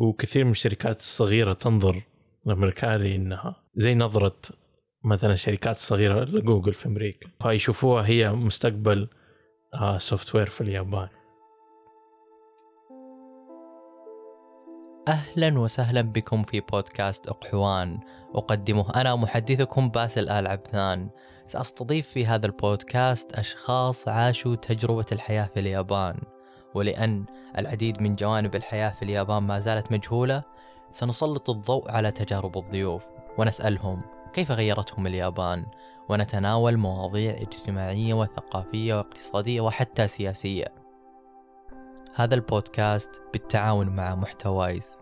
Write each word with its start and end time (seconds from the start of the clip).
وكثير 0.00 0.44
من 0.44 0.50
الشركات 0.50 1.00
الصغيرة 1.00 1.52
تنظر 1.52 2.02
لميركاري 2.44 3.16
انها 3.16 3.56
زي 3.74 3.94
نظرة 3.94 4.36
مثلا 5.04 5.32
الشركات 5.32 5.76
الصغيره 5.76 6.24
لجوجل 6.24 6.74
في 6.74 6.86
أمريكا. 6.86 7.30
فيشوفوها 7.42 8.06
هي 8.06 8.32
مستقبل 8.32 9.08
software 9.96 10.46
في 10.46 10.60
اليابان. 10.60 11.08
أهلا 15.08 15.58
وسهلا 15.58 16.00
بكم 16.00 16.42
في 16.42 16.60
بودكاست 16.60 17.26
أقحوان. 17.26 18.00
أقدمه 18.34 18.94
أنا 18.94 19.16
محدثكم 19.16 19.88
باسل 19.88 20.28
آل 20.28 20.46
عبثان 20.46 21.10
سأستضيف 21.46 22.08
في 22.08 22.26
هذا 22.26 22.46
البودكاست 22.46 23.32
أشخاص 23.32 24.08
عاشوا 24.08 24.54
تجربة 24.54 25.06
الحياة 25.12 25.46
في 25.54 25.60
اليابان. 25.60 26.20
ولأن 26.74 27.24
العديد 27.58 28.02
من 28.02 28.14
جوانب 28.14 28.56
الحياة 28.56 28.90
في 28.90 29.02
اليابان 29.02 29.42
ما 29.42 29.58
زالت 29.58 29.92
مجهولة 29.92 30.42
سنسلط 30.90 31.50
الضوء 31.50 31.90
على 31.90 32.10
تجارب 32.10 32.58
الضيوف 32.58 33.02
ونسألهم 33.38 34.02
كيف 34.32 34.50
غيرتهم 34.50 35.06
اليابان؟ 35.06 35.66
ونتناول 36.08 36.76
مواضيع 36.76 37.32
اجتماعية 37.32 38.14
وثقافية 38.14 38.94
واقتصادية 38.94 39.60
وحتى 39.60 40.08
سياسية. 40.08 40.74
هذا 42.14 42.34
البودكاست 42.34 43.22
بالتعاون 43.32 43.88
مع 43.88 44.14
محتوايز. 44.14 44.98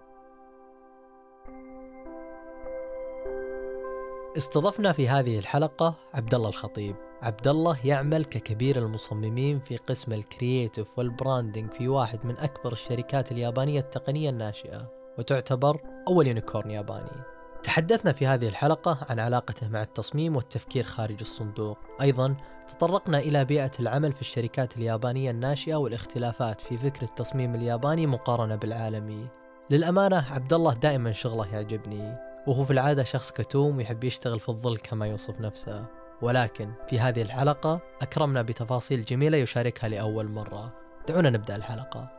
استضفنا 4.37 4.93
في 4.93 5.09
هذه 5.09 5.39
الحلقة 5.39 5.95
عبد 6.15 6.35
الله 6.35 6.49
الخطيب. 6.49 6.97
عبد 7.23 7.49
الله 7.49 7.79
يعمل 7.85 8.25
ككبير 8.25 8.79
المصممين 8.79 9.61
في 9.61 9.77
قسم 9.77 10.13
ال 10.13 10.23
creative 10.23 10.99
وال 10.99 11.13
branding 11.13 11.71
في 11.71 11.89
واحد 11.89 12.19
من 12.25 12.39
أكبر 12.39 12.73
الشركات 12.73 13.33
اليابانية 13.33 13.81
التقنية 13.81 14.31
الناشئة 14.31 14.93
وتعتبر 15.19 15.81
أول 16.09 16.27
unicorn 16.27 16.71
ياباني. 16.71 17.23
تحدثنا 17.63 18.13
في 18.13 18.27
هذه 18.27 18.49
الحلقة 18.49 18.99
عن 19.09 19.21
علاقته 19.21 19.69
مع 19.69 19.83
التصميم 19.83 20.37
والتفكير 20.37 20.85
خارج 20.85 21.17
الصندوق. 21.21 21.79
أيضا 22.01 22.37
تطرقنا 22.69 23.19
إلى 23.19 23.45
بيئة 23.45 23.73
العمل 23.81 24.13
في 24.13 24.21
الشركات 24.21 24.77
اليابانية 24.77 25.31
الناشئة 25.31 25.75
والاختلافات 25.75 26.61
في 26.61 26.79
فكر 26.79 27.03
التصميم 27.03 27.55
الياباني 27.55 28.07
مقارنة 28.07 28.57
بالعالمي. 28.57 29.29
للأمانة 29.71 30.25
عبد 30.33 30.53
الله 30.53 30.75
دائما 30.75 31.13
شغله 31.13 31.55
يعجبني 31.55 32.17
وهو 32.47 32.65
في 32.65 32.71
العادة 32.73 33.05
شخص 33.05 33.33
كتوم 33.33 33.77
ويحب 33.77 34.05
يشتغل 34.05 34.41
في 34.41 34.49
الظل 34.49 34.77
كما 34.77 35.07
يوصف 35.07 35.41
نفسه. 35.41 35.98
ولكن 36.23 36.73
في 36.89 37.01
هذه 37.01 37.23
الحلقة 37.23 37.81
أكرمنا 38.03 38.43
بتفاصيل 38.43 39.05
جميلة 39.05 39.39
يشاركها 39.39 39.89
لأول 39.89 40.29
مرة. 40.29 40.75
دعونا 41.09 41.31
نبدأ 41.31 41.57
الحلقة. 41.57 42.19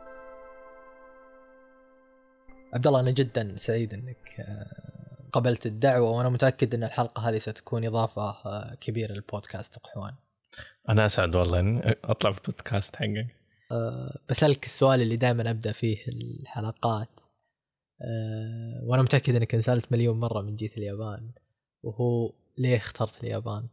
عبد 2.74 2.86
الله 2.86 3.00
أنا 3.00 3.10
جدا 3.10 3.54
سعيد 3.56 3.94
أنك 3.94 4.46
قبلت 5.32 5.66
الدعوة 5.66 6.10
وأنا 6.10 6.28
متأكد 6.28 6.74
أن 6.74 6.84
الحلقة 6.84 7.28
هذه 7.28 7.38
ستكون 7.38 7.84
إضافة 7.84 8.34
كبيرة 8.74 9.12
للبودكاست 9.12 9.78
قحوان 9.78 10.14
أنا 10.88 11.06
أسعد 11.06 11.34
والله 11.34 11.60
إني 11.60 11.96
أطلع 12.04 12.32
في 12.32 12.38
البودكاست 12.38 12.96
حقك. 12.96 13.26
أه 13.72 14.18
بسألك 14.28 14.64
السؤال 14.64 15.00
اللي 15.02 15.16
دائما 15.16 15.50
أبدأ 15.50 15.72
فيه 15.72 15.96
الحلقات. 16.08 17.08
أه 18.02 18.80
وأنا 18.82 19.02
متأكد 19.02 19.34
أنك 19.36 19.54
أنسألت 19.54 19.92
مليون 19.92 20.20
مرة 20.20 20.42
من 20.42 20.56
جيت 20.56 20.78
اليابان 20.78 21.30
وهو 21.82 22.32
ليه 22.58 22.76
اخترت 22.76 23.24
اليابان؟ 23.24 23.68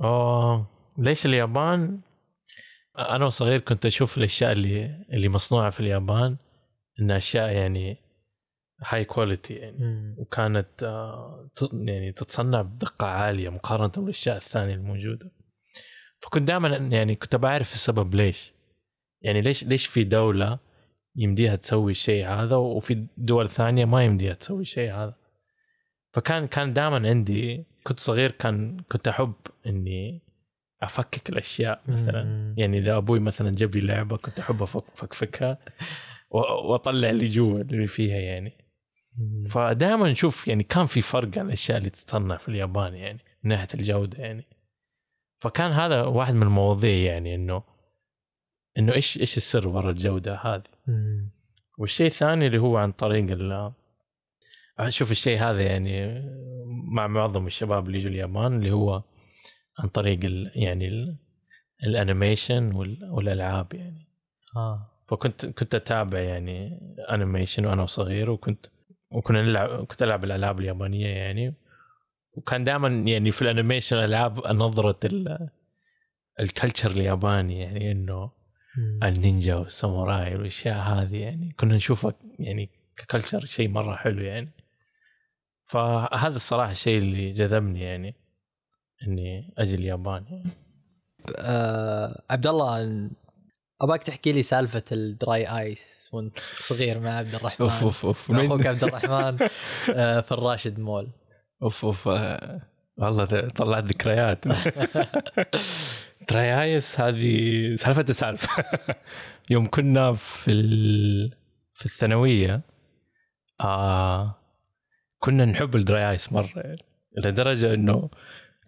آه 0.00 0.66
ليش 0.98 1.26
اليابان؟ 1.26 2.00
أنا 2.98 3.26
وصغير 3.26 3.60
كنت 3.60 3.86
أشوف 3.86 4.18
الأشياء 4.18 4.52
اللي 4.52 5.04
اللي 5.12 5.28
مصنوعة 5.28 5.70
في 5.70 5.80
اليابان 5.80 6.36
إنها 7.00 7.16
أشياء 7.16 7.52
يعني 7.52 7.96
هاي 8.84 9.04
كواليتي 9.04 9.54
يعني 9.54 9.78
مم. 9.78 10.14
وكانت 10.18 10.82
آه، 10.82 11.50
يعني 11.72 12.12
تتصنع 12.12 12.62
بدقة 12.62 13.06
عالية 13.06 13.48
مقارنة 13.48 13.92
بالأشياء 13.96 14.36
الثانية 14.36 14.74
الموجودة 14.74 15.30
فكنت 16.20 16.48
دائما 16.48 16.68
يعني 16.68 17.14
كنت 17.14 17.36
بعرف 17.36 17.72
السبب 17.72 18.14
ليش 18.14 18.52
يعني 19.22 19.40
ليش 19.40 19.64
ليش 19.64 19.86
في 19.86 20.04
دولة 20.04 20.58
يمديها 21.16 21.56
تسوي 21.56 21.92
الشيء 21.92 22.26
هذا 22.26 22.56
وفي 22.56 23.06
دول 23.16 23.50
ثانية 23.50 23.84
ما 23.84 24.04
يمديها 24.04 24.34
تسوي 24.34 24.60
الشيء 24.60 24.92
هذا 24.92 25.14
فكان 26.12 26.46
كان 26.46 26.72
دائما 26.72 27.08
عندي 27.08 27.66
كنت 27.86 28.00
صغير 28.00 28.30
كان 28.30 28.80
كنت 28.92 29.08
أحب 29.08 29.32
إني 29.66 30.22
أفكك 30.82 31.30
الأشياء 31.30 31.82
مثلا 31.88 32.24
مم. 32.24 32.54
يعني 32.58 32.78
إذا 32.78 32.96
أبوي 32.96 33.20
مثلا 33.20 33.52
جاب 33.52 33.74
لي 33.76 33.80
لعبة 33.80 34.16
كنت 34.16 34.40
أحب 34.40 34.62
أفكفكها 34.62 35.58
وأطلع 36.30 37.10
اللي 37.10 37.28
جوا 37.28 37.60
اللي 37.60 37.86
فيها 37.86 38.16
يعني 38.16 38.52
مم. 39.18 39.48
فدائما 39.48 40.12
نشوف 40.12 40.48
يعني 40.48 40.62
كان 40.62 40.86
في 40.86 41.00
فرق 41.00 41.38
عن 41.38 41.46
الأشياء 41.46 41.78
اللي 41.78 41.90
تتصنع 41.90 42.36
في 42.36 42.48
اليابان 42.48 42.94
يعني 42.94 43.18
من 43.42 43.50
ناحية 43.50 43.68
الجودة 43.74 44.18
يعني 44.18 44.44
فكان 45.42 45.72
هذا 45.72 46.02
واحد 46.02 46.34
من 46.34 46.42
المواضيع 46.42 47.12
يعني 47.12 47.34
إنه 47.34 47.62
إنه 48.78 48.94
إيش 48.94 49.20
إيش 49.20 49.36
السر 49.36 49.68
ورا 49.68 49.90
الجودة 49.90 50.34
هذه 50.34 50.62
مم. 50.86 51.30
والشيء 51.78 52.06
الثاني 52.06 52.46
اللي 52.46 52.58
هو 52.58 52.76
عن 52.76 52.92
طريق 52.92 53.24
أشوف 54.78 55.10
الشيء 55.10 55.38
هذا 55.38 55.62
يعني 55.62 56.22
مع 56.92 57.06
معظم 57.06 57.46
الشباب 57.46 57.86
اللي 57.86 57.98
يجوا 57.98 58.10
اليابان 58.10 58.56
اللي 58.58 58.70
هو 58.70 59.02
عن 59.78 59.88
طريق 59.88 60.24
ال 60.24 60.52
يعني 60.54 60.88
ال 60.88 61.16
ال 61.84 61.93
animation 61.93 62.72
وال- 62.74 63.10
والألعاب 63.10 63.74
يعني 63.74 64.08
آه. 64.56 64.90
فكنت 65.08 65.46
كنت 65.46 65.74
أتابع 65.74 66.18
يعني 66.18 66.80
animation 67.10 67.66
وأنا 67.66 67.86
صغير 67.86 68.30
وكنت 68.30 68.66
وكنا 69.10 69.42
نلعب 69.42 69.84
كنت 69.86 70.02
ألعب 70.02 70.24
الألعاب 70.24 70.60
اليابانية 70.60 71.06
يعني 71.06 71.54
وكان 72.32 72.64
دائما 72.64 72.88
يعني 72.88 73.32
في 73.32 73.42
ال 73.42 73.47
animation 73.47 73.96
ألعاب 73.96 74.46
نظرة 74.46 74.98
ال 75.04 75.48
ال 76.40 76.46
culture 76.46 76.90
الياباني 76.90 77.60
يعني 77.60 77.92
إنه. 77.92 78.30
النينجا 79.02 79.54
والساموراي 79.54 80.34
والأشياء 80.36 80.76
هذه 80.76 81.16
يعني 81.16 81.54
كنا 81.60 81.74
نشوفها 81.74 82.14
يعني 82.38 82.70
ك 82.96 83.02
culture 83.02 83.40
شيء 83.40 83.68
مرة 83.68 83.94
حلو 83.96 84.22
يعني 84.22 84.50
فهذا 85.66 86.36
الصراحة 86.36 86.70
الشيء 86.70 86.98
اللي 86.98 87.32
جذبني 87.32 87.80
يعني 87.80 88.14
إني 89.06 89.54
أجي 89.58 89.74
اليابان 89.74 90.24
يعني. 90.30 90.50
آه 91.36 92.22
عبد 92.30 92.46
الله 92.46 93.10
أباك 93.80 94.02
تحكي 94.02 94.32
لي 94.32 94.42
سالفة 94.42 94.82
ال 94.92 95.08
dry 95.08 95.58
ice 95.58 96.08
وأنت 96.12 96.38
صغير 96.60 97.00
مع 97.00 97.10
عبد 97.10 97.34
الرحمن. 97.34 97.66
أوف 97.66 97.82
أوف 97.82 98.04
أوف. 98.06 98.30
أخوك 98.30 98.66
عبد 98.66 98.84
الرحمن 98.84 99.38
آه 99.94 100.20
في 100.20 100.32
الراشد 100.32 100.78
مول. 100.78 101.10
أوف 101.62 101.84
أوف. 101.84 102.08
آه، 102.08 102.60
والله 102.98 103.24
طلعت 103.48 103.84
ذكريات. 103.84 104.44
dry 106.28 106.64
ice 106.64 107.00
هذه 107.00 107.74
سالفة 107.74 108.12
سالفة 108.12 108.64
يوم 109.50 109.68
كنا 109.70 110.12
في 110.12 110.50
ال... 110.50 111.36
في 111.74 111.86
الثانوية 111.86 112.60
آه 113.60 114.34
كنا 115.26 115.44
نحب 115.44 115.76
ال 115.76 115.84
dry 115.84 116.10
ice 116.10 116.32
مرة 116.32 116.52
يعني. 116.56 116.82
لدرجة 117.24 117.74
إنه 117.74 118.10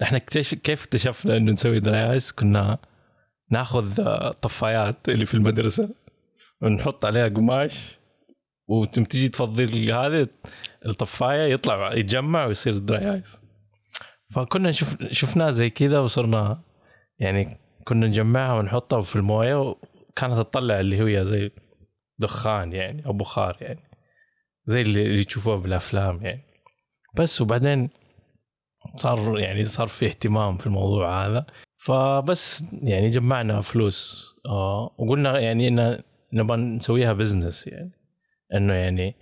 إحنا 0.03 0.19
كيف 0.19 0.83
اكتشفنا 0.83 1.37
إنه 1.37 1.53
نسوي 1.53 1.81
dry 1.81 2.13
ice؟ 2.13 2.33
كنا 2.33 2.79
ناخذ 3.51 4.01
آه، 4.01 4.33
طفايات 4.33 5.09
اللي 5.09 5.27
في 5.27 5.35
المدرسة 5.35 5.89
ونحط 6.63 7.05
عليها 7.05 7.29
قماش 7.29 7.99
وتجي 8.69 9.29
تفضي 9.29 9.93
هذه 9.93 10.29
الطفاية 10.87 11.53
يطلع 11.53 11.95
يتجمع 11.95 12.47
ويصير 12.47 12.79
دراي 12.79 13.15
آيس. 13.15 13.43
فكنا 14.31 14.69
نشوف 14.69 15.13
شفناه 15.13 15.51
زي 15.51 15.71
كذا 15.71 15.99
وصرنا 16.01 16.63
يعني 17.19 17.61
كنا 17.85 18.07
نجمعها 18.07 18.55
ونحطها 18.55 19.01
في 19.01 19.17
الموية 19.17 19.61
وكانت 19.61 20.35
تطلع 20.35 20.81
اللي 20.81 21.01
هي 21.01 21.25
زي 21.25 21.51
دخان 22.19 22.73
يعني 22.73 23.07
أو 23.07 23.13
بخار 23.13 23.57
يعني 23.61 23.91
زي 24.65 24.83
اللي 24.83 25.03
اللي 25.03 25.25
تشوفوها 25.25 25.57
بالأفلام 25.57 26.23
يعني. 26.23 26.48
بس 27.19 27.41
وبعدين 27.41 27.91
صار 28.97 29.39
يعني 29.39 29.65
صار 29.65 29.87
في 29.87 30.07
اهتمام 30.07 30.57
في 30.59 30.67
الموضوع 30.67 31.27
هذا. 31.27 31.47
فبس 31.77 32.65
يعني 32.83 33.11
جمعنا 33.11 33.61
فلوس. 33.61 34.29
آه 34.47 34.91
وقلنا 34.99 35.39
يعني 35.39 35.69
إن 35.69 36.03
نبغى 36.33 36.57
نسويها 36.57 37.13
business 37.13 37.67
يعني. 37.67 37.91
إنه 38.55 38.75
يعني 38.75 39.15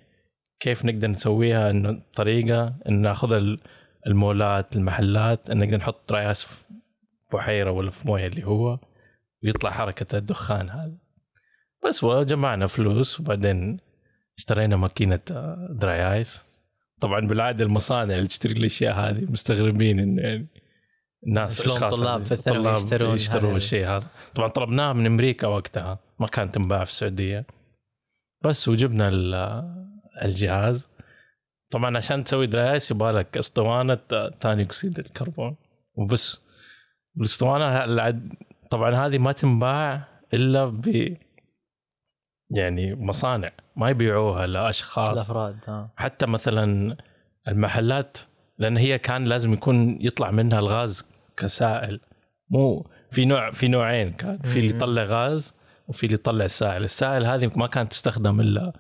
كيف 0.60 0.84
نقدر 0.84 1.08
نسويها 1.08 1.70
انه 1.70 2.02
طريقة 2.14 2.74
إن 2.88 3.02
ناخذ 3.02 3.32
ال- 3.32 3.60
المولات 4.06 4.76
المحلات 4.76 5.50
إن 5.50 5.58
نقدر 5.58 5.76
نحط 5.76 6.12
dry 6.12 6.28
ice 6.28 6.44
في 6.44 6.64
بحيره 7.32 7.70
ولا 7.70 7.90
في 7.90 8.08
موية 8.08 8.26
اللي 8.26 8.44
هو 8.44 8.78
ويطلع 9.44 9.70
حركة 9.70 10.18
الدخان 10.18 10.70
هذا. 10.70 10.98
بس 11.88 12.04
وجمعنا 12.04 12.66
فلوس 12.66 13.20
وبعدين 13.20 13.78
اشترينا 14.38 14.76
ماكينة 14.76 15.20
آه، 15.30 15.68
dry 15.70 16.12
ice 16.18 16.55
طبعا 17.00 17.20
بالعادة 17.20 17.64
المصانع 17.64 18.14
اللي 18.14 18.26
تشتري 18.26 18.52
الأشياء 18.52 18.94
هذه 18.94 19.24
مستغربين 19.30 20.00
انه 20.00 20.22
يعني 20.22 20.46
الناس 21.26 21.62
شلون 21.62 21.76
أشخاص 21.76 22.00
طلاب 22.00 22.22
في 22.22 22.32
الثانوي 22.32 22.72
يشترون 22.76 23.14
يشترون؟ 23.14 23.56
الشيء 23.56 23.86
هذا. 23.86 24.06
طبعا 24.34 24.48
طلبناها 24.48 24.92
من 24.92 25.06
أمريكا 25.06 25.46
وقتها 25.46 25.98
ما 26.20 26.26
كانت 26.26 26.54
تنباع 26.54 26.84
في 26.84 26.90
السعودية. 26.90 27.46
بس 28.44 28.68
وجبنا 28.68 29.08
ال- 29.08 29.86
الجهاز. 30.24 30.88
طبعا 31.70 31.96
عشان 31.96 32.24
تسوي 32.24 32.46
dry 32.46 32.72
ice 32.72 32.90
يبغى 32.90 33.12
لك 33.12 33.36
أسطوانة 33.36 33.98
ثاني 34.40 34.62
أكسيد 34.62 34.98
الكربون. 34.98 35.56
وبس. 35.94 36.40
الاسطوانه 37.18 38.20
طبعا 38.70 39.06
هذه 39.06 39.18
ما 39.18 39.32
تنباع 39.32 40.08
إلا 40.34 40.64
ب 40.66 41.16
يعني 42.50 42.94
مصانع 42.94 43.50
ما 43.76 43.90
يبيعوها 43.90 44.46
لأشخاص. 44.46 45.12
الافراد 45.12 45.56
ها. 45.68 45.92
حتى 45.96 46.26
مثلا 46.26 46.96
المحلات 47.48 48.18
لأن 48.58 48.76
هي 48.76 48.98
كان 48.98 49.24
لازم 49.24 49.52
يكون 49.52 49.98
يطلع 50.00 50.30
منها 50.30 50.58
الغاز 50.58 51.08
كسائل. 51.36 52.00
مو 52.50 52.90
في 53.10 53.24
نوع 53.24 53.50
في 53.50 53.68
نوعين 53.68 54.12
كان 54.12 54.38
في 54.38 54.58
اللي. 54.58 54.76
يطلع 54.76 55.02
غاز 55.04 55.54
وفي 55.88 56.04
اللي 56.06 56.14
يطلع 56.14 56.44
السائل 56.44 56.84
السائل 56.84 57.26
هذه 57.26 57.50
ما 57.56 57.66
كانت 57.66 57.90
تستخدم 57.90 58.40
إلا 58.40 58.72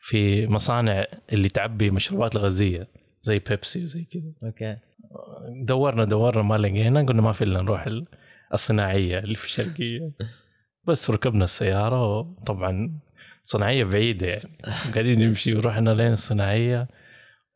في 0.00 0.46
مصانع 0.46 1.04
اللي 1.32 1.48
تعبي 1.48 1.90
مشروبات 1.90 2.36
الغازية 2.36 2.88
زي 3.20 3.38
بيبسي 3.38 3.82
وزي 3.84 4.04
كذا. 4.04 4.48
أوكي. 4.48 4.76
دورنا 5.66 6.04
دورنا 6.04 6.42
ما 6.42 6.54
لقينا 6.58 7.00
قلنا 7.02 7.22
ما 7.22 7.32
في 7.32 7.44
إلا 7.44 7.62
نروح 7.62 7.86
ال- 7.86 8.06
الصناعية 8.52 9.18
اللي 9.18 9.34
في 9.34 9.44
الشرقيه 9.44 10.00
بس 10.86 11.10
ركبنا 11.10 11.44
السيارة 11.44 12.18
وطبعا 12.18 12.98
صناعية 13.42 13.84
بعيدة 13.84 14.26
يعني. 14.26 14.58
قاعدين 14.94 15.20
نمشي 15.20 15.54
ورحنا 15.54 15.90
لين 15.90 16.12
الصناعية. 16.12 16.88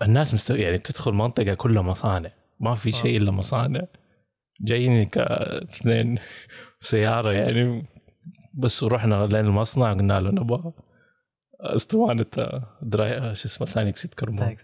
الناس 0.02 0.34
مست... 0.34 0.50
يعني 0.50 0.78
تدخل 0.78 1.12
منطقة 1.12 1.54
كلها 1.54 1.82
مصانع. 1.82 2.30
ما 2.60 2.74
في 2.74 2.92
شيء 2.92 3.16
إلا 3.16 3.30
مصانع. 3.30 3.82
جايين 4.60 5.04
كاثنين 5.04 6.18
سيارة 6.80 7.32
يعني. 7.32 7.86
بس 8.54 8.82
ورحنا 8.82 9.26
لين 9.26 9.44
المصنع 9.46 9.92
قلنا 9.92 10.20
له 10.20 10.30
نبغى 10.30 10.72
اسطوانه 11.60 12.26
dry 12.82 13.34
شو 13.34 13.44
اسمه 13.44 13.66
ثاني 13.66 13.90
اكسيد. 13.90 14.14
كربون 14.14 14.56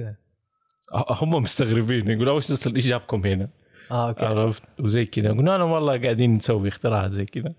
هم 0.93 1.31
مستغربين. 1.31 2.11
يقولوا 2.11 2.39
اصل 2.39 2.75
إيش 2.75 2.87
جابكم 2.87 3.27
هنا؟ 3.27 3.49
آه 3.91 4.09
okay. 4.09 4.25
عرفت؟ 4.25 4.63
وزي 4.81 5.05
كذا. 5.05 5.31
قلنا 5.31 5.59
لهم 5.59 5.71
والله 5.71 6.03
قاعدين 6.03 6.35
نسوي 6.35 6.69
اختراعات 6.69 7.11
زي 7.11 7.25
كذا. 7.25 7.55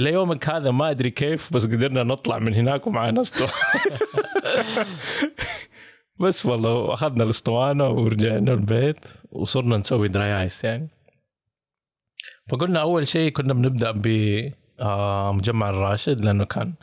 إلى 0.00 0.12
يومك 0.12 0.48
هذا 0.48 0.70
ما 0.70 0.90
أدري 0.90 1.10
كيف 1.10 1.52
بس 1.52 1.66
قدرنا 1.66 2.02
نطلع 2.02 2.38
من 2.38 2.54
هناك 2.54 2.86
ومعنا 2.86 3.20
اسطوانه 3.20 3.52
بس 6.20 6.46
والله 6.46 6.94
أخذنا 6.94 7.24
الاسطوانة 7.24 7.88
ورجعنا 7.88 8.52
البيت 8.52 9.08
وصرنا 9.32 9.76
نسوي 9.76 10.08
دراي 10.08 10.42
ايس 10.42 10.64
يعني. 10.64 10.88
فقلنا 12.48 12.80
أول 12.80 13.08
شيء 13.08 13.32
كنا 13.32 13.54
بنبدأ 13.54 13.90
ب 13.90 14.06
آه، 14.80 15.32
مجمع 15.32 15.70
الراشد 15.70 16.24
لأنه 16.24 16.44
كان 16.44 16.74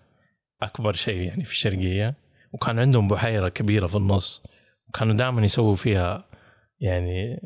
أكبر 0.61 0.93
شيء 0.93 1.21
يعني 1.21 1.43
في 1.43 1.51
الشرقية. 1.51 2.15
وكان 2.53 2.79
عندهم 2.79 3.07
بحيرة 3.07 3.49
كبيرة 3.49 3.87
في 3.87 3.95
النص 3.95 4.43
وكانوا 4.89 5.15
دائما 5.15 5.41
يسووا 5.41 5.75
فيها 5.75 6.25
يعني 6.79 7.41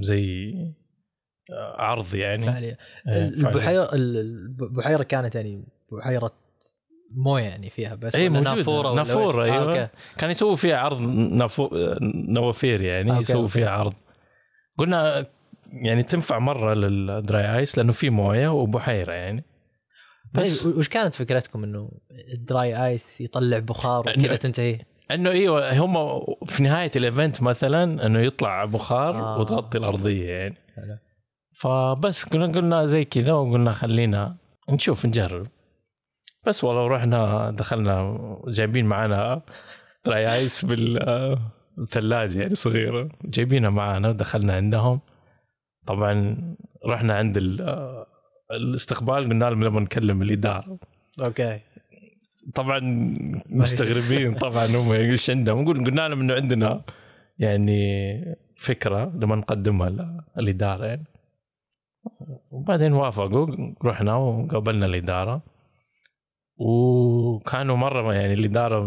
زي 0.00 0.52
عرض 1.78 2.14
يعني 2.14 2.46
فعليا 2.46 2.76
إيه،. 3.08 3.28
البحيره 3.28 3.88
البحيرة 3.92 5.02
كانت 5.02 5.34
يعني 5.34 5.64
بحيرة 5.92 6.32
مويه 7.10 7.44
يعني 7.44 7.70
فيها 7.70 7.94
بس 7.94 8.14
اي 8.14 8.28
نافورة 8.28 8.94
نافورة؟ 8.94 9.42
آه، 9.42 9.44
أيوه 9.44 9.80
okay 9.82 9.88
كان 10.18 10.30
يسووا 10.30 10.56
فيها 10.56 10.76
عرض 10.76 11.00
نافو... 11.02 11.68
نوافير 12.28 12.80
يعني 12.80 13.10
okay، 13.10 13.22
يسووا. 13.22 13.46
فيها 13.46 13.70
عرض 13.70 13.94
قلنا 14.78 15.26
يعني 15.72 16.02
تنفع 16.02 16.38
مرة 16.38 16.74
لل 16.74 17.08
dry 17.08 17.58
ice 17.58 17.78
لأنه 17.78 17.92
في 17.92 18.10
موية 18.10 18.48
وبحيرة 18.48 19.12
يعني 19.12 19.44
بس 20.34 20.66
طيب 20.66 20.78
وش 20.78 20.88
كانت 20.88 21.14
فكرتكم 21.14 21.64
إنه 21.64 21.90
ال 22.34 22.47
dry 22.47 22.86
ice 22.86 23.20
يطلع 23.20 23.58
بخار 23.58 24.00
وكذا 24.00 24.36
تنتهي؟ 24.36 24.80
إنه 25.10 25.30
إيوه 25.30 25.78
هم 25.78 26.18
في 26.46 26.62
نهاية 26.62 26.90
ال 26.96 27.04
event 27.04 27.42
مثلا 27.42 28.06
إنه 28.06 28.20
يطلع 28.20 28.64
بخار 28.64 29.14
آه. 29.14 29.36
آه. 29.36 29.40
وتغطي 29.40 29.78
الأرضية 29.78 30.30
يعني 30.30 30.54
حلو. 30.76 30.98
فبس 31.60 32.28
قلنا 32.28 32.46
قلنا 32.46 32.86
زي 32.86 33.04
كذا 33.04 33.32
وقلنا 33.32 33.72
خلينا 33.72 34.36
نشوف 34.70 35.06
نجرب. 35.06 35.46
بس 36.46 36.64
والله 36.64 36.86
رحنا 36.86 37.50
دخلنا 37.50 38.18
جايبين 38.48 38.86
معنا 38.86 39.42
dry 40.04 40.34
ice 40.34 40.64
بالثلاجه 40.64 42.40
يعني 42.40 42.54
صغيرة. 42.54 43.08
جايبينها 43.24 43.70
معنا 43.70 44.08
ودخلنا 44.08 44.52
عندهم. 44.52 45.00
طبعا 45.86 46.36
رحنا 46.86 47.14
عند 47.14 47.36
ال- 47.36 48.04
الاستقبال 48.52 49.28
قلنا 49.28 49.44
لهم 49.50 49.64
لما 49.64 49.80
نكلم 49.80 50.22
الإدارة. 50.22 50.78
okay. 51.24 51.60
طبعا 52.54 52.80
مستغربين 53.60 54.34
طبعا 54.34 54.66
هم 54.66 54.92
إيش 54.92 55.30
عندهم؟ 55.30 55.62
نقول 55.62 55.84
قلنا 55.84 56.08
لهم 56.08 56.20
إنه 56.20 56.34
عندنا 56.34 56.82
يعني 57.38 57.80
فكرة 58.58 59.04
لما 59.14 59.36
نقدمها 59.36 59.90
للاداره 60.36 60.84
يعني. 60.86 61.04
وبعدين 62.50 62.92
وافقوا 62.92 63.74
رحنا 63.84 64.14
وقابلنا 64.14 64.86
الإدارة. 64.86 65.42
وكانوا 66.56 67.76
مرة 67.76 68.14
يعني 68.14 68.34
الإدارة 68.34 68.80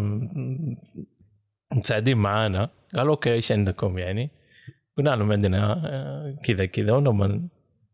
مساعدين 1.74 2.18
معانا. 2.18 2.69
قالوا 2.95 3.12
okay 3.12 3.34
إيش 3.33 3.51
عندكم 3.51 3.98
يعني؟ 3.98 4.30
قلنا 4.98 5.16
لهم 5.16 5.31
عندنا 5.31 5.74
آه، 5.86 6.38
كذا 6.44 6.66
كذا 6.66 6.92
ونبغى 6.94 7.42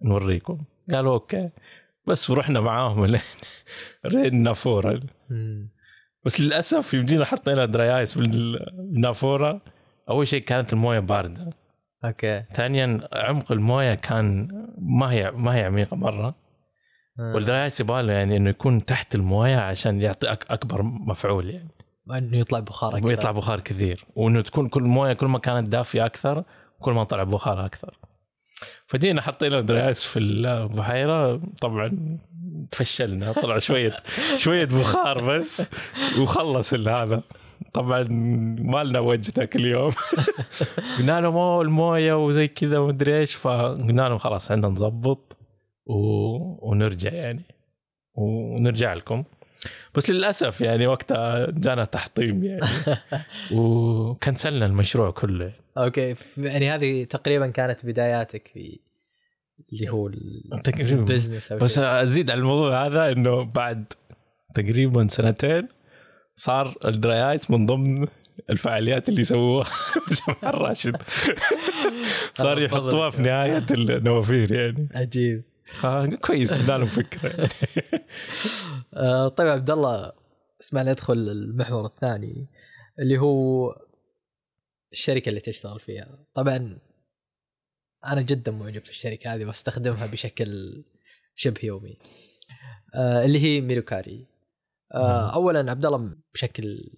نوريكم. 0.01 0.63
قالوا 0.91 1.13
okay. 1.13 1.49
بس 2.07 2.29
ورحنا 2.29 2.61
معاهم. 2.61 3.05
لين 3.05 3.21
لين 4.05 4.43
نافورة. 4.43 5.01
مم. 5.29 5.69
بس 6.25 6.41
للأسف 6.41 6.93
يمدينا 6.93 7.25
حطينا 7.25 7.65
dry 7.65 7.99
ice 7.99 8.17
بالنافورة. 8.17 9.61
أول 10.09 10.27
شيء 10.27 10.41
كانت 10.41 10.73
الموية 10.73 10.99
باردة. 10.99 11.53
okay. 12.07 12.43
ثانيا 12.53 13.07
عمق 13.13 13.51
الموية 13.51 13.93
كان 13.93 14.47
ما 14.77 15.11
هي 15.11 15.31
ما 15.31 15.55
هي 15.55 15.63
عميقة 15.63 15.95
مرة. 15.95 16.35
آه. 17.19 17.33
وال 17.35 17.47
dry 17.47 17.63
ice 17.63 17.79
يبغى 17.79 18.01
له 18.03 18.13
يعني 18.13 18.37
إنه 18.37 18.49
يكون 18.49 18.85
تحت 18.85 19.15
الموية 19.15 19.57
عشان 19.57 20.01
يعطي 20.01 20.27
أك- 20.27 20.45
أكبر 20.51 20.81
مفعول 20.83 21.49
يعني. 21.49 21.69
إنه 22.11 22.37
يطلع 22.37 22.59
بخار 22.59 22.95
أكثر 22.97 23.07
ويطلع 23.07 23.31
بخار 23.31 23.59
كثير. 23.59 24.05
وإنه 24.15 24.41
تكون 24.41 24.69
كل 24.69 24.83
المويه 24.83 25.13
كل 25.13 25.27
ما 25.27 25.39
كانت 25.39 25.67
دافية 25.69 26.05
أكثر 26.05 26.43
كل 26.79 26.91
ما 26.91 27.03
طلع 27.03 27.23
بخار 27.23 27.65
أكثر. 27.65 27.97
فجينا 28.87 29.21
حطينا 29.21 29.61
دراي 29.61 29.87
ايس 29.87 30.03
في 30.03 30.19
البحيره 30.19 31.41
طبعا 31.61 32.17
تفشلنا 32.71 33.31
طلع 33.31 33.59
شوية 33.59 33.93
شوية 34.43 34.65
بخار 34.65 35.21
بس 35.27 35.69
وخلص 36.19 36.73
هذا. 36.73 37.23
طبعا 37.73 38.03
ما 38.59 38.83
لنا 38.83 38.99
وجه 38.99 39.33
ذاك 39.35 39.55
اليوم. 39.55 39.91
قلنا 40.97 41.21
لهم 41.21 41.35
اوه 41.37 41.61
الموية 41.61 42.25
وزي 42.25 42.47
كذا 42.47 42.77
ومدري 42.77 43.19
إيش 43.19 43.35
فقلنا 43.35 44.09
لهم 44.09 44.17
خلاص 44.17 44.51
عندنا 44.51 44.71
نظبط 44.71 45.37
و... 45.85 45.95
ونرجع 46.69 47.13
يعني. 47.13 47.43
ونرجع 48.13 48.93
لكم. 48.93 49.23
بس 49.95 50.11
للأسف 50.11 50.61
يعني 50.61 50.87
وقتها 50.87 51.51
جانا 51.51 51.85
تحطيم 51.85 52.43
يعني. 52.43 52.61
وكنسلنا 53.55 54.65
المشروع 54.65 55.11
كله. 55.11 55.51
okay 55.77 56.15
يعني 56.37 56.69
هذه 56.69 57.03
تقريبا 57.03 57.47
كانت 57.47 57.85
بداياتك 57.85 58.47
في 58.53 58.79
اللي 59.73 59.89
هو 59.89 60.07
ال 60.79 60.88
business 60.88 61.53
بس. 61.53 61.79
أزيد 61.79 62.31
على 62.31 62.39
الموضوع 62.39 62.85
هذا 62.85 63.11
إنه 63.11 63.43
بعد 63.43 63.93
تقريبا 64.55 65.07
سنتين 65.07 65.67
صار 66.35 66.75
ال 66.85 66.97
dry 66.97 67.31
ice 67.31 67.51
من 67.51 67.65
ضمن 67.65 68.07
الفعاليات 68.49 69.09
اللي 69.09 69.23
سووها 69.23 69.69
جمع 70.27 70.49
الراشد 70.49 71.01
صار 72.33 72.61
يحطوها 72.61 73.09
في 73.09 73.21
نهاية 73.21 73.65
النوافير 73.71 74.51
يعني. 74.51 74.89
عجيب. 74.95 75.43
كويس 76.21 76.57
بدالهم 76.57 76.87
فكرة. 76.87 77.49
آه 78.93 79.27
طيب 79.27 79.47
عبد 79.47 79.69
الله 79.69 80.11
اسمع 80.61 80.81
لي 80.81 80.91
ادخل 80.91 81.13
المحور 81.13 81.85
الثاني 81.85 82.47
اللي 82.99 83.17
هو 83.17 83.69
الشركة 84.91 85.29
اللي 85.29 85.39
تشتغل 85.39 85.79
فيها. 85.79 86.25
طبعا 86.35 86.79
أنا 88.05 88.21
جدا 88.21 88.51
معجب 88.51 88.83
في 88.83 88.89
الشركة 88.89 89.35
هذه 89.35 89.45
واستخدمها 89.45 90.05
بشكل 90.07 90.83
شبه 91.35 91.59
يومي. 91.63 91.97
آه 92.95 93.25
اللي 93.25 93.39
هي 93.39 93.61
ميركاري. 93.61 94.34
اولا 95.33 95.71
عبد 95.71 95.85
الله 95.85 96.15
بشكل 96.33 96.89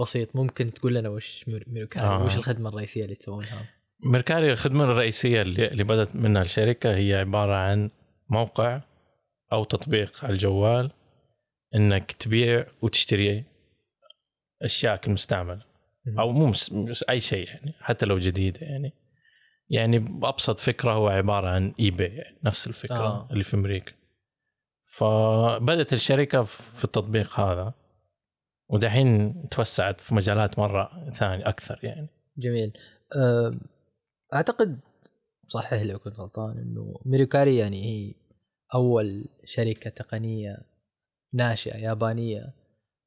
بسيط 0.00 0.36
ممكن 0.36 0.72
تقول 0.72 0.94
لنا 0.94 1.08
وش 1.08 1.44
مير- 1.48 1.64
ميركاري 1.66 2.06
آه. 2.06 2.20
آه. 2.20 2.24
وش 2.24 2.36
الخدمة 2.36 2.68
الرئيسية 2.68 3.04
اللي 3.04 3.14
تسوونها 3.14 3.68
ميركاري 4.04 4.52
الخدمة 4.52 4.84
الرئيسية 4.84 5.42
اللي 5.42 5.68
اللي 5.68 5.84
بدأت 5.84 6.16
منها 6.16 6.42
الشركة 6.42 6.94
هي 6.96 7.14
عبارة 7.14 7.54
عن 7.54 7.90
موقع 8.30 8.80
أو 9.52 9.64
تطبيق 9.64 10.24
على 10.24 10.32
الجوال 10.32 10.90
إنك 11.74 12.12
تبيع 12.12 12.66
وتشتري 12.82 13.44
أشياء 14.62 15.00
مستعمله 15.10 15.62
أو 16.18 16.32
مو. 16.32 16.52
أي 17.10 17.20
شيء 17.20 17.46
يعني 17.46 17.74
حتى 17.80 18.06
لو 18.06 18.18
جديده 18.18 18.60
يعني 18.60 18.92
يعني 19.68 19.98
بأبسط 19.98 20.58
فكرة 20.58 20.92
هو 20.92 21.08
عبارة 21.08 21.48
عن 21.48 21.74
اي 21.80 21.90
باي 21.90 22.06
يعني 22.08 22.38
نفس 22.44 22.66
الفكرة 22.66 22.96
آه. 22.96 23.28
آه. 23.30 23.32
اللي 23.32 23.44
في 23.44 23.56
أمريكا 23.56 23.92
فبدت 24.92 25.92
الشركة 25.92 26.42
في 26.42 26.84
التطبيق 26.84 27.40
هذا 27.40 27.74
ودحين 28.68 29.34
توسعت 29.48 30.00
في 30.00 30.14
مجالات 30.14 30.58
مرة 30.58 31.10
ثانية 31.10 31.48
أكثر 31.48 31.80
يعني. 31.82 32.08
جميل. 32.38 32.72
أعتقد 34.34 34.80
صحح 35.48 35.82
لو 35.82 35.98
كنت 35.98 36.20
غلطان 36.20 36.58
إنه 36.58 37.00
ميركاري 37.04 37.56
يعني 37.56 37.84
هي 37.84 38.14
أول 38.74 39.24
شركة 39.44 39.90
تقنية 39.90 40.58
ناشئة 41.34 41.76
يابانية 41.76 42.54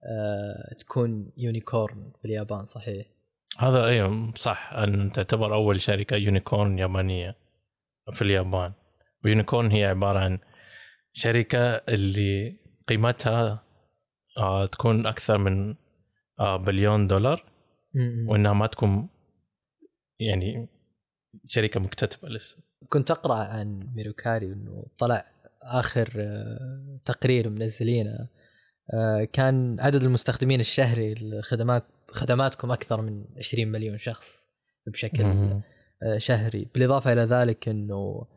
أه 0.03 0.73
تكون 0.79 1.31
unicorn 1.37 2.11
في 2.21 2.25
اليابان 2.25 2.65
صحيح؟ 2.65 3.07
هذا 3.57 3.85
أيوه 3.85 4.31
صح 4.35 4.73
أن 4.73 5.11
تعتبر 5.11 5.53
أول 5.53 5.81
شركة 5.81 6.15
unicorn 6.15 6.79
يابانية 6.79 7.35
في 8.11 8.21
اليابان. 8.21 8.73
و 9.25 9.31
unicorn 9.31 9.71
هي 9.71 9.85
عبارة 9.85 10.19
عن 10.19 10.39
شركة 11.17 11.59
اللي 11.59 12.57
قيمتها 12.87 13.63
آه 14.37 14.65
تكون 14.65 15.05
أكثر 15.05 15.37
من 15.37 15.75
آه 16.39 16.57
بليون 16.57 17.07
دولار 17.07 17.45
وإنها 18.27 18.53
ما 18.53 18.67
تكون 18.67 19.09
يعني 20.19 20.67
شركة 21.45 21.79
مكتتبة 21.79 22.29
لسه. 22.29 22.57
كنت 22.89 23.11
أقرأ 23.11 23.35
عن 23.35 23.91
ميروكاري 23.95 24.45
إنه 24.45 24.85
طلع 24.97 25.25
آخر 25.61 26.09
آه، 26.17 26.99
تقرير 27.05 27.49
منزلينه 27.49 28.27
كان 29.33 29.79
عدد 29.79 30.03
المستخدمين 30.03 30.59
الشهري 30.59 31.13
لخدمات 31.13 31.83
خدماتكم 32.11 32.71
أكثر 32.71 33.01
من 33.01 33.25
20 33.37 33.67
مليون 33.67 33.97
شخص 33.97 34.49
بشكل 34.87 35.23
شهري 36.17 36.67
بالإضافة 36.73 37.13
إلى 37.13 37.21
ذلك 37.21 37.69
إنه 37.69 38.27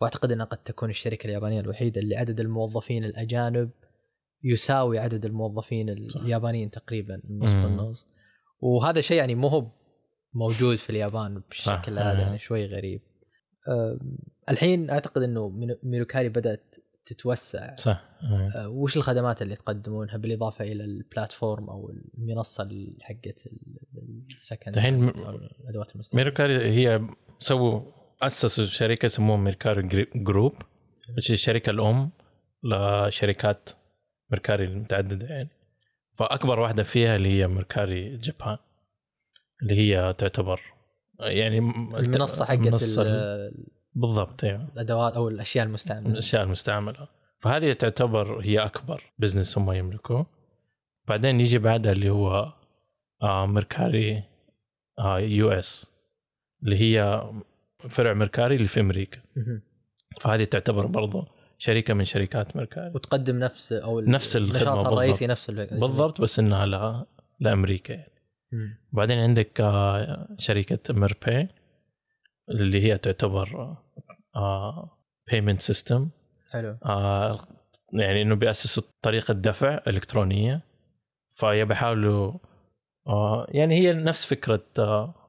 واعتقد 0.00 0.32
إنها 0.32 0.46
قد 0.46 0.58
تكون 0.58 0.90
الشركة 0.90 1.26
اليابانية 1.26 1.60
الوحيدة 1.60 2.00
اللي 2.00 2.16
عدد 2.16 2.40
الموظفين 2.40 3.04
الأجانب 3.04 3.70
يساوي 4.44 4.98
عدد 4.98 5.24
الموظفين. 5.24 5.88
اليابانيين 5.88 6.70
تقريبا 6.70 7.20
النص. 7.30 7.50
بالنص 7.52 8.06
وهذا 8.60 9.00
شيء 9.00 9.16
يعني 9.18 9.34
مو 9.34 9.48
هو 9.48 9.66
موجود 10.34 10.76
في 10.76 10.90
اليابان 10.90 11.42
بالشكل 11.48 11.96
صح. 11.96 12.02
هذا 12.02 12.18
آه. 12.18 12.20
يعني 12.20 12.38
شوي 12.38 12.66
غريب 12.66 13.00
أم، 13.68 14.18
الحين 14.50 14.90
أعتقد 14.90 15.22
إنه 15.22 15.52
ميركاري 15.82 16.28
بدأت 16.28 16.74
تتوسع 17.06 17.76
صح 17.76 18.04
آه. 18.22 18.48
أه، 18.54 18.68
وش 18.68 18.96
الخدمات 18.96 19.42
اللي 19.42 19.56
تقدمونها 19.56 20.16
بالإضافة 20.16 20.64
إلى 20.64 20.84
ال 20.84 20.94
platform 20.94 21.70
أو 21.70 21.90
المنصة 22.18 22.64
ال- 22.64 22.96
حقت 23.00 23.46
ال- 23.46 24.26
السكن 24.36 24.72
دحين 24.72 25.08
أو 25.08 25.30
الأدوات 25.64 25.94
المستخدمه 25.94 26.24
ميركاري 26.24 26.70
هي 26.70 27.00
سووا 27.38 27.80
أسسوا 28.26 28.64
شركة 28.64 29.06
يسموها 29.06 29.38
Mercari 29.38 30.06
Group 30.14 30.52
which 31.10 31.30
الشركة 31.30 31.70
الأم 31.70 32.10
لشركات 32.64 33.70
ميركاري 34.30 34.64
المتعددة 34.64 35.26
يعني. 35.26 35.48
فأكبر 36.18 36.60
واحدة 36.60 36.82
فيها 36.82 37.16
اللي 37.16 37.28
هي 37.28 37.48
Mercari 37.48 38.16
Japan 38.16 38.56
اللي 39.62 39.74
هي 39.74 40.12
تعتبر 40.18 40.60
يعني 41.20 41.58
المنصة 41.58 42.44
حقت 42.44 42.58
المنصة 42.58 43.02
ال- 43.02 43.66
بالضبط 43.94 44.44
أيوه 44.44 44.68
الأدوات 44.72 45.16
أو 45.16 45.28
الأشياء 45.28 45.66
المستعملة. 45.66 46.10
الأشياء 46.12 46.42
المستعملة. 46.42 47.08
فهذه 47.40 47.72
تعتبر 47.72 48.40
هي 48.40 48.58
أكبر 48.58 49.02
business 49.18 49.58
هم 49.58 49.72
يملكوه. 49.72 50.26
بعدين 51.08 51.40
يجي 51.40 51.58
بعدها 51.58 51.92
اللي 51.92 52.10
هو 52.10 52.52
آه 53.22 53.46
ميركاري 53.46 54.22
آه 54.98 55.18
US 55.18 55.92
اللي 56.62 56.76
هي 56.76 57.22
فرع 57.90 58.12
ميركاري 58.12 58.56
اللي 58.56 58.68
في 58.68 58.80
أمريكا. 58.80 59.20
فهذه 60.20 60.44
تعتبر 60.44 60.86
برضو 60.86 61.24
شركه 61.58 61.94
من 61.94 62.04
شركات 62.04 62.56
ميركاري 62.56 62.90
وتقدم 62.94 63.38
نفس 63.38 63.72
أو 63.72 64.00
نفس 64.00 64.36
الخدمة 64.36 64.60
نشاطها 64.60 64.74
بالضبط. 64.74 64.92
الرئيسي 64.92 65.26
نفس. 65.26 65.50
بالضبط 65.50 66.20
بس 66.20 66.38
إنها 66.38 66.66
ل... 66.66 67.04
لامريكا 67.40 67.92
يعني 67.92 68.12
مم. 68.52 68.78
بعدين 68.92 69.18
عندك 69.18 69.60
آه 69.60 70.28
شركة 70.38 70.94
Merpay 70.94 71.48
اللي 72.50 72.82
هي 72.82 72.98
تعتبر 72.98 73.76
آه 74.36 74.98
payment 75.30 75.60
system 75.60 76.08
حلو 76.50 76.76
آه 76.84 77.38
يعني 77.92 78.22
إنه 78.22 78.34
بيأسسوا 78.34 78.82
طريقة 79.02 79.34
دفع 79.34 79.80
إلكترونية 79.86 80.60
فهي 81.32 81.64
بيحاولوا 81.64 82.32
آه 83.06 83.46
يعني 83.48 83.74
هي 83.74 83.92
نفس 83.92 84.24
فكرة 84.24 84.64
آه 84.78 85.23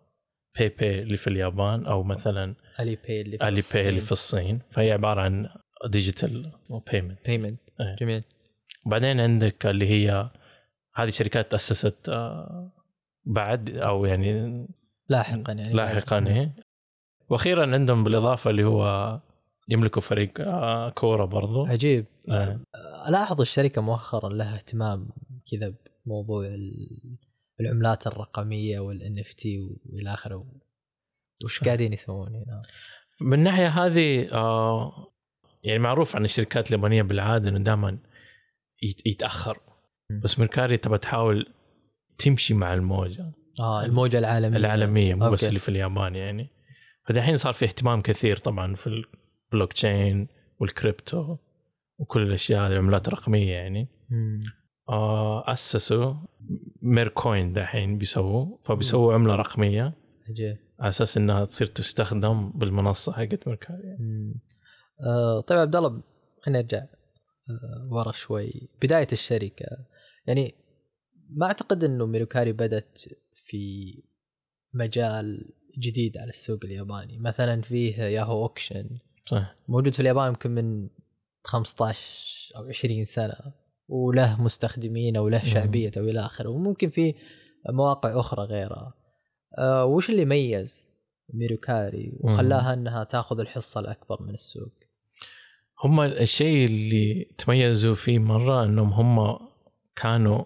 PayPay 0.59 1.01
اللي 1.01 1.17
في 1.17 1.27
اليابان 1.27 1.85
أو 1.85 2.03
مثلا 2.03 2.55
Alipay 2.79 3.21
اللي 3.21 3.37
في 3.37 3.47
Alipay 3.47 3.89
اللي 3.89 4.01
في 4.01 4.11
الصين 4.11 4.61
فهي 4.69 4.91
عبارة 4.91 5.21
عن 5.21 5.49
digital 5.85 6.51
payment 6.91 7.19
payment. 7.25 7.59
جميل 7.99 8.23
بعدين 8.85 9.19
عندك 9.19 9.65
اللي 9.65 9.87
هي 9.89 10.29
هذه 10.95 11.09
شركات 11.09 11.51
تاسست 11.51 12.09
آه 12.09 12.71
بعد 13.25 13.69
أو 13.69 14.05
يعني 14.05 14.67
لاحقا 15.09 15.53
يعني 15.53 15.73
لاحقا. 15.73 16.27
إيه. 16.27 16.55
وأخيرا 17.29 17.73
عندهم 17.73 18.03
بالإضافة 18.03 18.49
اللي 18.49 18.63
هو 18.63 19.19
يملكوا 19.69 20.01
فريق 20.01 20.41
آه 20.41 20.89
كورة 20.89 21.25
برضو 21.25 21.65
عجيب 21.65 22.05
آه. 22.29 22.59
الاحظ 23.07 23.41
الشركة 23.41 23.81
مؤخرا 23.81 24.29
لها 24.29 24.55
اهتمام 24.55 25.09
كذا 25.51 25.73
بموضوع 26.05 26.45
ال- 27.59 27.65
العملات 27.65 28.07
الرقمية 28.07 28.79
وال 28.79 29.19
NFT 29.19 29.59
وإلى 29.85 30.13
آخره 30.13 30.45
وش 31.45 31.63
قاعدين 31.63 31.93
يسوون 31.93 32.35
هنا؟ 32.35 32.61
من 33.21 33.33
الناحيه 33.39 33.67
هذه 33.67 34.27
آه 34.33 35.11
يعني 35.63 35.79
معروف 35.79 36.15
عن 36.15 36.25
الشركات 36.25 36.67
اليابانية 36.69 37.01
بالعادة 37.01 37.49
إنه 37.49 37.59
دائما 37.59 37.97
يتأخر. 39.05 39.59
بس 40.23 40.39
ميركاري 40.39 40.77
تبى 40.77 40.97
تحاول 40.97 41.53
تمشي 42.17 42.53
مع 42.53 42.73
الموجة 42.73 43.31
آه 43.59 43.85
الموجة 43.85 44.19
العالمية 44.19 44.57
العالمية 44.57 45.15
مو 45.15 45.29
بس. 45.31 45.43
اللي 45.43 45.59
في 45.59 45.69
اليابان 45.69 46.15
يعني 46.15 46.49
فدحين 47.07 47.37
صار 47.37 47.53
في 47.53 47.65
اهتمام 47.65 48.01
كثير 48.01 48.37
طبعا 48.37 48.75
في 48.75 48.87
ال 49.53 49.73
blockchain 49.73 50.27
وال 50.59 50.79
crypto 50.79 51.37
وكل 51.99 52.21
الأشياء 52.21 52.67
هذه 52.67 52.71
العملات 52.71 53.07
الرقمية 53.07 53.53
يعني 53.53 53.87
مم. 54.09 54.43
آه 54.89 55.51
أسسوا 55.53 56.13
Mercoin 56.81 57.53
دحين 57.53 57.97
بيسووا 57.97 58.57
فبيسووا 58.63 59.13
عملة 59.13 59.35
رقمية. 59.35 59.93
عجيب 60.29 60.57
على 60.79 60.89
أساس 60.89 61.17
إنها 61.17 61.45
تصير 61.45 61.67
تستخدم 61.67 62.49
بالمنصة 62.49 63.11
حقت 63.13 63.47
ميركاري 63.47 63.83
يعني. 63.83 64.41
آه 65.05 65.41
طيب 65.41 65.59
عبد 65.59 65.75
الله 65.75 66.03
خلينا 66.43 66.61
نرجع 66.61 66.77
آه 67.49 67.87
ورا 67.91 68.11
شوي. 68.11 68.69
بداية 68.81 69.07
الشركة. 69.11 69.65
يعني 70.27 70.53
ما 71.29 71.45
أعتقد 71.45 71.83
إنه 71.83 72.05
ميركاري 72.05 72.53
بدت 72.53 73.15
في 73.33 73.93
مجال 74.73 75.53
جديد 75.79 76.17
على 76.17 76.29
السوق 76.29 76.59
الياباني. 76.63 77.19
مثلا 77.19 77.61
فيه 77.61 77.95
Yahoo 77.97 78.43
Auction. 78.43 78.89
صح 79.25 79.55
موجود 79.67 79.93
في 79.93 79.99
اليابان 79.99 80.27
يمكن 80.27 80.51
من 80.51 80.89
15 81.43 82.55
أو 82.57 82.63
20 82.67 83.05
سنة. 83.05 83.64
وله 83.87 84.41
مستخدمين 84.41 85.15
أو 85.17 85.29
له 85.29 85.39
مم. 85.39 85.45
شعبية 85.45 85.91
أو 85.97 86.03
إلى 86.03 86.19
آخره 86.19 86.49
وممكن 86.49 86.89
في 86.89 87.15
مواقع 87.69 88.19
أخرى 88.19 88.43
غيرها 88.43 88.93
أه 89.57 89.85
وش 89.85 90.09
اللي 90.09 90.25
ميز 90.25 90.85
ميركاري 91.33 92.13
وخلاها 92.19 92.73
إنها 92.73 93.03
تأخذ 93.03 93.39
الحصة 93.39 93.79
الأكبر 93.79 94.23
من 94.23 94.33
السوق 94.33 94.73
هم 95.83 96.01
الشيء 96.01 96.65
اللي 96.65 97.27
تميزوا 97.37 97.95
فيه 97.95 98.19
مرة 98.19 98.65
إنهم 98.65 98.93
هم 98.93 99.37
كانوا 99.95 100.43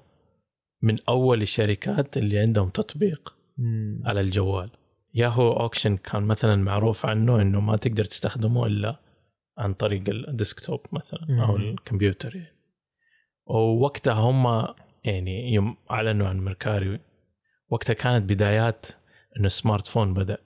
من 0.82 0.98
أول 1.10 1.42
الشركات 1.42 2.18
اللي 2.18 2.40
عندهم 2.40 2.70
تطبيق 2.70 3.36
مم. 3.58 4.02
على 4.06 4.22
الجوال 4.22 4.70
Yahoo 5.14 5.52
Auction 5.52 5.98
كان 5.98 6.24
مثلا 6.24 6.56
معروف 6.56 7.06
عنه 7.06 7.42
إنه 7.42 7.60
ما 7.60 7.78
تقدر 7.78 8.06
تستخدمه 8.06 8.66
إلا 8.66 9.00
عن 9.58 9.74
طريق 9.74 10.04
ال 10.10 10.18
desktop 10.18 10.80
مثلا 10.92 11.44
أو 11.44 11.58
مم. 11.58 11.70
الكمبيوتر 11.70 12.36
يعني 12.36 12.59
ووقتها 13.50 14.14
هم 14.14 14.68
يعني 15.04 15.54
يوم 15.54 15.78
أعلنوا 15.92 16.28
عن 16.28 16.40
ميركاري 16.40 17.00
وقتها 17.70 17.94
كانت 17.94 18.30
بدايات 18.30 18.86
إنه 19.38 19.46
ال 19.46 19.88
smartphone 19.88 20.14
بدأ 20.14 20.38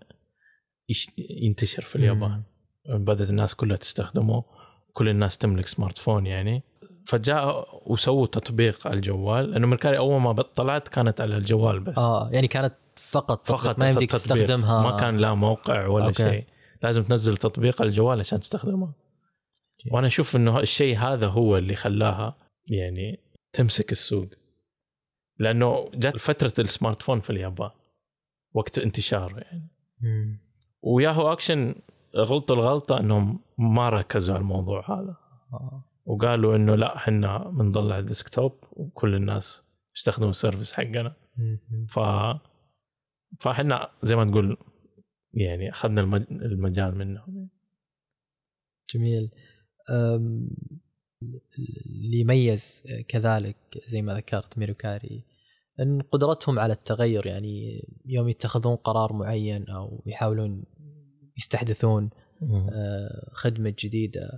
ينتشر 1.17 1.81
في 1.81 1.95
اليابان. 1.95 2.43
بدأت 2.89 3.29
الناس 3.29 3.55
كلها 3.55 3.77
تستخدمه 3.77 4.43
كل 4.93 5.09
الناس 5.09 5.37
تملك 5.37 5.67
smartphone 5.67 6.25
يعني. 6.25 6.63
فجاء 7.05 7.67
وسووا 7.91 8.27
تطبيق 8.27 8.87
على 8.87 8.95
الجوال 8.95 9.51
لأنه 9.51 9.67
ميركاري 9.67 9.97
أول 9.97 10.21
ما 10.21 10.41
طلعت 10.41 10.87
كانت 10.87 11.21
على 11.21 11.37
الجوال 11.37 11.79
بس. 11.79 11.97
آه 11.97 12.29
يعني 12.31 12.47
كانت 12.47 12.73
فقط 12.95 13.47
فقط 13.47 13.59
فقط 13.59 13.79
ما 13.79 13.89
يمديك 13.89 14.11
تطبيق. 14.11 14.37
تستخدمها. 14.37 14.83
ما 14.83 14.99
كان 14.99 15.17
لا 15.17 15.33
موقع 15.33 15.87
ولا 15.87 16.05
okay. 16.05 16.29
شيء. 16.29 16.43
لازم 16.83 17.03
تنزل 17.03 17.37
تطبيق 17.37 17.81
على 17.81 17.89
الجوال 17.89 18.19
عشان 18.19 18.39
تستخدمه. 18.39 18.93
وأنا 19.91 20.07
أشوف 20.07 20.35
إنه 20.35 20.59
الشيء 20.59 20.97
هذا 20.97 21.27
هو 21.27 21.57
اللي 21.57 21.75
خلاها 21.75 22.35
يعني 22.67 23.19
تمسك 23.53 23.91
السوق. 23.91 24.29
لأنه 25.39 25.89
جات 25.93 26.17
فترة 26.17 26.53
ال 26.59 27.01
smartphone 27.01 27.19
في 27.19 27.29
اليابان 27.29 27.71
وقت 28.53 28.79
انتشاره 28.79 29.39
يعني. 29.39 29.67
مم. 30.01 30.39
و 30.81 31.33
Yahoo 31.33 31.51
Auction 31.51 31.75
غلطوا 32.15 32.55
الغلطة 32.55 32.99
إنهم 32.99 33.39
ما 33.57 33.89
ركزوا 33.89 34.35
على 34.35 34.41
الموضوع 34.41 34.91
هذا. 34.91 35.17
آه. 35.53 35.89
وقالوا 36.05 36.55
إنه 36.55 36.75
لا 36.75 36.95
إحنا 36.95 37.37
بنطلع 37.37 37.99
ال 37.99 38.06
desktop 38.06 38.51
وكل 38.71 39.15
الناس 39.15 39.63
يستخدموا 39.95 40.29
ال 40.29 40.35
service 40.35 40.73
حقنا. 40.73 41.15
مم. 41.37 41.85
ف 41.89 41.99
فإحنا 43.39 43.91
زي 44.03 44.15
ما 44.15 44.25
تقول 44.25 44.57
يعني 45.33 45.69
أخذنا 45.69 46.01
المج... 46.01 46.25
المجال 46.31 46.97
منهم. 46.97 47.49
جميل. 48.93 49.31
اللي 51.87 52.19
يميز 52.19 52.83
كذلك 53.07 53.57
زي 53.87 54.01
ما 54.01 54.13
ذكرت 54.15 54.57
ميركاري 54.57 55.25
إن 55.79 56.01
قدرتهم 56.01 56.59
على 56.59 56.73
التغير 56.73 57.25
يعني 57.27 57.81
يوم 58.05 58.29
يتخذون 58.29 58.75
قرار 58.75 59.13
معين 59.13 59.69
أو 59.69 60.03
يحاولون 60.07 60.63
يستحدثون 61.37 62.09
آه، 62.73 63.29
خدمة 63.33 63.75
جديدة 63.79 64.29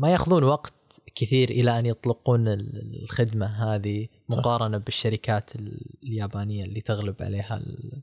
ما 0.00 0.10
ياخذون 0.12 0.44
وقت 0.44 1.02
كثير 1.14 1.50
إلى 1.50 1.78
أن 1.78 1.86
يطلقون 1.86 2.48
ال- 2.48 3.02
الخدمة 3.02 3.46
هذه. 3.46 4.08
مقارنة 4.28 4.78
بالشركات 4.78 5.56
ال- 5.56 5.80
اليابانية 6.04 6.64
اللي 6.64 6.80
تغلب 6.80 7.22
عليها 7.22 7.56
ال- 7.56 8.02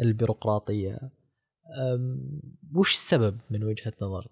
البيروقراطية 0.00 0.98
وش 2.74 2.92
السبب 2.92 3.38
من 3.50 3.64
وجهة 3.64 3.92
نظرك؟ 4.02 4.30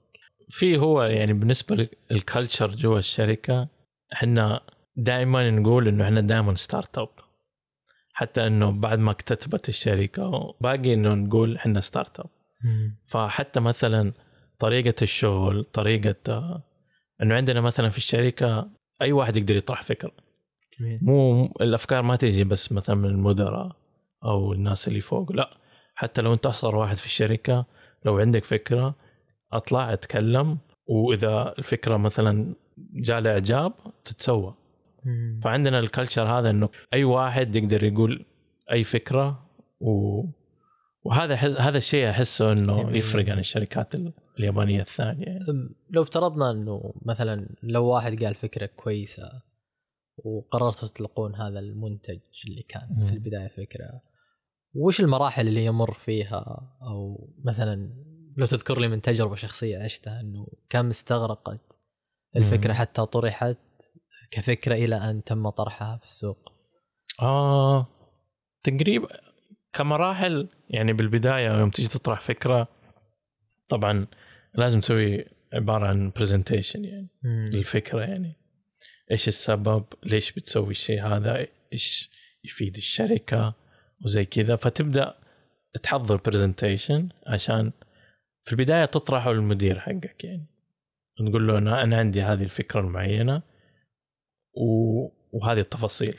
في 0.50 0.78
هو 0.78 1.02
يعني 1.02 1.33
بالنسبة 1.33 1.88
للكالتشر 2.11 2.71
جوا 2.71 2.99
الشركة 2.99 3.69
إحنا 4.12 4.61
دائما 4.97 5.50
نقول 5.50 5.88
إنه 5.88 6.04
إحنا 6.04 6.21
دائما 6.21 6.54
startup 6.55 7.09
حتى 8.12 8.47
إنه 8.47 8.71
بعد 8.71 8.99
ما 8.99 9.11
اكتتبت 9.11 9.69
الشركة 9.69 10.54
باقي 10.61 10.95
إنه 10.95 11.14
نقول 11.14 11.57
إحنا 11.57 11.80
startup 11.81 12.31
فحتى 13.07 13.61
مثلا 13.61 14.12
طريقة 14.59 14.95
الشغل 15.02 15.64
طريقة 15.64 16.14
آه، 16.28 16.62
إنه 17.23 17.35
عندنا 17.35 17.61
مثلا 17.61 17.88
في 17.88 17.99
الشركة 17.99 18.71
أي 19.02 19.12
واحد 19.12 19.37
يقدر 19.37 19.57
يطرح 19.57 19.83
فكرة. 19.83 20.12
جميل. 20.80 20.99
مو 21.02 21.47
الأفكار 21.61 22.02
ما 22.02 22.16
تيجي 22.16 22.45
بس 22.45 22.73
مثلا 22.73 22.97
من 22.97 23.09
المدراء 23.09 23.76
أو 24.25 24.52
الناس 24.52 24.88
اللي 24.88 25.00
فوق 25.00 25.33
لا. 25.33 25.50
حتى 25.95 26.23
لو 26.23 26.33
أنت 26.33 26.47
أصغر 26.47 26.76
واحد 26.76 26.97
في 26.97 27.07
الشركة 27.07 27.66
لو 28.04 28.19
عندك 28.19 28.45
فكرة 28.45 28.95
أطلع 29.52 29.92
أتكلم 29.92 30.59
وإذا 30.87 31.54
الفكرة 31.59 31.97
مثلا 31.97 32.54
جاء 32.78 33.21
له 33.21 33.30
اعجاب 33.30 33.73
تتسوى. 34.04 34.54
فعندنا 35.42 35.78
الكلتشر 35.78 36.23
هذا 36.23 36.50
إنه 36.50 36.69
أي 36.92 37.04
واحد 37.04 37.57
يقدر 37.57 37.85
يقول 37.85 38.25
أي 38.73 38.85
فكرة 38.85 39.47
و... 39.80 40.23
وهذا 41.02 41.37
حس... 41.37 41.57
هذا 41.57 41.78
الشيء 41.78 42.11
أحسه 42.11 42.52
إنه 42.52 42.83
جميل. 42.83 42.97
يفرق 42.97 43.28
عن 43.28 43.38
الشركات 43.38 43.95
ال- 43.95 44.12
اليابانية 44.38 44.80
الثانية 44.80 45.26
يعني. 45.26 45.45
لو 45.90 46.02
افترضنا 46.02 46.50
إنه 46.50 46.95
مثلا 47.02 47.49
لو 47.62 47.85
واحد 47.87 48.25
قال 48.25 48.35
فكرة 48.35 48.66
كويسة 48.66 49.42
وقررتوا 50.25 50.88
تطلقون 50.88 51.35
هذا 51.35 51.59
المنتج 51.59 52.19
اللي 52.47 52.62
كان 52.69 52.88
مم. 52.90 53.07
في 53.07 53.12
البداية 53.12 53.49
فكرة 53.49 54.00
وش 54.75 55.00
المراحل 55.00 55.49
اللي 55.49 55.64
يمر 55.64 55.92
فيها 55.95 56.73
أو 56.83 57.28
مثلا 57.45 57.90
لو 58.37 58.47
تذكر 58.47 58.81
لي 58.81 58.89
من 58.89 59.03
تجربة 59.03 59.37
شخصية 59.37 59.79
عشتها 59.79 60.21
إنه 60.21 60.47
كم 60.69 60.91
استغرقت 60.91 61.81
الفكرة. 62.37 62.73
حتى 62.73 63.07
طرحت 63.07 63.57
كفكرة 64.31 64.75
إلى 64.75 64.97
أن 64.97 65.25
تم 65.25 65.49
طرحها 65.49 65.97
في 65.97 66.03
السوق 66.03 66.53
آه 67.23 67.87
تقريبا 68.63 69.09
كمراحل 69.73 70.49
يعني 70.69 70.93
بالبداية 70.93 71.59
يوم 71.59 71.71
تيجي 71.71 71.89
تطرح 71.89 72.21
فكرة 72.21 72.69
طبعا 73.69 74.07
لازم 74.55 74.81
تسوي 74.81 75.25
عبارة 75.53 75.87
عن 75.87 76.11
برزنتيشن 76.11 76.85
يعني 76.85 77.09
مم. 77.23 77.51
للفكرة 77.55 78.01
يعني 78.01 78.37
إيش 79.11 79.29
السبب 79.29 79.85
ليش 80.03 80.33
بتسوي 80.33 80.71
الشيء 80.71 81.03
هذا 81.03 81.47
إيش 81.73 82.11
يفيد 82.45 82.77
الشركة 82.77 83.55
وزي 84.05 84.25
كذا 84.25 84.57
فتبدأ 84.57 85.15
تحضر 85.83 86.17
presentation 86.17 87.09
عشان 87.26 87.73
في 88.45 88.53
البداية 88.53 88.85
تطرحه 88.85 89.33
للمدير 89.33 89.81
حقك 89.81 90.25
يعني. 90.25 90.47
نقول 91.21 91.49
له 91.49 91.59
أنا 91.59 91.83
أنا 91.83 91.97
عندي 91.97 92.23
هذه 92.23 92.43
الفكرة 92.43 92.81
المعينة 92.81 93.43
و... 94.55 95.05
وهذه 95.33 95.61
التفاصيل. 95.61 96.17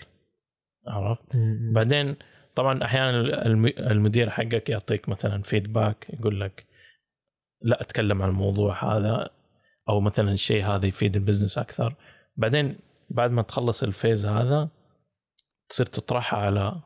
عرفت. 0.88 1.24
بعدين 1.74 2.16
طبعا 2.56 2.84
أحيانا 2.84 3.46
الم- 3.46 3.74
المدير 3.80 4.30
حقك 4.30 4.70
يعطيك 4.70 5.10
مثلا 5.10 5.42
feedback 5.42 6.08
يقول 6.10 6.42
لك 6.42 6.66
لا 7.62 7.82
أتكلم 7.82 8.22
عن 8.22 8.30
الموضوع 8.30 8.98
هذا 8.98 9.30
أو 9.90 10.00
مثلا 10.02 10.32
الشيء 10.32 10.64
هذا 10.66 10.86
يفيد 10.86 11.16
ال 11.16 11.20
business 11.20 11.58
أكثر. 11.58 11.96
بعدين 12.38 12.76
بعد 13.10 13.32
ما 13.32 13.42
تخلص 13.42 13.84
ال 13.84 13.91
phase 13.91 14.26
هذا 14.26 14.70
تصير 15.70 15.86
تطرحها 15.86 16.40
على 16.40 16.82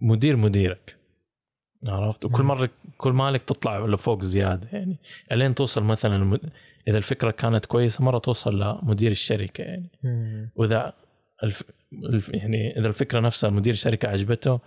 مدير 0.00 0.36
مديرك. 0.36 0.96
عرفت 1.88 2.24
وكل. 2.24 2.42
مرة 2.42 2.70
كل 2.98 3.12
ما 3.12 3.22
لك 3.22 3.42
تطلع 3.42 3.86
لفوق 3.86 4.22
زيادة 4.22 4.68
يعني 4.72 4.96
إلين 5.32 5.54
توصل 5.54 5.84
مثلا 5.84 6.38
إذا 6.88 6.98
الفكرة 6.98 7.30
كانت 7.30 7.66
كويسة 7.66 8.04
مرة 8.04 8.18
توصل 8.18 8.60
لمدير 8.60 9.10
الشركة 9.10 9.62
يعني. 9.62 9.90
وإذا 10.54 10.92
الف... 11.42 11.62
الف... 11.92 12.28
يعني 12.28 12.78
إذا 12.78 12.88
الفكرة 12.88 13.20
نفسها 13.20 13.50
مدير 13.50 13.74
الشركة 13.74 14.08
عجبته 14.08 14.60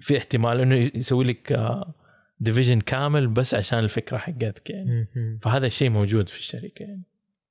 في 0.00 0.18
احتمال 0.18 0.60
إنه 0.60 0.90
يسوي 0.94 1.24
لك 1.24 1.70
division 2.40 2.80
كامل 2.80 3.26
بس 3.26 3.54
عشان 3.54 3.78
الفكرة 3.78 4.18
حقتك 4.18 4.70
يعني. 4.70 5.08
فهذا 5.42 5.66
الشيء 5.66 5.90
موجود 5.90 6.28
في 6.28 6.38
الشركة 6.38 6.82
يعني 6.82 7.02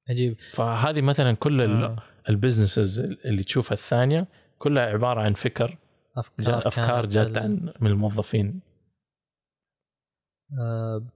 عجيب 0.10 0.36
فهذه 0.54 1.02
مثلا 1.02 1.34
كل 1.34 1.62
آه. 1.62 2.04
ال 2.30 2.36
businesses 2.36 3.00
اللي 3.26 3.44
تشوفها 3.44 3.74
الثانية 3.74 4.28
كلها 4.58 4.84
عبارة 4.84 5.22
عن 5.22 5.34
فكر 5.34 5.78
أفكار 6.17 6.45
جا 6.45 6.67
أفكار 6.67 7.06
جات 7.06 7.38
عن 7.38 7.74
من 7.82 7.91
الموظفين 7.91 8.62
آه، 10.60 11.08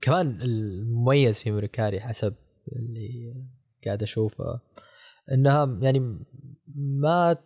كمان 0.00 0.42
المميز 0.42 1.42
في 1.42 1.50
ميركاري 1.50 2.00
حسب 2.00 2.34
اللي 2.72 3.34
قاعد 3.84 4.02
أشوفه 4.02 4.60
إنها 5.32 5.78
يعني 5.82 6.24
ما 6.76 7.36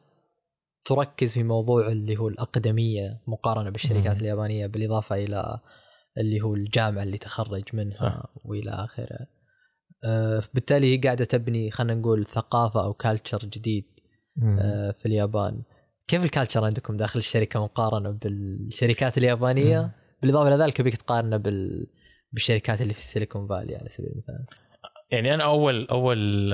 تركز 0.84 1.32
في 1.32 1.42
موضوع 1.42 1.88
اللي 1.88 2.16
هو 2.16 2.28
الأقدمية 2.28 3.22
مقارنة 3.26 3.70
بالشركات. 3.70 4.16
اليابانية 4.16 4.66
بالإضافة 4.66 5.16
إلى 5.16 5.60
اللي 6.18 6.40
هو 6.40 6.54
الجامعة 6.54 7.02
اللي 7.02 7.18
تخرج 7.18 7.64
منها 7.72 7.94
صح. 7.94 8.32
وإلى 8.44 8.70
آخره 8.70 9.26
آه، 10.04 10.42
بالتالي 10.54 10.94
هي 10.94 11.00
قاعدة 11.00 11.24
تبني 11.24 11.70
خلينا 11.70 12.00
نقول 12.00 12.26
ثقافة 12.26 12.84
أو 12.84 12.92
culture 12.92 13.38
جديد 13.38 13.84
آه، 14.42 14.90
في 14.90 15.06
اليابان 15.06 15.62
كيف 16.06 16.24
ال 16.24 16.29
culture 16.29 16.64
عندكم 16.64 16.96
داخل 16.96 17.18
الشركة 17.18 17.60
مقارنة 17.60 18.10
بالشركات 18.10 19.18
اليابانية؟ 19.18 19.80
مم. 19.80 19.90
بالإضافة 20.22 20.54
إلى 20.54 20.64
ذلك 20.64 20.80
ابيك 20.80 20.96
تقارنه 20.96 21.36
بال 21.36 21.86
بالشركات 22.32 22.82
اللي 22.82 22.94
في 22.94 22.98
ال 22.98 23.05
Silicon 23.05 23.48
Valley 23.48 23.76
على 23.76 23.88
سبيل 23.88 24.10
المثال. 24.12 24.46
يعني 25.10 25.34
أنا 25.34 25.44
اول 25.44 25.86
أول 25.86 26.52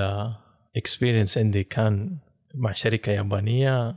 experience 0.75 1.37
عندي 1.37 1.63
كان 1.63 2.17
مع 2.55 2.71
شركة 2.71 3.11
يابانية. 3.11 3.95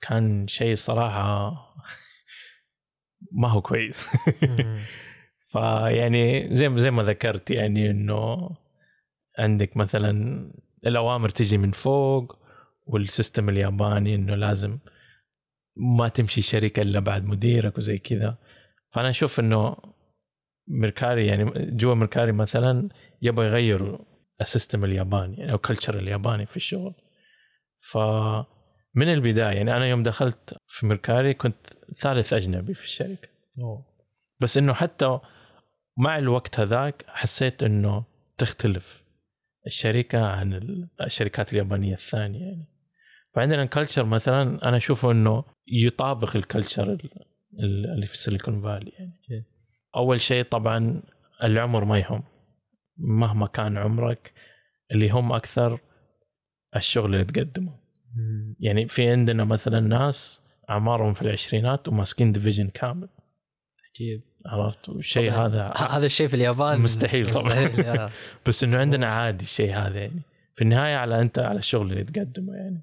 كان 0.00 0.46
شيء 0.46 0.74
صراحة 0.74 1.50
ما 3.40 3.48
هو 3.48 3.62
كويس. 3.62 4.08
فيعني 5.52 6.54
زي 6.54 6.78
زي 6.78 6.90
ما 6.90 7.02
ذكرت 7.02 7.50
يعني 7.50 7.90
إنه 7.90 8.50
عندك 9.38 9.76
مثلا 9.76 10.50
الأوامر 10.86 11.28
تجي 11.28 11.58
من 11.58 11.70
فوق 11.70 12.39
وال 12.92 13.06
system 13.06 13.48
الياباني 13.48 14.14
إنه 14.14 14.34
لازم 14.34 14.78
ما 15.76 16.08
تمشي 16.08 16.42
شركة 16.42 16.82
إلا 16.82 17.00
بعد 17.00 17.24
مديرك 17.24 17.78
وزي 17.78 17.98
كذا. 17.98 18.38
فأنا 18.90 19.10
أشوف 19.10 19.40
إنه 19.40 19.76
ميركاري 20.68 21.26
يعني 21.26 21.50
جوا 21.70 21.94
ميركاري 21.94 22.32
مثلا 22.32 22.88
يبغى 23.22 23.46
يغيروا 23.46 23.98
ال 24.40 24.46
system 24.46 24.84
الياباني 24.84 25.52
أو 25.52 25.58
culture 25.58 25.98
الياباني 25.98 26.46
في 26.46 26.56
الشغل. 26.56 26.94
فمن 27.92 29.08
البداية 29.08 29.56
يعني 29.56 29.76
أنا 29.76 29.86
يوم 29.86 30.02
دخلت 30.02 30.54
في 30.66 30.86
ميركاري 30.86 31.34
كنت 31.34 31.66
ثالث 31.96 32.32
أجنبي 32.32 32.74
في 32.74 32.84
الشركة. 32.84 33.28
أوه. 33.62 33.86
بس 34.40 34.56
إنه 34.56 34.72
حتى 34.72 35.18
مع 35.98 36.18
الوقت 36.18 36.60
هذاك 36.60 37.04
حسيت 37.08 37.62
إنه 37.62 38.04
تختلف 38.38 39.04
الشركة 39.66 40.26
عن 40.26 40.52
ال- 40.54 40.88
الشركات 41.00 41.52
اليابانية 41.52 41.92
الثانية 41.94 42.40
يعني. 42.40 42.66
فعندنا 43.34 43.62
ال 43.62 43.67
culture 43.67 44.04
مثلا 44.04 44.68
أنا 44.68 44.76
أشوفه 44.76 45.10
إنه 45.10 45.44
يطابق 45.66 46.36
ال 46.36 46.42
culture 46.42 46.82
ال- 46.92 47.10
ال- 47.60 47.86
اللي 47.94 48.06
في 48.06 48.12
ال 48.12 48.18
Silicon 48.18 48.62
Valley 48.62 48.92
يعني. 48.98 49.44
أول 49.96 50.20
شيء 50.20 50.44
طبعا 50.44 51.02
العمر 51.42 51.84
ما 51.84 51.98
يهم 51.98 52.22
مهما 52.96 53.46
كان 53.46 53.76
عمرك 53.76 54.32
اللي 54.92 55.10
هم 55.10 55.32
أكثر 55.32 55.80
الشغل 56.76 57.14
اللي 57.14 57.24
تقدمه. 57.24 57.80
يعني 58.60 58.88
في 58.88 59.10
عندنا 59.10 59.44
مثلا 59.44 59.80
ناس 59.80 60.42
أعمارهم 60.70 61.12
في 61.12 61.22
العشرينات 61.22 61.88
وماسكين 61.88 62.32
ديفيجن 62.32 62.68
كامل 62.68 63.08
عجيب 63.94 64.22
عرفت 64.46 64.88
والشيء. 64.88 65.32
هذا 65.32 65.72
هذا 65.76 66.06
الشيء 66.06 66.28
في 66.28 66.34
اليابان 66.34 66.80
مستحيل 66.80 67.30
طبعاً. 67.30 67.64
مستحيل،. 67.66 68.08
بس 68.46 68.64
إنه 68.64 68.78
عندنا 68.78 69.06
عادي 69.06 69.44
الشيء 69.44 69.72
هذا 69.74 69.98
يعني 69.98 70.22
في 70.54 70.62
النهاية 70.62 70.96
على 70.96 71.20
أنت 71.20 71.38
على 71.38 71.58
الشغل 71.58 71.92
اللي 71.92 72.04
تقدمه 72.04 72.54
يعني 72.54 72.80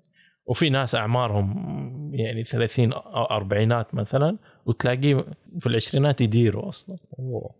وفي 0.47 0.69
ناس 0.69 0.95
أعمارهم 0.95 2.11
يعني 2.13 2.43
30 2.43 2.93
أو 2.93 3.23
أربعينات 3.23 3.95
مثلا 3.95 4.37
وتلاقيه 4.65 5.25
في 5.59 5.67
العشرينات 5.67 6.21
يديروا 6.21 6.69
أصلا. 6.69 6.97
أوه. 7.19 7.55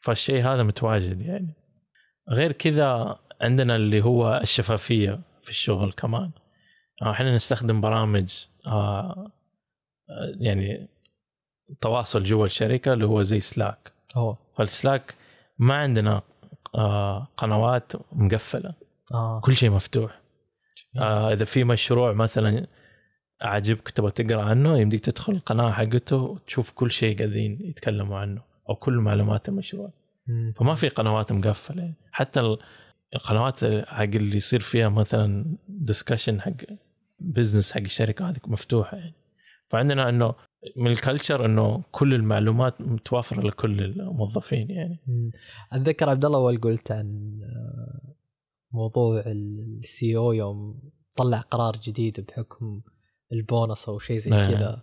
فالشيء 0.00 0.42
هذا 0.42 0.62
متواجد 0.62 1.20
يعني. 1.20 1.54
غير 2.30 2.52
كذا 2.52 3.18
عندنا 3.40 3.76
اللي 3.76 4.04
هو 4.04 4.40
الشفافية 4.42 5.20
في 5.42 5.50
الشغل 5.50 5.92
كمان. 5.92 6.30
آه، 7.02 7.10
إحنا 7.10 7.34
نستخدم 7.34 7.80
برامج 7.80 8.44
آه، 8.66 8.70
آه، 10.10 10.34
يعني 10.40 10.88
تواصل 11.80 12.22
جوا 12.22 12.46
الشركة 12.46 12.92
اللي 12.92 13.06
هو 13.06 13.22
زي 13.22 13.40
سلاك 13.40 13.92
فالسلاك 14.56 15.14
ما 15.58 15.74
عندنا 15.74 16.22
آه، 16.74 17.28
قنوات 17.36 17.92
مقفلة. 18.12 18.74
آه. 19.14 19.40
كل 19.40 19.56
شيء 19.56 19.70
مفتوح. 19.70 20.19
آه 20.98 21.32
إذا 21.32 21.44
في 21.44 21.64
مشروع 21.64 22.12
مثلا 22.12 22.66
عجبك 23.42 23.90
تبغى 23.90 24.10
تقرأ 24.10 24.42
عنه 24.44 24.78
يمديك 24.78 25.04
تدخل 25.04 25.32
القناة 25.32 25.70
حقته 25.72 26.16
وتشوف 26.16 26.70
كل 26.70 26.90
شيء 26.90 27.18
قاعدين 27.18 27.58
يتكلموا 27.60 28.18
عنه 28.18 28.42
أو 28.68 28.74
كل 28.74 28.92
معلومات 28.94 29.48
المشروع 29.48 29.92
مم. 30.26 30.52
فما 30.56 30.74
في 30.74 30.88
قنوات 30.88 31.32
مقفلة 31.32 31.82
يعني. 31.82 31.94
حتى 32.12 32.40
ال- 32.40 32.58
القنوات 33.14 33.64
حق 33.88 34.02
اللي 34.02 34.36
يصير 34.36 34.60
فيها 34.60 34.88
مثلا 34.88 35.56
discussion 35.68 36.40
حق 36.40 36.52
business 37.18 37.72
حق 37.72 37.80
الشركة 37.80 38.28
هذه 38.30 38.36
مفتوحة 38.46 38.96
يعني 38.96 39.14
فعندنا 39.68 40.08
إنه 40.08 40.34
من 40.76 40.90
ال 40.90 40.97
culture 40.97 41.44
إنه 41.46 41.82
كل 41.92 42.14
المعلومات 42.14 42.80
متوافرة 42.80 43.40
لكل 43.40 43.80
الموظفين 43.80 44.70
يعني. 44.70 44.98
أتذكر 45.72 46.08
عبد 46.10 46.24
الله 46.24 46.38
أول 46.38 46.60
قلت 46.60 46.92
عن 46.92 47.38
آه، 47.42 48.14
موضوع 48.72 49.22
ال 49.26 50.16
CEO 50.16 50.32
يوم 50.32 50.82
طلع 51.16 51.40
قرار 51.40 51.76
جديد 51.76 52.20
بحكم 52.28 52.80
البونص 53.32 53.88
أو 53.88 53.98
شيء 53.98 54.16
زي 54.16 54.30
نعم. 54.30 54.50
كذا 54.50 54.82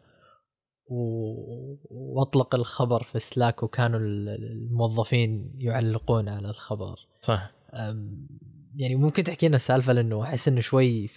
و- 0.89 1.75
وأطلق 1.89 2.55
الخبر 2.55 3.03
في 3.03 3.19
Slack 3.19 3.63
وكانوا 3.63 3.99
ال- 3.99 4.29
الموظفين 4.29 5.53
يعلقون 5.57 6.29
على 6.29 6.49
الخبر 6.49 6.95
صح 7.21 7.51
أم، 7.73 8.27
يعني 8.75 8.95
ممكن 8.95 9.23
تحكي 9.23 9.47
لنا 9.47 9.55
السالفة 9.55 9.93
لأنه 9.93 10.23
أحس 10.23 10.47
إنه 10.47 10.61
شوي 10.61 11.09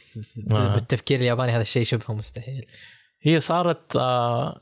آه. 0.51 0.75
بالتفكير 0.75 1.21
الياباني 1.21 1.53
هذا 1.53 1.63
الشيء 1.63 1.85
شبه 1.85 2.15
مستحيل 2.15 2.67
هي 3.23 3.41
صارت 3.41 3.97
آه 3.97 4.61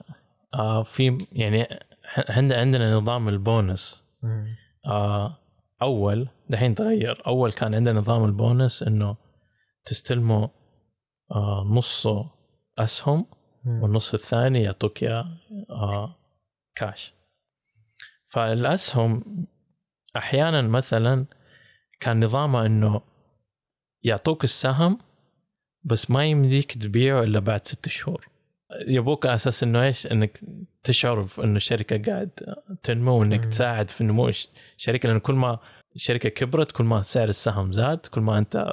آه 0.54 0.82
في 0.82 1.26
يعني 1.32 1.66
عند- 2.28 2.52
عندنا 2.52 2.94
نظام 2.94 3.28
البونس. 3.28 4.02
آه 4.86 5.38
أول 5.82 6.28
دحين 6.50 6.74
تغير. 6.74 7.22
أول 7.26 7.52
كان 7.52 7.74
عندنا 7.74 8.00
نظام 8.00 8.24
البونس 8.24 8.82
إنه 8.82 9.16
تستلمه 9.84 10.50
آه 11.32 11.64
نصه 11.70 12.30
أسهم. 12.78 13.26
والنص 13.66 14.14
الثاني 14.14 14.62
يعطوك 14.62 15.02
إياه 15.02 15.38
آه 15.70 16.16
كاش 16.74 17.14
فالأسهم 18.26 19.46
أحيانا 20.16 20.62
مثلا 20.62 21.26
كان 22.00 22.24
نظامه 22.24 22.66
إنه 22.66 23.00
يعطوك 24.02 24.44
السهم 24.44 24.98
بس 25.84 26.10
ما 26.10 26.24
يمديك 26.24 26.72
تبيعه 26.72 27.22
إلا 27.22 27.38
بعد 27.38 27.66
ست 27.66 27.88
شهور. 27.88 28.28
يبوك 28.88 29.26
على 29.26 29.34
أساس 29.34 29.62
إنه 29.62 29.82
إيش 29.84 30.06
إنك 30.06 30.40
تشعر 30.82 31.26
إنه 31.44 31.56
الشركة 31.56 32.12
قاعد 32.12 32.30
تنمو 32.82 33.20
وإنك. 33.20 33.44
تساعد 33.46 33.90
في 33.90 34.04
نمو 34.04 34.28
الش- 34.28 34.48
الشركة 34.76 35.08
لأن 35.08 35.18
كل 35.18 35.34
ما 35.34 35.58
الشركة 35.96 36.28
كبرت 36.28 36.72
كل 36.72 36.84
ما 36.84 37.02
سعر 37.02 37.28
السهم 37.28 37.72
زاد 37.72 37.98
كل 37.98 38.20
ما 38.20 38.38
أنت 38.38 38.72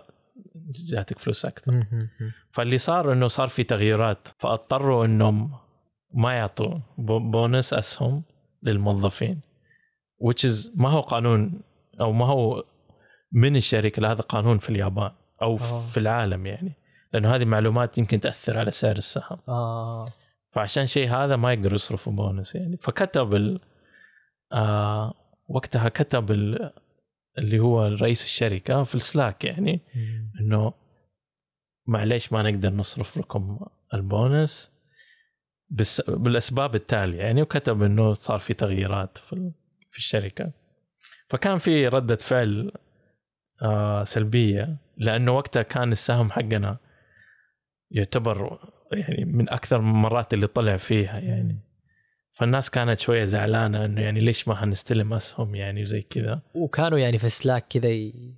جاتك 0.92 1.20
فلوس 1.20 1.46
أكثر. 1.46 1.72
فاللي 2.52 2.78
صار 2.78 3.14
إنه 3.14 3.28
صار 3.28 3.48
في 3.48 3.64
تغييرات 3.64 4.28
فاضطروا 4.40 5.06
إنهم 5.06 5.52
ما 6.14 6.34
يعطوا 6.34 6.80
bo- 6.98 7.32
bonus 7.32 7.74
أسهم 7.74 8.24
للموظفين 8.64 9.40
which 10.24 10.50
is 10.50 10.70
ما 10.76 10.90
هو 10.90 11.02
قانون 11.02 11.62
أو 12.02 12.12
ما 12.12 12.26
هو 12.26 12.64
من 13.32 13.56
الشركة 13.56 14.12
هذا 14.12 14.22
قانون 14.22 14.58
في 14.58 14.70
اليابان 14.70 15.12
أو 15.42 15.54
آه. 15.54 15.58
في 15.86 15.98
العالم 16.00 16.46
يعني 16.46 16.74
لأنه 17.16 17.36
هذه 17.36 17.46
معلومات 17.46 17.98
يمكن 17.98 18.20
تأثر 18.20 18.58
على 18.58 18.72
سعر 18.72 18.98
السهم. 18.98 19.38
آه. 19.50 20.14
فعشان 20.52 20.86
شيء 20.86 21.10
هذا 21.10 21.36
ما 21.36 21.54
يقدروا 21.54 21.76
يصرفوا 21.76 22.14
بونس 22.14 22.56
يعني. 22.56 22.78
فكتب 22.78 23.34
ال 23.34 23.60
آه 24.52 25.14
وقتها 25.48 25.90
كتب 25.90 26.32
ال 26.32 26.72
اللي 27.38 27.60
هو 27.60 27.88
رئيس 27.88 28.24
الشركة 28.24 28.84
في 28.84 28.96
ال 28.96 29.04
Slack 29.04 29.44
يعني. 29.44 29.82
إنه 30.42 30.74
معليش 31.88 32.34
ما 32.34 32.52
نقدر 32.52 32.74
نصرف 32.74 33.18
لكم 33.18 33.60
البونس 33.94 34.72
بس 35.70 36.02
بالأسباب 36.02 36.76
التالية 36.76 37.20
يعني. 37.20 37.42
وكتب 37.42 37.84
إنه 37.84 38.14
صار 38.14 38.40
في 38.40 38.54
تغييرات 38.54 39.18
في 39.18 39.52
في 39.92 39.98
الشركة. 39.98 40.52
فكان 41.30 41.58
في 41.58 41.88
ردة 41.88 42.16
فعل 42.16 42.72
آه 43.62 44.04
سلبية 44.04 44.78
لأنه 44.98 45.32
وقتها 45.32 45.64
كان 45.64 45.92
السهم 45.92 46.32
حقنا 46.32 46.85
يعتبر 47.92 48.60
يعني 48.92 49.26
من 49.26 49.50
أكثر 49.50 49.82
من 49.82 49.90
المرات 49.90 50.34
اللي 50.34 50.48
طلع 50.48 50.78
فيها 50.78 51.20
يعني 51.20 51.60
فالناس 52.32 52.70
كانت 52.70 53.00
شوية 53.00 53.26
زعلانة 53.26 53.86
إنه 53.86 54.02
يعني 54.02 54.20
ليش 54.20 54.48
ما 54.48 54.56
حنستلم 54.56 55.14
أسهم 55.14 55.56
يعني 55.56 55.82
وزي 55.82 56.02
كذا 56.02 56.42
وكانوا 56.56 56.98
يعني 57.00 57.18
في 57.18 57.30
سلاك 57.30 57.68
كذا 57.68 57.90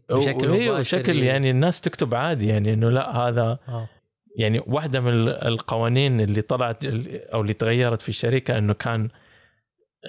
بشكل 0.10 0.48
مباشر 0.50 0.80
بشكل 0.80 1.24
يعني 1.24 1.50
الناس 1.52 1.82
تكتب 1.82 2.16
عادي 2.16 2.48
يعني 2.48 2.74
إنه 2.74 2.90
لا 2.90 3.18
هذا 3.18 3.60
آه. 3.68 3.90
يعني 4.38 4.60
واحدة 4.68 5.00
من 5.02 5.14
ال- 5.14 5.30
القوانين 5.30 6.22
اللي 6.22 6.42
طلعت 6.42 6.86
أو 6.86 7.42
اللي 7.42 7.54
تغيرت 7.54 8.02
في 8.02 8.10
الشركة 8.10 8.58
إنه 8.58 8.74
كان 8.74 9.10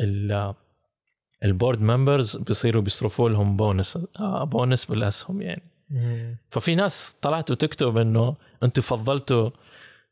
ال- 0.01 0.55
ال 1.45 1.51
board 1.51 1.83
members 1.83 2.37
بيصيروا 2.37 2.83
بيصرفوا 2.83 3.29
لهم 3.31 3.57
بونس 3.57 3.99
آه، 4.21 4.45
بونس 4.45 4.85
بالأسهم 4.85 5.43
يعني. 5.43 5.63
ففي 6.51 6.75
ناس 6.75 7.17
طلعت 7.23 7.51
وتكتب 7.51 7.97
إنه 7.97 8.37
أنتم 8.63 8.83
فضلتوا 8.83 9.51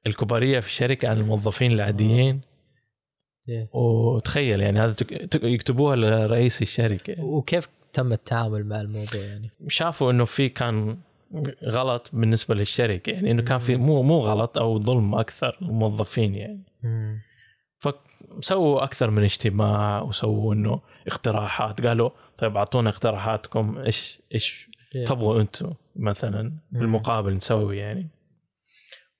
الكبارية 0.07 0.61
في 0.61 0.67
الشركة 0.67 1.09
عن 1.09 1.19
الموظفين 1.19 1.73
العاديين. 1.73 2.41
وتخيل 3.73 4.61
يعني 4.61 4.81
هذا 4.81 4.95
يكتبوها 5.43 5.97
لرئيس 5.97 6.62
الشركة. 6.62 7.25
وكيف 7.25 7.69
تم 7.93 8.12
التعامل 8.12 8.67
مع 8.67 8.81
الموضوع 8.81 9.21
يعني؟ 9.21 9.51
شافوا 9.69 10.11
إنه 10.11 10.25
في 10.25 10.49
كان 10.49 10.99
غلط 11.65 12.11
بالنسبة 12.12 12.55
للشركة 12.55 13.11
يعني 13.11 13.31
إنه 13.31 13.43
كان 13.43 13.59
في 13.59 13.77
مو 13.77 14.03
مو 14.03 14.21
غلط 14.21 14.59
أو 14.59 14.83
ظلم 14.83 15.15
أكثر 15.15 15.59
الموظفين 15.62 16.35
يعني. 16.35 16.65
فسووا 17.79 18.85
أكثر 18.85 19.11
من 19.11 19.23
اجتماع 19.23 20.03
وسووا 20.03 20.55
إنه 20.55 20.81
اقتراحات 21.07 21.87
قالوا 21.87 22.11
طيب 22.39 22.57
أعطونا 22.57 22.91
اقتراحاتكم 22.91 23.79
إيش 23.79 24.23
إيش. 24.35 24.69
تبغوا 25.04 25.40
أنتم 25.40 25.72
مثلا 25.96 26.52
بالمقابل 26.72 27.35
نسوي 27.35 27.78
يعني. 27.78 28.09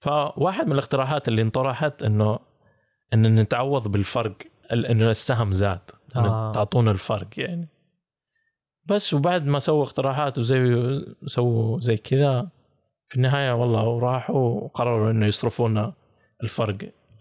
فواحد 0.01 0.67
من 0.67 0.73
الاقتراحات 0.73 1.29
اللي 1.29 1.43
انطرحت 1.43 2.03
إنه 2.03 2.39
إن 3.15 3.35
نتعوض 3.41 3.89
بالفرق 3.89 4.37
ال- 4.73 4.87
إنه 4.87 5.11
السهم 5.11 5.53
زاد 5.53 5.81
آه. 6.17 6.53
تعطونا 6.53 6.91
الفرق 6.91 7.29
يعني. 7.37 7.69
بس 8.85 9.15
وبعد 9.15 9.47
ما 9.47 9.59
سووا 9.59 9.83
اقتراحات 9.85 10.39
وزي 10.39 10.77
سووا 11.27 11.81
زي 11.81 11.97
كذا 11.97 12.49
في 13.09 13.17
النهاية 13.17 13.53
والله 13.53 13.99
راحوا 14.01 14.61
وقرروا 14.61 15.11
إنه 15.11 15.27
يصرفونا 15.27 15.93
الفرق. 16.43 16.77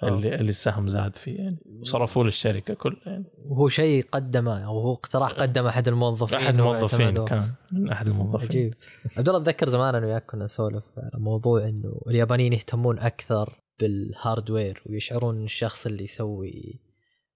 آه. 0.05 0.09
اللي, 0.09 0.35
اللي 0.35 0.49
السهم 0.49 0.87
زاد 0.87 1.15
فيه 1.15 1.37
يعني. 1.37 1.57
وصرفوه 1.81 2.23
للشركة 2.23 2.73
كلها 2.73 2.99
يعني. 3.05 3.25
وهو 3.45 3.69
شيء 3.69 4.05
قدمه 4.11 4.65
أو 4.65 4.79
هو 4.79 4.93
اقتراح 4.93 5.31
قدمه 5.31 5.69
أحد 5.69 5.87
الموظفين 5.87 6.39
أحد 6.39 6.55
الموظفين. 6.59 7.25
كان 7.25 7.51
من 7.71 7.91
أحد 7.91 8.07
الموظفين. 8.07 8.47
عجيب. 8.47 8.73
عبد 9.17 9.29
الله 9.29 9.41
أتذكر 9.41 9.69
زمان 9.69 9.95
أنا 9.95 10.07
وياك 10.07 10.25
كنا 10.25 10.45
نسولف 10.45 10.83
على 10.97 11.23
موضوع 11.23 11.67
إنه 11.69 12.01
اليابانيين 12.07 12.53
يهتمون 12.53 12.99
أكثر 12.99 13.59
بال 13.79 14.00
hardware 14.00 14.84
ويشعرون 14.85 15.37
إن 15.37 15.43
الشخص 15.43 15.85
اللي 15.85 16.03
يسوي 16.03 16.81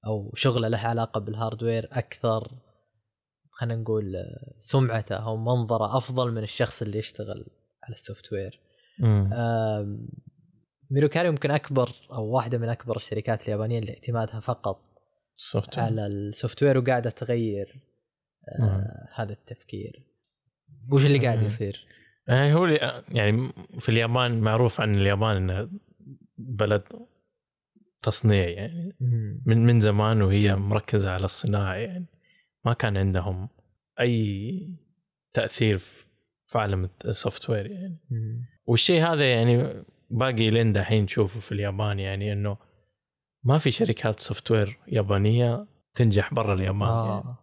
أو 0.05 0.31
شغله 0.35 0.67
له 0.67 0.77
علاقة 0.77 1.19
بال 1.19 1.33
hardware 1.33 1.89
أكثر 1.91 2.51
خلينا 3.51 3.81
نقول 3.81 4.15
آه، 4.15 4.53
سمعته 4.57 5.15
أو 5.15 5.37
منظره 5.37 5.97
أفضل 5.97 6.31
من 6.31 6.43
الشخص 6.43 6.81
اللي 6.81 6.97
يشتغل 6.97 7.45
على 7.83 7.93
ال 7.93 8.33
software 8.33 8.59
ميركاري 10.91 11.27
يمكن 11.27 11.51
أكبر 11.51 11.89
أو 12.11 12.25
واحدة 12.25 12.57
من 12.57 12.69
أكبر 12.69 12.95
الشركات 12.95 13.41
اليابانية 13.43 13.79
اللي 13.79 13.93
اعتمادها 13.93 14.39
فقط 14.39 14.81
ال 15.37 15.44
soft. 15.44 15.79
على 15.79 16.07
ال 16.07 16.63
software 16.63 16.77
وقاعدة 16.77 17.09
تغير 17.09 17.83
آه 18.59 18.63
مم. 18.63 18.83
هذا 19.15 19.33
التفكير 19.33 20.03
وش 20.93 21.05
اللي 21.05 21.19
قاعد 21.19 21.37
مم. 21.39 21.45
يصير؟ 21.45 21.85
يعني 22.27 22.53
هو 22.53 22.65
اللي- 22.65 23.03
يعني 23.11 23.51
في 23.79 23.89
اليابان 23.89 24.39
معروف 24.41 24.81
عن 24.81 24.95
اليابان 24.95 25.35
إنه 25.37 25.69
بلد 26.37 26.83
تصنيع 28.01 28.49
يعني. 28.49 28.95
من 29.45 29.65
من 29.65 29.79
زمان 29.79 30.21
وهي 30.21 30.55
مركزة 30.55 31.11
على 31.11 31.25
الصناعة 31.25 31.73
يعني 31.75 32.05
ما 32.65 32.73
كان 32.73 32.97
عندهم 32.97 33.49
أي 33.99 34.77
تأثير 35.33 35.77
في 35.77 36.57
عالم 36.57 36.89
ال 37.05 37.49
software 37.49 37.71
يعني. 37.71 37.97
والشيء 38.65 39.01
هذا 39.01 39.31
يعني 39.31 39.83
باقي 40.11 40.49
لين 40.49 40.73
دحين 40.73 41.03
نشوفه 41.03 41.39
في 41.39 41.51
اليابان 41.51 41.99
يعني 41.99 42.33
إنه 42.33 42.57
ما 43.43 43.57
في 43.57 43.71
شركات 43.71 44.19
software 44.19 44.77
يابانية 44.87 45.67
تنجح 45.95 46.33
برا 46.33 46.53
اليابان 46.53 46.89
يعني. 46.89 47.09
آه. 47.09 47.37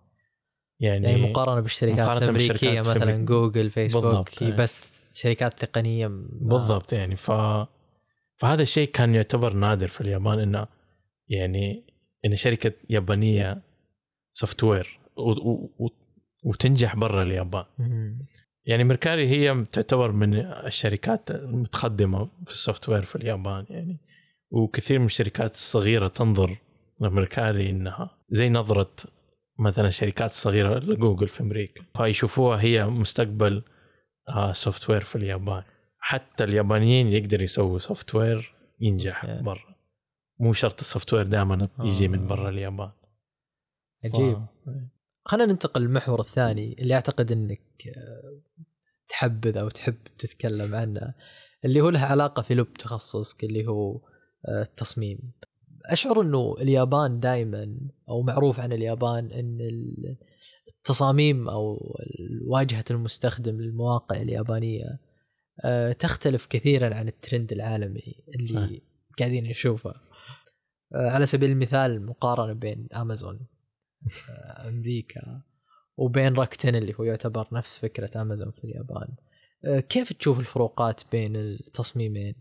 يعني, 0.80 1.06
يعني 1.10 1.30
مقارنة 1.30 1.60
بالشركات 1.60 1.98
مقارنة 1.98 2.24
الأمريكية 2.24 2.52
بالشركات 2.52 2.84
في 2.84 2.90
مثلا 2.90 3.02
أمريكا. 3.02 3.24
جوجل 3.24 3.70
فيسبوك 3.70 4.04
بالضبط، 4.04 4.42
هي 4.42 4.48
إيه. 4.48 4.56
بس 4.56 5.06
شركات 5.18 5.64
تقنية 5.64 6.06
م- 6.08 6.28
بالضبط 6.40 6.92
يعني 6.92 7.16
ف 7.16 7.30
فهذا 8.36 8.62
الشيء 8.62 8.88
كان 8.90 9.14
يعتبر 9.14 9.52
نادر 9.52 9.88
في 9.88 10.00
اليابان 10.00 10.38
إنه 10.38 10.66
يعني 11.28 11.86
إن 12.24 12.36
شركة 12.36 12.72
يابانية 12.90 13.62
software 14.32 14.98
و... 15.16 15.30
و... 15.84 15.88
وتنجح 16.44 16.96
برا 16.96 17.22
اليابان. 17.22 17.64
يعني 18.66 18.84
ميركاري 18.84 19.28
هي 19.28 19.64
تعتبر 19.64 20.12
من 20.12 20.34
الشركات 20.34 21.30
المتقدمة 21.30 22.28
في 22.46 22.52
ال 22.52 22.88
software 22.88 23.02
في 23.02 23.16
اليابان 23.16 23.66
يعني. 23.70 24.00
وكثير 24.50 24.98
من 24.98 25.06
الشركات 25.06 25.54
الصغيرة 25.54 26.08
تنظر 26.08 26.56
لميركاري 27.00 27.70
إنها 27.70 28.10
زي 28.30 28.50
نظرة 28.50 28.90
مثلا 29.58 29.88
الشركات 29.88 30.30
الصغيره 30.30 30.78
لجوجل 30.78 31.28
في 31.28 31.40
أمريكا. 31.40 31.82
فيشوفوها 31.96 32.60
هي 32.60 32.86
مستقبل 32.86 33.62
آه 34.28 34.52
software 34.52 35.00
في 35.00 35.16
اليابان. 35.16 35.62
حتى 35.98 36.44
اليابانيين 36.44 37.06
يقدروا 37.06 37.42
يسووا 37.42 37.78
software 37.78 38.54
ينجح 38.80 39.24
okay. 39.24 39.42
برا. 39.42 39.76
مو 40.40 40.52
شرط 40.52 40.80
ال 40.80 41.14
software 41.14 41.26
دائما 41.26 41.68
يجي 41.78 42.08
من 42.08 42.22
آه. 42.22 42.26
برا 42.26 42.48
اليابان. 42.48 42.90
عجيب. 44.04 44.46
خلينا 45.28 45.52
ننتقل 45.52 45.80
للمحور 45.82 46.20
الثاني 46.20 46.76
اللي 46.78 46.94
أعتقد 46.94 47.32
إنك 47.32 47.60
آه، 47.96 48.40
تحبذ 49.08 49.58
أو 49.58 49.68
تحب 49.68 49.94
تتكلم 50.18 50.74
عنه 50.74 51.14
اللي 51.64 51.80
هو 51.80 51.88
له 51.88 52.00
علاقة 52.00 52.42
في 52.42 52.54
لب 52.54 52.72
تخصصك 52.74 53.44
اللي 53.44 53.66
هو 53.66 53.96
آه، 54.48 54.62
التصميم. 54.62 55.18
أشعر 55.86 56.20
إنه 56.20 56.54
اليابان 56.60 57.20
دائما 57.20 57.76
أو 58.08 58.22
معروف 58.22 58.60
عن 58.60 58.72
اليابان 58.72 59.32
إن 59.32 59.60
ال- 59.60 60.16
التصاميم 60.68 61.48
أو 61.48 61.94
واجهة 62.46 62.84
المستخدم 62.90 63.60
للمواقع 63.60 64.16
اليابانية 64.16 64.98
آه، 65.64 65.92
تختلف 65.92 66.46
كثيرا 66.46 66.94
عن 66.94 67.08
الترند 67.08 67.52
العالمي 67.52 68.14
اللي. 68.34 68.82
قاعدين 69.18 69.44
نشوفه. 69.44 69.92
على 70.94 71.26
سبيل 71.26 71.50
المثال 71.50 72.06
مقارنة 72.06 72.52
بين 72.52 72.88
أمازون 72.96 73.40
أمريكا. 74.68 75.42
وبين 75.96 76.34
راكتن 76.34 76.74
اللي 76.74 76.94
هو 77.00 77.04
يعتبر 77.04 77.48
نفس 77.52 77.78
فكرة 77.78 78.22
أمازون 78.22 78.50
في 78.50 78.64
اليابان. 78.64 79.08
آه، 79.64 79.80
كيف 79.80 80.12
تشوف 80.12 80.38
الفروقات 80.38 81.02
بين 81.12 81.36
التصميمين؟ 81.36 82.34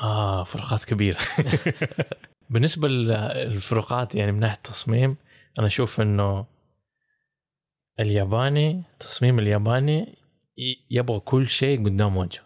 آه 0.00 0.44
فروقات 0.44 0.84
كبيرة. 0.84 1.18
بالنسبة 2.50 2.88
للفروقات 2.88 4.14
يعني 4.14 4.32
من 4.32 4.40
ناحية 4.40 4.56
التصميم 4.56 5.16
أنا 5.58 5.66
أشوف 5.66 6.00
إنه 6.00 6.46
الياباني 8.00 8.84
تصميم 8.98 9.38
الياباني 9.38 10.18
يبغى 10.90 11.20
كل 11.20 11.46
شيء 11.46 11.84
قدام 11.84 12.16
وجهه. 12.16 12.42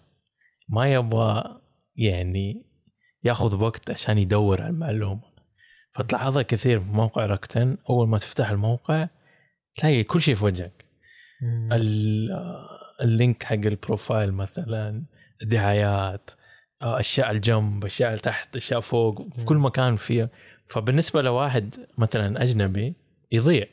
ما 0.69 0.93
يبغى 0.93 1.61
يعني 1.97 2.67
ياخذ 3.25 3.63
وقت 3.63 3.91
عشان 3.91 4.19
يدور 4.19 4.63
على 4.63 4.71
المعلومة. 4.71 5.26
فتلاحظها 5.97 6.43
كثير 6.43 6.81
في 6.81 6.87
موقع 6.87 7.27
راكتن. 7.27 7.77
أول 7.91 8.09
ما 8.09 8.19
تفتح 8.19 8.51
الموقع 8.51 9.09
تلاقي 9.77 10.03
كل 10.05 10.23
شيء 10.23 10.35
في 10.35 10.45
وجهك. 10.45 10.85
ال- 11.73 12.31
ال 13.03 13.11
link 13.11 13.43
حق 13.43 13.55
ال 13.55 13.64
profile 13.65 14.33
مثلا 14.33 15.03
الدعايات 15.43 16.31
آه، 16.83 17.01
أشياء 17.01 17.27
على 17.29 17.37
الجنب 17.37 17.85
أشياء 17.85 18.11
على 18.11 18.19
تحت 18.19 18.57
أشياء 18.57 18.81
فوق 18.81 19.37
في 19.37 19.45
كل. 19.45 19.57
مكان 19.57 19.97
فيه 19.97 20.31
فبالنسبة 20.69 21.23
لواحد 21.23 21.75
مثلا 21.99 22.43
أجنبي 22.43 22.95
يضيع. 23.33 23.67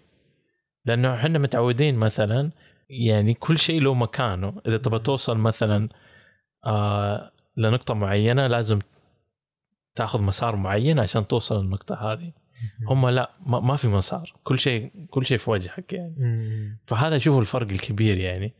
لأنه 0.86 1.16
إحنا 1.16 1.40
متعودين 1.40 1.96
مثلا 1.96 2.52
يعني 2.90 3.34
كل 3.34 3.58
شيء 3.58 3.82
له 3.82 3.94
مكانه. 3.94 4.62
إذا 4.68 4.78
تبغى. 4.78 5.00
توصل 5.00 5.38
مثلا 5.38 5.90
آه 6.66 7.32
لنقطة 7.58 7.94
معينة 7.94 8.48
لازم 8.48 8.80
تاخذ 9.96 10.22
مسار 10.22 10.56
معين 10.56 11.00
عشان 11.00 11.28
توصل 11.28 11.64
للنقطة 11.64 11.96
هذه. 11.96 12.32
هم 12.88 13.10
لا 13.10 13.32
ما, 13.46 13.76
في 13.76 13.88
مسار. 13.88 14.34
كل 14.44 14.60
شيء 14.60 14.92
كل 15.10 15.26
شيء 15.26 15.38
في 15.38 15.52
وجهك 15.52 15.94
يعني. 15.94 16.16
فهذا 16.86 17.16
اشوفه 17.16 17.40
الفرق 17.40 17.70
الكبير 17.70 18.18
يعني. 18.18 18.54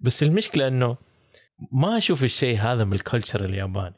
بس 0.00 0.22
المشكلة 0.22 0.68
إنه 0.68 0.96
ما 1.72 1.98
أشوف 1.98 2.24
الشيء 2.24 2.58
هذا 2.58 2.84
من 2.84 2.92
الكلتشر 2.92 3.44
الياباني. 3.44 3.94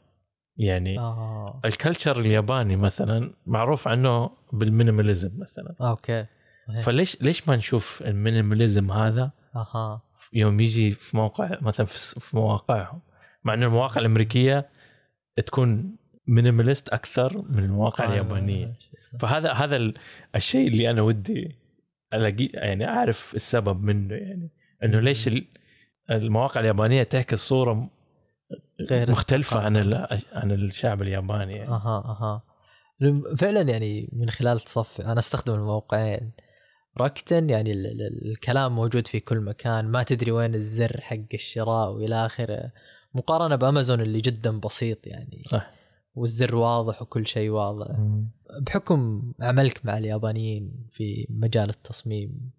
يعني 0.57 0.99
آه. 0.99 1.61
ال 1.65 1.72
culture 1.72 2.19
الياباني 2.19 2.75
مثلا 2.75 3.33
معروف 3.45 3.87
عنه 3.87 4.29
بال 4.53 4.66
minimalism 4.66 5.31
مثلا. 5.39 5.75
okay 5.81 6.25
صحيح. 6.67 6.81
فليش 6.81 7.21
ليش 7.21 7.49
ما 7.49 7.55
نشوف 7.55 8.03
ال 8.05 8.13
minimalism 8.13 8.91
هذا 8.91 9.31
أها. 9.55 10.01
يوم 10.33 10.59
يجي 10.59 10.91
في 10.91 11.17
موقع 11.17 11.57
مثلا 11.61 11.85
في 11.85 12.19
في 12.19 12.37
مواقعهم؟ 12.37 13.01
مع 13.43 13.53
ان 13.53 13.63
المواقع 13.63 14.01
الأمريكية 14.01 14.69
تكون 15.45 15.97
minimalist 16.27 16.89
أكثر 16.89 17.37
من 17.49 17.59
المواقع 17.63 18.05
آه، 18.05 18.07
اليابانية. 18.07 18.73
فهذا 19.19 19.51
هذا 19.51 19.75
ال- 19.75 19.93
الشيء 20.35 20.67
اللي 20.67 20.89
أنا 20.89 21.01
ودي 21.01 21.55
الاقي 22.13 22.45
يعني 22.53 22.87
أعرف 22.87 23.35
السبب 23.35 23.83
منه 23.83 24.15
يعني. 24.15 24.49
إنه 24.83 24.99
ليش 24.99 25.27
ال- 25.27 25.47
المواقع 26.11 26.61
اليابانية 26.61 27.03
تعكس 27.03 27.39
صوره 27.39 27.89
غير 28.89 29.11
مختلفة 29.11 29.59
عن 29.59 29.77
عن 30.33 30.51
الشعب 30.51 31.01
الياباني 31.01 31.53
يعني. 31.55 31.69
أها 31.69 32.03
أها. 32.05 32.43
فعلا 33.37 33.61
يعني 33.61 34.09
من 34.13 34.29
خلال 34.29 34.59
تصفي 34.59 35.05
أنا 35.05 35.19
أستخدم 35.19 35.53
الموقعين. 35.53 36.31
راكتن 36.97 37.49
يعني 37.49 37.71
ال- 37.71 37.85
ال- 37.87 38.31
الكلام 38.31 38.75
موجود 38.75 39.07
في 39.07 39.19
كل 39.19 39.39
مكان. 39.39 39.85
ما 39.85 40.03
تدري 40.03 40.31
وين 40.31 40.55
الزر 40.55 41.01
حق 41.01 41.17
الشراء 41.33 41.91
وإلى 41.91 42.25
آخره. 42.25 42.71
مقارنة 43.13 43.55
بأمازون 43.55 44.01
اللي 44.01 44.21
جدا 44.21 44.59
بسيط 44.59 45.07
يعني. 45.07 45.41
صح. 45.45 45.71
والزر 46.17 46.55
واضح 46.55 47.01
وكل 47.01 47.27
شيء 47.27 47.49
واضح. 47.49 47.87
بحكم 48.61 49.31
عملك 49.41 49.85
مع 49.85 49.97
اليابانيين 49.97 50.87
في 50.89 51.27
مجال 51.29 51.69
التصميم 51.69 52.51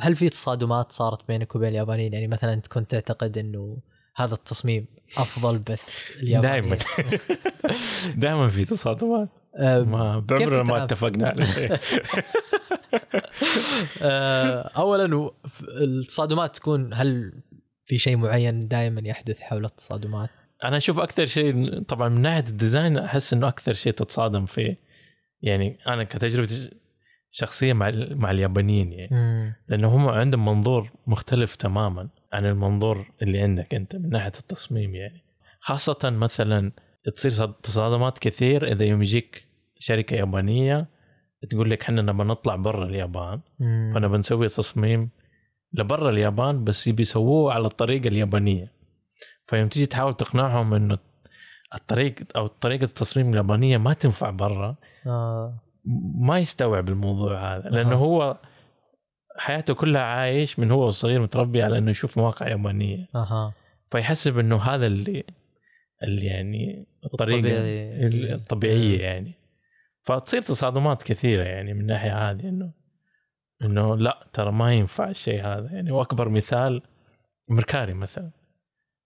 هل 0.00 0.16
في 0.16 0.28
تصادمات 0.28 0.92
صارت 0.92 1.28
بينك 1.28 1.56
وبين 1.56 1.68
اليابانيين؟ 1.68 2.12
يعني 2.12 2.26
مثلا 2.26 2.52
أنت 2.52 2.66
كنت 2.66 2.90
تعتقد 2.90 3.38
إنه 3.38 3.78
هذا 4.16 4.34
التصميم 4.34 4.86
أفضل 5.18 5.58
بس 5.58 6.10
اليابانيين؟ 6.22 6.76
دائما 6.76 7.18
دائما 8.24 8.48
في 8.48 8.64
تصادمات. 8.64 9.28
ما 9.60 10.18
بعمرنا 10.18 10.62
ما؟ 10.62 10.84
اتفقنا 10.84 11.34
آه، 14.02 14.70
اولا 14.76 15.30
التصادمات 15.80 16.56
تكون 16.56 16.94
هل 16.94 17.32
في 17.84 17.98
شيء 17.98 18.16
معين 18.16 18.68
دائما 18.68 19.02
يحدث 19.04 19.40
حول 19.40 19.64
التصادمات؟ 19.64 20.30
أنا 20.64 20.76
أشوف 20.76 21.00
أكثر 21.00 21.26
شيء 21.26 21.82
طبعا 21.82 22.08
من 22.08 22.20
ناحية 22.20 22.48
الديزاين 22.48 22.98
أحس 22.98 23.34
إنه 23.34 23.48
أكثر 23.48 23.72
شيء 23.72 23.92
تتصادم 23.92 24.46
فيه. 24.46 24.76
يعني 25.42 25.78
أنا 25.86 26.04
كتجربة 26.04 26.70
شخصية 27.30 27.72
مع 27.72 27.92
مع 28.10 28.30
اليابانيين 28.30 28.92
يعني. 28.92 29.54
لأنه 29.68 29.88
هم 29.88 30.08
عندهم 30.08 30.44
منظور 30.44 30.90
مختلف 31.06 31.56
تماما 31.56 32.08
عن 32.32 32.46
المنظور 32.46 33.12
اللي 33.22 33.40
عندك 33.40 33.74
أنت 33.74 33.96
من 33.96 34.10
ناحية 34.10 34.32
التصميم 34.38 34.94
يعني. 34.94 35.22
خاصة 35.60 35.98
مثلا 36.04 36.72
تصير 37.14 37.46
تصادمات 37.46 38.18
كثير 38.18 38.72
إذا 38.72 38.84
يوم 38.84 39.02
يجيك 39.02 39.44
شركة 39.78 40.14
يابانية 40.14 40.86
تقول 41.50 41.70
لك 41.70 41.82
إحنا 41.82 42.02
نبغى 42.02 42.26
نطلع 42.26 42.56
برا 42.56 42.86
اليابان. 42.86 43.40
فأنا 43.94 44.08
بنسوي 44.08 44.48
تصميم 44.48 45.10
لبرا 45.72 46.10
اليابان 46.10 46.64
بس 46.64 46.86
يبي 46.86 47.02
يسووه 47.02 47.52
على 47.52 47.66
الطريقة 47.66 48.08
اليابانية. 48.08 48.77
فيوم 49.48 49.68
تيجي 49.68 49.86
تحاول 49.86 50.14
تقنعهم 50.14 50.74
إنه 50.74 50.98
الطريق 51.74 52.14
أو 52.36 52.46
طريقة 52.46 52.84
التصميم 52.84 53.30
اليابانية 53.30 53.78
ما 53.78 53.92
تنفع 53.92 54.30
برا 54.30 54.76
آه. 55.06 55.58
ما 56.14 56.38
يستوعب 56.38 56.88
الموضوع 56.88 57.56
هذا 57.56 57.68
لأنه 57.68 57.92
أها. 57.92 57.96
هو 57.96 58.36
حياته 59.36 59.74
كلها 59.74 60.02
عايش 60.02 60.58
من 60.58 60.70
هو 60.70 60.90
صغير 60.90 61.22
متربي 61.22 61.62
على 61.62 61.78
إنه 61.78 61.90
يشوف 61.90 62.18
مواقع 62.18 62.48
يابانية 62.48 63.08
أها 63.14 63.52
فيحسب 63.90 64.38
إنه 64.38 64.56
هذا 64.56 64.86
اللي 64.86 65.24
اللي 66.02 66.26
يعني 66.26 66.86
الطريقة 67.04 67.48
الطبيعي. 67.48 68.34
الطبيعية 68.34 69.00
يعني 69.02 69.34
فتصير 70.02 70.42
تصادمات 70.42 71.02
كثيرة 71.02 71.42
يعني 71.42 71.74
من 71.74 71.80
الناحيه 71.80 72.30
هذه 72.30 72.48
إنه 72.48 72.72
إنه 73.62 73.96
لا 73.96 74.26
ترى 74.32 74.52
ما 74.52 74.74
ينفع 74.74 75.10
الشيء 75.10 75.40
هذا 75.40 75.68
يعني 75.72 75.90
وأكبر 75.90 76.28
مثال 76.28 76.82
مركاري 77.48 77.94
مثلا 77.94 78.30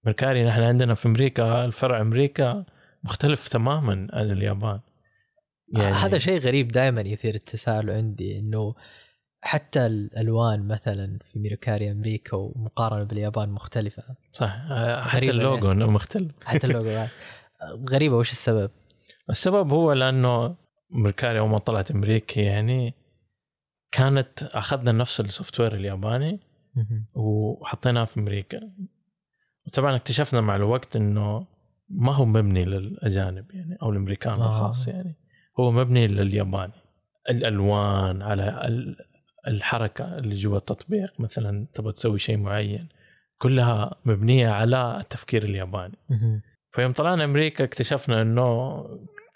مركاري 0.07 0.45
نحن 0.45 0.61
عندنا 0.61 0.95
في 0.95 1.09
أمريكا 1.09 1.65
الفرع 1.65 2.01
أمريكا 2.01 2.65
مختلف 3.05 3.49
تماما 3.49 4.09
عن 4.13 4.31
اليابان. 4.31 4.81
يعني 5.69 5.95
هذا 5.95 6.19
شيء 6.19 6.39
غريب 6.39 6.69
دائما 6.69 7.01
يثير 7.01 7.35
التساؤل 7.35 7.91
عندي 7.91 8.39
إنه 8.39 8.75
حتى 9.41 9.87
الألوان 9.87 10.69
مثلا 10.69 11.19
في 11.33 11.39
ميركاري 11.39 11.91
أمريكا 11.91 12.37
ومقارنة 12.37 13.05
باليابان 13.05 13.49
مختلفة. 13.49 14.03
صح. 14.33 14.59
آه، 14.71 15.03
حتى 15.03 15.17
غريبة 15.17 15.33
اللوجو 15.33 15.67
يعني. 15.67 15.85
مختلف. 15.85 16.33
حتى 16.45 16.67
اللوجو 16.67 17.07
غريبة 17.93 18.17
وش 18.17 18.31
السبب؟ 18.31 18.71
السبب 19.31 19.73
هو 19.73 19.93
لأنه 19.93 20.57
ميركاري 20.91 21.39
أول 21.39 21.49
ما 21.49 21.59
طلعت 21.59 21.91
أمريكا 21.91 22.41
يعني 22.41 22.95
كانت 23.93 24.43
أخذنا 24.43 24.93
نفس 24.93 25.21
السوفت 25.21 25.61
وير 25.61 25.75
الياباني 25.75 26.41
وحطيناه 27.15 28.05
في 28.05 28.21
أمريكا. 28.21 28.61
وطبعا 29.67 29.97
اكتشفنا 29.97 30.41
مع 30.41 30.57
الوقت 30.57 30.97
إنه 30.97 31.47
ما 31.89 32.15
هو 32.15 32.25
مبني 32.25 32.65
للأجانب 32.65 33.51
يعني 33.51 33.77
أو 33.83 33.91
الأمريكان 33.91 34.33
آه. 34.33 34.37
بالخاص 34.37 34.89
يعني. 34.89 35.17
هو 35.61 35.71
مبني 35.73 36.07
للياباني. 36.07 36.73
الألوان 37.31 38.23
على 38.23 38.67
ال- 38.69 38.97
الحركة 39.49 40.19
اللي 40.19 40.35
جوا 40.35 40.59
التطبيق 40.59 41.21
مثلا 41.21 41.67
تبغى 41.75 41.93
تسوي 41.93 42.19
شيء 42.19 42.37
معين 42.37 42.89
كلها 43.39 43.95
مبنية 44.05 44.49
على 44.49 44.97
التفكير 45.01 45.43
الياباني. 45.45 45.95
فيوم 46.71 46.93
طلعنا 46.93 47.25
أمريكا 47.25 47.65
اكتشفنا 47.65 48.23
إنه 48.23 48.83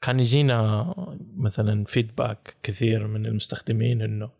كان 0.02 0.20
يجينا 0.20 0.94
مثلا 1.36 1.84
feedback 1.84 2.56
كثير 2.62 3.06
من 3.06 3.26
المستخدمين 3.26 4.02
إنه 4.02 4.30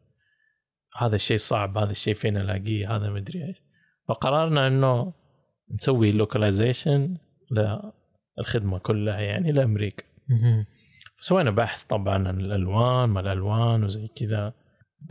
هذا 0.99 1.15
الشيء 1.17 1.37
صعب 1.37 1.79
هذا 1.79 1.91
الشيء 1.91 2.15
فين 2.15 2.37
الاقيه 2.37 2.97
هذا 2.97 3.11
مدري 3.11 3.45
إيش. 3.49 3.63
فقررنا 4.09 4.67
إنه 4.67 5.13
نسوي 5.75 6.13
localization 6.13 7.17
للخدمة 8.39 8.79
كلها 8.79 9.21
يعني 9.21 9.53
لأمريكا 9.53 10.05
سوينا 11.21 11.51
بحث 11.51 11.85
طبعا 11.85 12.29
عن 12.29 12.41
الألوان 12.41 13.09
ما 13.09 13.21
الألوان 13.21 13.85
وزي 13.85 14.09
كذا 14.09 14.53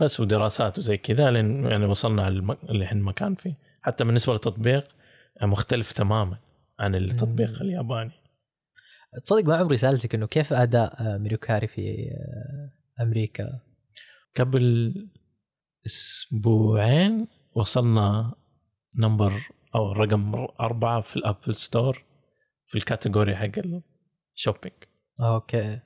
بس 0.00 0.20
ودراسات 0.20 0.78
وزي 0.78 0.96
كذا 0.96 1.30
لين 1.30 1.64
يعني 1.64 1.84
وصلنا 1.84 2.28
اللي 2.28 2.84
إحنا 2.84 2.98
المكان 2.98 3.34
فيه 3.34 3.54
حتى 3.82 4.04
بالنسبة 4.04 4.32
للتطبيق 4.32 4.88
مختلف 5.42 5.92
تماما 5.92 6.38
عن 6.78 6.94
التطبيق. 6.94 7.62
الياباني 7.62 8.12
تصدق 9.24 9.44
ما 9.44 9.56
عمري 9.56 9.76
سألتك 9.76 10.14
إنه 10.14 10.26
كيف 10.26 10.52
أداء 10.52 11.18
ميركاري 11.18 11.66
في 11.66 12.10
أمريكا؟ 13.00 13.60
قبل 14.36 14.94
أسبوعين 15.86 17.28
وصلنا 17.54 18.34
number 18.98 19.32
أو 19.76 19.92
رقم 19.92 20.46
أربعة 20.60 21.00
في 21.00 21.16
ال 21.16 21.26
App 21.26 21.54
Store 21.54 22.04
في 22.66 22.78
ال 22.78 22.84
category 22.84 23.36
حق 23.36 23.50
ال 24.34 24.38
shopping. 24.38 24.74
Okay. 25.20 25.80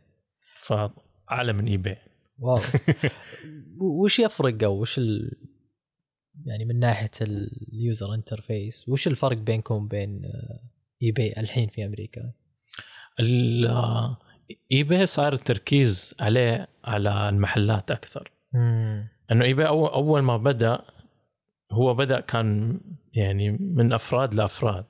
فأعلى 0.54 1.52
من 1.52 1.66
eBay 1.66 1.96
wow 2.38 2.60
وش 4.04 4.18
يفرق 4.18 4.64
أو 4.64 4.80
وش 4.80 4.98
ال... 4.98 5.32
يعني 6.46 6.64
من 6.64 6.78
ناحية 6.78 7.10
ال 7.72 7.81
user 7.81 8.14
interface 8.14 8.88
وش 8.88 9.06
الفرق 9.06 9.36
بينكم 9.36 9.74
وبين 9.74 10.22
eBay 11.02 11.34
الحين 11.38 11.68
في 11.68 11.84
أمريكا؟ 11.84 12.32
eBay 14.72 15.06
صار 15.06 15.32
التركيز 15.32 16.14
عليه 16.20 16.68
على 16.84 17.28
المحلات 17.28 17.90
أكثر. 17.90 18.32
انه 19.32 19.44
اي 19.44 19.66
اول 19.66 19.90
أول 19.90 20.22
ما 20.22 20.36
بدأ 20.36 20.82
هو 21.72 21.94
بدأ 21.94 22.20
كان 22.20 22.80
يعني 23.12 23.50
من 23.50 23.92
أفراد 23.92 24.34
لأفراد. 24.34 24.84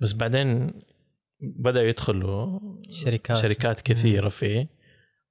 بس 0.00 0.12
بعدين 0.12 0.72
بدا 1.40 1.82
يدخلوا 1.82 2.60
شركات. 2.90 3.36
شركات 3.36 3.80
كثيرة 3.80 4.28
فيه. 4.28 4.68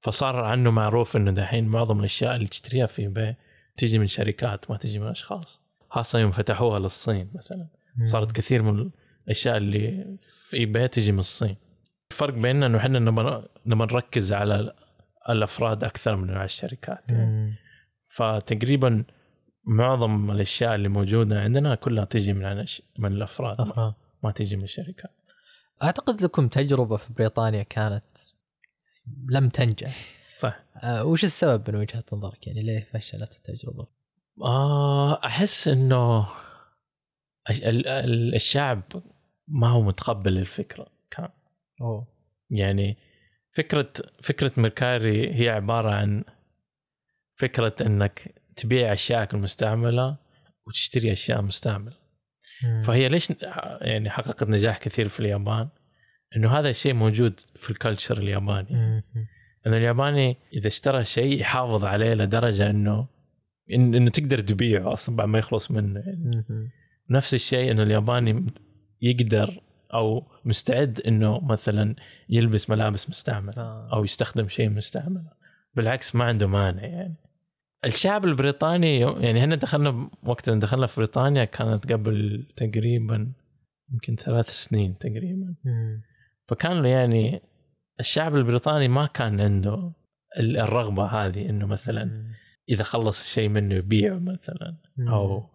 فصار 0.01 0.35
عنه 0.35 0.71
معروف 0.71 1.17
إنه 1.17 1.31
دحين 1.31 1.67
معظم 1.67 1.99
الأشياء 1.99 2.35
اللي 2.35 2.47
تشتريها 2.47 2.85
في 2.85 3.35
تيجي 3.77 3.99
من 3.99 4.07
شركات 4.07 4.71
ما 4.71 4.77
تيجي 4.77 4.99
من 4.99 5.07
أشخاص. 5.07 5.61
خاصة 5.89 6.19
يوم 6.19 6.31
فتحوها 6.31 6.79
للصين 6.79 7.31
مثلا. 7.35 7.67
صارت 8.03 8.31
كثير 8.31 8.63
من 8.63 8.91
الأشياء 9.25 9.57
اللي 9.57 10.17
في 10.21 10.57
ايباي 10.57 10.87
تيجي 10.87 11.11
من 11.11 11.19
الصين. 11.19 11.55
الفرق 12.11 12.33
بيننا 12.33 12.65
إنه 12.65 12.77
إحنا 12.77 12.99
نبغى 12.99 13.47
نركز 13.65 14.33
على 14.33 14.73
الأفراد 15.29 15.83
أكثر 15.83 16.15
من 16.15 16.29
على 16.29 16.45
الشركات. 16.45 17.11
يعني. 17.11 17.55
فتقريبا 18.11 19.03
معظم 19.67 20.31
الأشياء 20.31 20.75
اللي 20.75 20.89
موجودة 20.89 21.41
عندنا 21.41 21.75
كلها 21.75 22.05
تيجي 22.05 22.33
من 22.33 22.65
من 22.99 23.11
الأفراد 23.11 23.61
ما-. 23.61 23.93
ما 24.23 24.31
تيجي 24.31 24.55
من 24.55 24.63
الشركات. 24.63 25.11
أعتقد 25.83 26.21
لكم 26.21 26.47
تجربة 26.47 26.97
في 26.97 27.13
بريطانيا 27.13 27.63
كانت 27.63 28.17
لم 29.29 29.49
تنجح. 29.49 29.95
صح. 30.39 30.59
آه 30.83 31.05
وش 31.05 31.23
السبب 31.23 31.69
من 31.69 31.75
وجهة 31.75 32.03
نظرك؟ 32.13 32.47
يعني 32.47 32.63
ليه 32.63 32.87
فشلت 32.93 33.35
التجربة؟ 33.35 33.87
آه 34.43 35.25
أحس 35.25 35.67
إنه 35.67 36.27
الش- 37.49 37.61
ال- 37.63 37.87
ال- 37.87 38.35
الشعب 38.35 38.81
ما 39.47 39.67
هو 39.69 39.81
متقبل 39.81 40.37
الفكرة 40.37 40.87
كان. 41.11 41.29
أوه. 41.81 42.07
يعني 42.49 42.97
فكرة 43.51 43.93
فكرة 44.23 44.51
ميركاري 44.57 45.33
هي 45.41 45.49
عبارة 45.49 45.91
عن 45.95 46.23
فكرة 47.35 47.75
إنك 47.81 48.36
تبيع 48.57 48.93
اشيائك 48.93 49.33
المستعملة 49.33 50.17
وتشتري 50.67 51.11
أشياء 51.11 51.41
مستعملة. 51.41 51.95
فهي 52.83 53.09
ليش 53.09 53.33
يعني 53.81 54.09
حققت 54.09 54.43
نجاح 54.43 54.77
كثير 54.77 55.07
في 55.09 55.19
اليابان 55.19 55.69
إنه 56.35 56.59
هذا 56.59 56.69
الشيء 56.69 56.93
موجود 56.93 57.39
في 57.39 57.69
الكالتشر 57.71 58.17
الياباني. 58.17 59.03
إنه 59.67 59.77
الياباني 59.77 60.37
إذا 60.53 60.67
اشترى 60.67 61.05
شيء 61.05 61.41
يحافظ 61.41 61.85
عليه 61.85 62.13
لدرجة 62.13 62.69
إنه 62.69 63.07
إنه 63.73 64.09
تقدر 64.09 64.39
تبيعه 64.39 64.93
أصلا 64.93 65.15
بعد 65.15 65.27
ما 65.27 65.39
يخلص 65.39 65.71
منه 65.71 65.99
يعني. 65.99 66.45
نفس 67.09 67.33
الشيء 67.33 67.71
إنه 67.71 67.83
الياباني 67.83 68.53
يقدر 69.01 69.61
أو 69.93 70.27
مستعد 70.45 71.01
إنه 71.07 71.39
مثلا 71.39 71.95
يلبس 72.29 72.69
ملابس 72.69 73.09
مستعملة 73.09 73.61
آه. 73.61 73.89
أو 73.93 74.03
يستخدم 74.03 74.47
شيء 74.47 74.69
مستعمل 74.69 75.23
بالعكس 75.75 76.15
ما 76.15 76.23
عنده 76.23 76.47
مانع 76.47 76.83
يعني 76.83 77.15
الشعب 77.85 78.25
البريطاني 78.25 78.99
يعني 78.99 79.39
إحنا 79.39 79.55
دخلنا 79.55 80.09
وقت 80.23 80.49
دخلنا 80.49 80.87
في 80.87 80.95
بريطانيا 80.97 81.45
كانت 81.45 81.91
قبل 81.91 82.47
تقريبا 82.55 83.33
يمكن 83.93 84.15
ثلاث 84.15 84.49
سنين 84.49 84.97
تقريبا. 84.97 85.55
فكان 86.47 86.85
يعني 86.85 87.41
الشعب 87.99 88.35
البريطاني 88.35 88.87
ما 88.87 89.05
كان 89.05 89.41
عنده 89.41 89.93
ال- 90.39 90.57
الرغبة 90.57 91.05
هذه 91.05 91.49
إنه 91.49 91.65
مثلا. 91.65 92.33
إذا 92.69 92.83
خلص 92.83 93.19
الشيء 93.19 93.49
منه 93.49 93.75
يبيعه 93.75 94.19
مثلا. 94.19 94.77
أو 95.09 95.49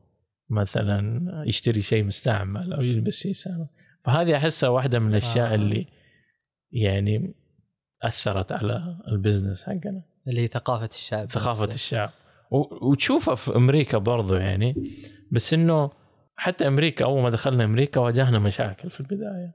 مثلا 0.51 1.23
يشتري 1.47 1.83
شيء 1.83 2.05
مستعمل 2.05 2.73
أو 2.73 2.83
يلبس 2.83 3.15
شيء 3.15 3.31
مستعمل 3.31 3.67
فهذه 4.05 4.37
أحسها 4.37 4.69
واحدة 4.71 4.99
من 4.99 5.09
الأشياء. 5.11 5.51
آه. 5.53 5.55
اللي 5.55 5.87
يعني 6.73 7.35
أثرت 8.03 8.53
على 8.53 8.99
البزنس 9.09 9.65
حقنا 9.65 10.03
اللي 10.29 10.41
هي 10.41 10.49
ثقافة 10.49 10.89
الشعب 10.95 11.31
ثقافة 11.31 11.63
نفسه. 11.65 11.75
الشعب 11.75 12.11
و- 12.51 12.91
وتشوفها 12.91 13.35
في 13.35 13.57
أمريكا 13.57 13.99
برضو 13.99 14.35
يعني 14.35 14.75
بس 15.31 15.55
إنه 15.55 15.91
حتى 16.37 16.67
أمريكا 16.67 17.05
أول 17.05 17.23
ما 17.23 17.31
دخلنا 17.31 17.65
أمريكا 17.65 18.01
واجهنا 18.01 18.39
مشاكل 18.39 18.91
في 18.91 19.01
البداية 19.01 19.55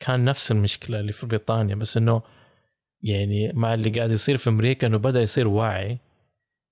كان 0.00 0.24
نفس 0.24 0.52
المشكلة 0.52 1.00
اللي 1.00 1.12
في 1.12 1.26
بريطانيا 1.26 1.74
بس 1.74 1.96
إنه 1.96 2.22
يعني 3.02 3.52
مع 3.54 3.74
اللي 3.74 3.90
قاعد 3.90 4.10
يصير 4.10 4.36
في 4.36 4.50
أمريكا 4.50 4.86
إنه 4.86 4.98
بدأ 4.98 5.22
يصير 5.22 5.48
وعي 5.48 5.98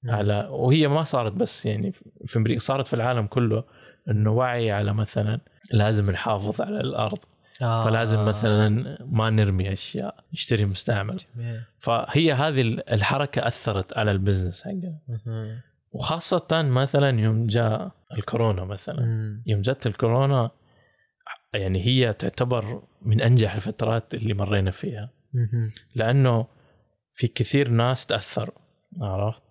مم. 0.03 0.11
على 0.11 0.49
وهي 0.51 0.89
ما 0.89 1.05
صارت 1.05 1.33
بس 1.33 1.67
يعني 1.67 1.93
في 2.27 2.39
أمريكا 2.39 2.61
صارت 2.61 2.87
في 2.87 2.95
العالم 2.95 3.27
كله 3.27 3.65
إنه 4.11 4.33
وعي 4.33 4.71
على 4.73 4.95
مثلا 4.95 5.41
لازم 5.73 6.11
نحافظ 6.11 6.61
على 6.61 6.81
الأرض 6.81 7.19
آه. 7.63 7.85
فلازم 7.85 8.25
مثلا 8.25 8.99
ما 9.01 9.31
نرمي 9.31 9.73
أشياء 9.73 10.25
نشتري 10.33 10.65
مستعمل 10.65 11.21
جميل. 11.37 11.61
فهي 11.79 12.33
هذه 12.33 12.61
الحركة 12.93 13.47
أثرت 13.47 13.99
على 13.99 14.11
البزنس 14.11 14.63
حقنا. 14.63 14.99
وخاصة 15.93 16.49
مثلا 16.53 17.21
يوم 17.21 17.47
جاء 17.47 17.93
الكورونا 18.19 18.65
مثلا 18.65 19.01
مم. 19.01 19.43
يوم 19.47 19.61
جت 19.61 19.87
الكورونا 19.87 20.51
يعني 21.55 21.87
هي 21.87 22.13
تعتبر 22.13 22.83
من 23.03 23.21
أنجح 23.21 23.55
الفترات 23.55 24.15
اللي 24.15 24.35
مرينا 24.35 24.71
فيها 24.71 25.11
مم. 25.33 25.71
لأنه 25.95 26.47
في 27.15 27.27
كثير 27.27 27.71
ناس 27.71 28.07
تاثروا 28.07 28.55
عرفت 29.01 29.43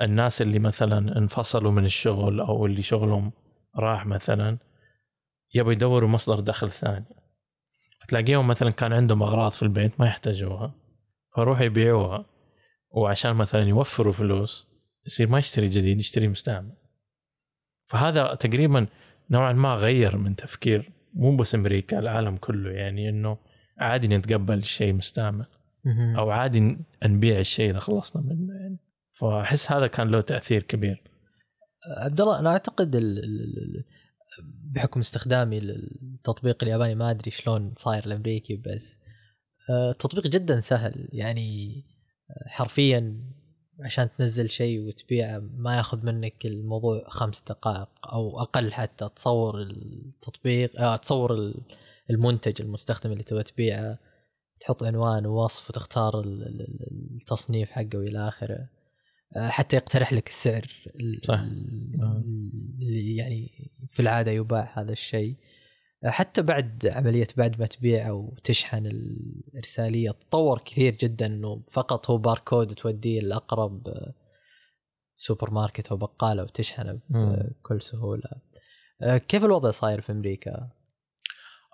الناس 0.00 0.42
اللي 0.42 0.58
مثلا 0.58 1.18
انفصلوا 1.18 1.72
من 1.72 1.84
الشغل 1.84 2.40
أو 2.40 2.66
اللي 2.66 2.82
شغلهم 2.82 3.32
راح 3.76 4.06
مثلا 4.06 4.58
يبوا 5.54 5.72
يدوروا 5.72 6.08
مصدر 6.08 6.40
دخل 6.40 6.70
ثاني 6.70 7.04
فتلاقيهم 8.04 8.46
مثلا 8.46 8.70
كان 8.70 8.92
عندهم 8.92 9.22
أغراض 9.22 9.52
في 9.52 9.62
البيت 9.62 10.00
ما 10.00 10.06
يحتاجوها 10.06 10.74
فيروحوا 11.34 11.64
يبيعوها. 11.64 12.26
وعشان 12.90 13.36
مثلا 13.36 13.62
يوفروا 13.62 14.12
فلوس 14.12 14.68
يصير 15.06 15.28
ما 15.28 15.38
يشتري 15.38 15.66
جديد 15.66 16.00
يشتري 16.00 16.28
مستعمل. 16.28 16.72
فهذا 17.86 18.34
تقريبا 18.34 18.86
نوعا 19.30 19.52
ما 19.52 19.74
غير 19.74 20.16
من 20.16 20.36
تفكير 20.36 20.92
مو 21.14 21.36
بس 21.36 21.54
أمريكا 21.54 21.98
العالم 21.98 22.36
كله 22.36 22.70
يعني 22.70 23.08
إنه 23.08 23.38
عادي 23.78 24.08
نتقبل 24.08 24.58
الشيء 24.58 24.92
مستعمل. 24.92 25.46
أو 26.18 26.30
عادي 26.30 26.78
نبيع 27.04 27.38
الشيء 27.38 27.70
إذا 27.70 27.78
خلصنا 27.78 28.22
منه 28.22 28.54
يعني. 28.60 28.78
فأحس 29.12 29.72
هذا 29.72 29.86
كان 29.86 30.08
له 30.08 30.20
تأثير 30.20 30.62
كبير. 30.62 31.02
عبد 31.98 32.20
الله 32.20 32.38
أنا 32.38 32.50
أعتقد 32.50 32.96
ال- 32.96 33.18
ال- 33.18 33.84
بحكم 34.74 35.00
استخدامي 35.00 35.60
للتطبيق 35.60 36.62
الياباني 36.64 36.94
ما 36.94 37.10
أدري 37.10 37.30
شلون 37.30 37.74
صاير 37.78 38.06
الأمريكي 38.06 38.56
بس 38.56 39.00
آه، 39.70 39.90
التطبيق 39.90 40.26
جدا 40.26 40.60
سهل. 40.60 41.08
يعني 41.12 41.76
آه، 42.30 42.48
حرفيا 42.48 43.24
عشان 43.80 44.08
تنزل 44.18 44.50
شيء 44.50 44.80
وتبيعه 44.80 45.38
ما 45.38 45.76
ياخذ 45.76 46.06
منك 46.06 46.46
الموضوع 46.46 47.04
خمس 47.08 47.42
دقائق 47.42 47.88
أو 48.12 48.40
أقل 48.40 48.72
حتى. 48.72 49.08
تصور 49.16 49.62
التطبيق 49.62 50.80
آه 50.80 50.96
تصور 50.96 51.34
ال- 51.34 51.62
المنتج 52.10 52.62
المستخدم 52.62 53.12
اللي 53.12 53.22
تبغى 53.24 53.42
تبيعه 53.42 53.98
تحط 54.60 54.82
عنوان 54.82 55.26
ووصف 55.26 55.70
وتختار 55.70 56.20
ال- 56.20 56.42
ال- 56.42 57.16
التصنيف 57.20 57.70
حقه 57.70 57.98
والى 57.98 58.28
آخره. 58.28 58.68
آه، 59.36 59.48
حتى 59.48 59.76
يقترح 59.76 60.12
لك 60.12 60.28
السعر 60.28 60.66
ال- 61.00 61.20
صح. 61.24 61.40
في 63.94 64.00
العادة 64.00 64.30
يباع 64.30 64.72
هذا 64.74 64.92
الشيء 64.92 65.36
حتى 66.06 66.42
بعد 66.42 66.86
عملية 66.86 67.26
بعد 67.36 67.60
ما 67.60 67.66
تبيع 67.66 68.08
أو 68.08 68.36
تشحن 68.44 68.86
الإرسالية 68.86 70.10
تطور 70.10 70.58
كثير 70.58 70.94
جدا 70.94 71.26
إنه 71.26 71.62
فقط 71.72 72.10
هو 72.10 72.18
باركود 72.18 72.74
توديه 72.74 73.20
لأقرب 73.20 73.88
آه، 73.88 74.14
سوبر 75.16 75.50
ماركت 75.50 75.86
أو 75.86 75.96
بقالة 75.96 76.42
وتشحنه. 76.42 77.00
بكل 77.08 77.82
سهولة 77.82 78.30
آه، 79.02 79.18
كيف 79.18 79.44
الوضع 79.44 79.70
صاير 79.70 80.00
في 80.00 80.12
أمريكا؟ 80.12 80.70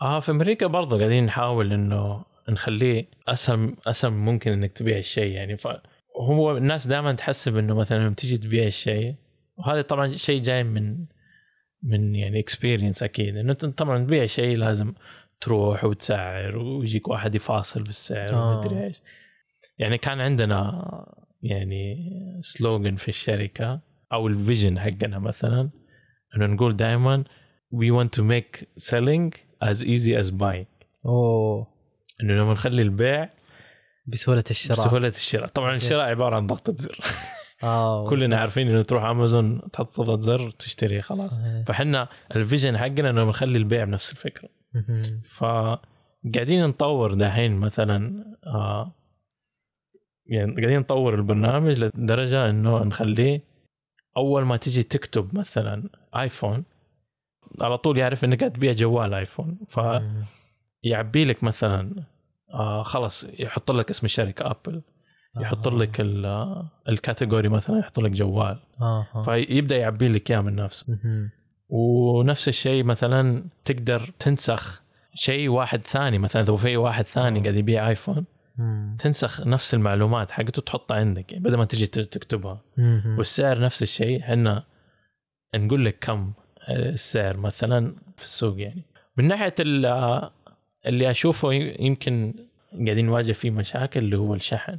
آه 0.02 0.20
في 0.20 0.30
أمريكا 0.30 0.66
برضه 0.66 0.98
قاعدين 0.98 1.24
نحاول 1.26 1.72
إنه 1.72 2.24
نخليه 2.48 3.10
اسهل 3.28 3.76
اسهل 3.86 4.12
ممكن 4.12 4.52
إنك 4.52 4.72
تبيع 4.72 4.98
الشيء 4.98 5.32
يعني 5.32 5.56
فهو 5.56 6.56
الناس 6.56 6.86
دائما 6.86 7.12
تحسب 7.12 7.56
إنه 7.56 7.74
مثلا 7.74 7.98
لما 7.98 8.14
تيجي 8.14 8.38
تبيع 8.38 8.66
الشيء 8.66 9.14
وهذا 9.58 9.82
طبعا 9.82 10.16
شيء 10.16 10.42
جاي 10.42 10.64
من 10.64 11.06
من 11.82 12.14
يعني 12.14 12.38
experience 12.38 13.02
أكيد. 13.02 13.36
انه 13.36 13.52
انت 13.52 13.64
طبعا 13.64 14.04
تبيع 14.04 14.26
شيء 14.26 14.56
لازم 14.56 14.92
تروح 15.40 15.84
وتسعر 15.84 16.56
ويجيك 16.56 17.08
واحد 17.08 17.34
يفاصل 17.34 17.84
في 17.84 17.90
السعر 17.90 18.32
آه. 18.32 18.58
ومدري 18.58 18.84
إيش. 18.84 19.02
يعني 19.78 19.98
كان 19.98 20.20
عندنا 20.20 20.84
يعني 21.42 21.96
slogan 22.40 22.96
في 22.96 23.08
الشركة 23.08 23.80
أو 24.12 24.26
ال 24.26 24.34
vision 24.34 24.78
حقنا 24.78 25.18
مثلا 25.18 25.70
إنه 26.36 26.46
نقول 26.46 26.76
دائما 26.76 27.24
we 27.74 27.90
want 27.90 28.20
to 28.20 28.22
make 28.22 28.64
selling 28.90 29.32
as 29.64 29.82
easy 29.82 30.14
as 30.22 30.30
buying. 30.30 30.66
أوه. 31.06 31.66
إنه 32.22 32.32
لما 32.32 32.52
نخلي 32.52 32.82
البيع 32.82 33.30
بسهولة 34.06 34.44
الشراء. 34.50 34.78
بسهولة 34.78 35.08
الشراء. 35.08 35.48
طبعا 35.48 35.76
الشراء 35.76 36.04
عبارة 36.04 36.36
عن 36.36 36.46
ضغطه 36.46 36.74
زر. 36.76 36.98
آه 37.62 38.10
كلنا 38.10 38.38
عارفين 38.40 38.68
إنه 38.68 38.82
تروح 38.82 39.04
امازون 39.04 39.70
تحط 39.72 40.00
ضغطه 40.00 40.20
زر 40.20 40.50
تشتري 40.50 41.02
خلاص 41.02 41.34
صحيح. 41.34 41.64
فحنا 41.66 42.08
ال 42.36 42.42
vision 42.42 42.78
حقنا 42.78 43.10
إنه 43.10 43.24
نخلي 43.24 43.58
البيع 43.58 43.84
بنفس 43.84 44.10
الفكرة. 44.12 44.48
فقاعدين 45.24 46.66
نطور 46.66 47.14
دحين 47.14 47.56
مثلا 47.56 48.24
آه 48.46 48.94
يعني 50.26 50.54
قاعدين 50.54 50.78
نطور 50.78 51.14
البرنامج 51.14 51.78
لدرجة 51.78 52.50
إنه 52.50 52.78
نخليه 52.84 53.42
أول 54.16 54.44
ما 54.44 54.56
تيجي 54.56 54.82
تكتب 54.82 55.38
مثلا 55.38 55.88
ايفون 56.16 56.64
على 57.60 57.78
طول 57.78 57.98
يعرف 57.98 58.24
إنك 58.24 58.40
قاعد 58.40 58.52
تبيع 58.52 58.72
جوال 58.72 59.14
ايفون 59.14 59.58
مم. 59.74 60.24
فيعبي 60.84 61.24
لك 61.24 61.44
مثلا 61.44 62.04
آه 62.54 62.82
خلاص 62.82 63.26
يحط 63.40 63.70
لك 63.70 63.90
اسم 63.90 64.06
الشركة 64.06 64.50
ابل 64.50 64.82
يحط 65.40 65.68
آه. 65.68 65.74
لك 65.76 66.00
ال- 66.00 66.62
ال 66.88 66.95
category 66.95 67.48
مثلا 67.48 67.78
يحط 67.78 68.00
لك 68.00 68.10
جوال 68.10 68.58
آه. 68.80 69.06
فيبدأ 69.24 69.76
يعبي 69.76 70.08
لك 70.08 70.30
إياه 70.30 70.40
من 70.40 70.54
نفسه. 70.54 70.98
ونفس 71.68 72.48
الشيء 72.48 72.84
مثلا 72.84 73.44
تقدر 73.64 74.10
تنسخ 74.18 74.82
شيء 75.14 75.48
واحد 75.48 75.80
ثاني 75.86 76.18
مثلا 76.18 76.42
إذا 76.42 76.56
في 76.56 76.76
واحد 76.76 77.04
ثاني 77.04 77.38
آه. 77.38 77.42
قاعد 77.42 77.56
يبيع 77.56 77.88
آيفون 77.88 78.24
مم. 78.58 78.96
تنسخ 78.98 79.46
نفس 79.46 79.74
المعلومات 79.74 80.30
حقته 80.30 80.62
تحطها 80.62 80.96
عندك 80.96 81.32
يعني 81.32 81.44
بدل 81.44 81.56
ما 81.56 81.64
تجي 81.64 81.86
تكتبها 81.86 82.60
مهم. 82.76 83.18
والسعر 83.18 83.60
نفس 83.60 83.82
الشيء 83.82 84.20
إحنا 84.20 84.64
نقول 85.56 85.84
لك 85.84 85.98
كم 86.00 86.32
السعر 86.68 87.36
مثلا 87.36 87.94
في 88.16 88.24
السوق 88.24 88.60
يعني 88.60 88.82
من 89.16 89.28
ناحية 89.28 89.54
ال- 89.60 90.30
اللي 90.86 91.10
أشوفه 91.10 91.52
يمكن 91.52 92.34
قاعدين 92.86 93.06
نواجه 93.06 93.32
فيه 93.32 93.50
مشاكل 93.50 94.00
اللي 94.00 94.16
هو 94.18 94.34
الشحن 94.34 94.78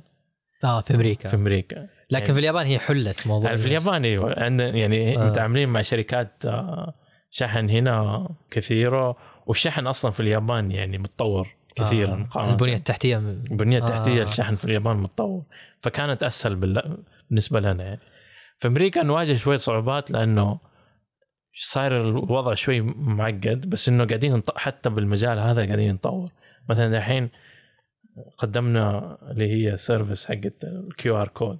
آه 0.63 0.81
في 0.81 0.95
أمريكا 0.95 1.29
في 1.29 1.35
أمريكا 1.35 1.75
لكن 1.75 1.89
يعني- 2.11 2.33
في 2.33 2.39
اليابان 2.39 2.65
هي 2.65 2.79
حلت 2.79 3.27
موضوع 3.27 3.49
يعني 3.49 3.61
في 3.61 3.67
اليابان 3.67 4.05
أيوه 4.05 4.43
عندنا 4.43 4.69
يعني 4.69 5.17
آه. 5.17 5.29
متعاملين 5.29 5.69
مع 5.69 5.81
شركات 5.81 6.45
آه، 6.45 6.93
شحن 7.31 7.69
هنا 7.69 8.29
كثيرة 8.51 9.17
والشحن 9.45 9.87
أصلا 9.87 10.11
في 10.11 10.19
اليابان 10.19 10.71
يعني 10.71 10.97
متطور 10.97 11.47
كثيرا 11.75 12.27
آه. 12.35 12.49
البنية 12.49 12.75
التحتية 12.75 13.17
من... 13.17 13.43
البنية 13.51 13.79
التحتية 13.79 14.21
آه. 14.21 14.23
الشحن 14.23 14.55
في 14.55 14.65
اليابان 14.65 14.97
متطور 14.97 15.43
فكانت 15.81 16.23
أسهل 16.23 16.55
بال... 16.55 16.97
بالنسبة 17.29 17.59
لنا 17.59 17.83
يعني 17.83 17.99
في 18.59 18.67
أمريكا 18.67 19.03
نواجه 19.03 19.35
شوية 19.35 19.57
صعوبات 19.57 20.11
لأنه 20.11 20.59
صاير 21.53 22.01
الوضع 22.01 22.53
شوي 22.53 22.81
معقد 22.81 23.69
بس 23.69 23.89
إنه 23.89 24.05
قاعدين 24.05 24.33
نط... 24.33 24.57
حتى 24.57 24.89
بالمجال 24.89 25.39
هذا 25.39 25.65
قاعدين 25.65 25.93
نطور 25.93 26.29
مثلا 26.69 26.97
الحين 26.97 27.29
قدمنا 28.37 29.17
اللي 29.31 29.51
هي 29.51 29.77
service 29.77 30.25
حقت 30.25 30.63
ال 30.63 31.21
QR 31.21 31.27
code 31.27 31.59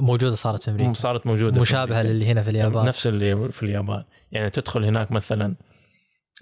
موجودة 0.00 0.34
صارت 0.34 0.62
في 0.62 0.70
أمريكا. 0.70 0.92
صارت 0.92 1.26
موجودة 1.26 1.60
مشابهة. 1.60 2.02
للي 2.02 2.26
هنا 2.26 2.42
في 2.42 2.50
اليابان. 2.50 2.86
نفس 2.86 3.06
اللي 3.06 3.52
في 3.52 3.62
اليابان. 3.62 4.04
يعني 4.32 4.50
تدخل 4.50 4.84
هناك 4.84 5.12
مثلا 5.12 5.56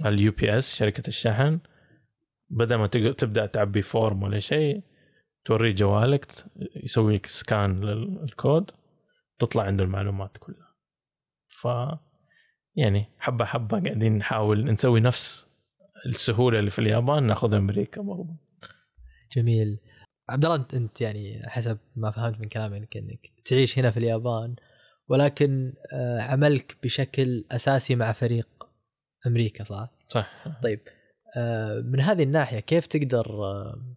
اليو 0.07 0.33
بي 0.33 0.59
اس 0.59 0.77
شركة 0.77 1.09
الشحن 1.09 1.59
بدل 2.51 2.77
ما 2.77 2.87
تبدأ 2.87 3.47
تعبي 3.47 3.83
form 3.83 4.23
ولا 4.23 4.39
شيء 4.39 4.83
توريه 5.45 5.75
جوالك 5.75 6.27
يسوي 6.85 7.15
لك 7.15 7.27
scan 7.27 7.81
لل 7.81 8.11
code 8.11 8.71
تطلع 9.39 9.63
عنده 9.63 9.85
المعلومات 9.85 10.37
كلها. 10.39 10.75
ف 11.61 11.69
يعني 12.77 13.07
حبة 13.19 13.45
حبة 13.45 13.81
قاعدين 13.81 14.19
نحاول 14.19 14.65
نسوي 14.65 15.01
نفس 15.01 15.49
السهولة 16.07 16.59
اللي 16.59 16.71
في 16.71 16.79
اليابان 16.79 17.23
ناخذها 17.23 17.59
أمريكا 17.59 18.03
برضه 18.03 18.37
جميل 19.37 19.79
عبد 20.31 20.45
الله 20.45 20.67
انت 20.75 21.01
يعني 21.01 21.43
حسب 21.47 21.79
ما 21.97 22.11
فهمت 22.11 22.41
من 22.41 22.49
كلامك 22.49 22.97
انك 22.97 23.33
تعيش 23.45 23.79
هنا 23.79 23.91
في 23.91 23.97
اليابان 23.97 24.57
ولكن 25.09 25.73
آه، 25.93 26.21
عملك 26.21 26.77
بشكل 26.83 27.45
أساسي 27.53 27.97
مع 27.97 28.13
فريق 28.13 28.49
أمريكا 29.27 29.65
صح؟ 29.65 29.91
صح 30.09 30.45
طيب 30.63 30.81
آه، 31.37 31.81
من 31.81 32.01
هذه 32.01 32.23
الناحية 32.23 32.61
كيف 32.61 32.87
تقدر 32.87 33.45
آه، 33.45 33.97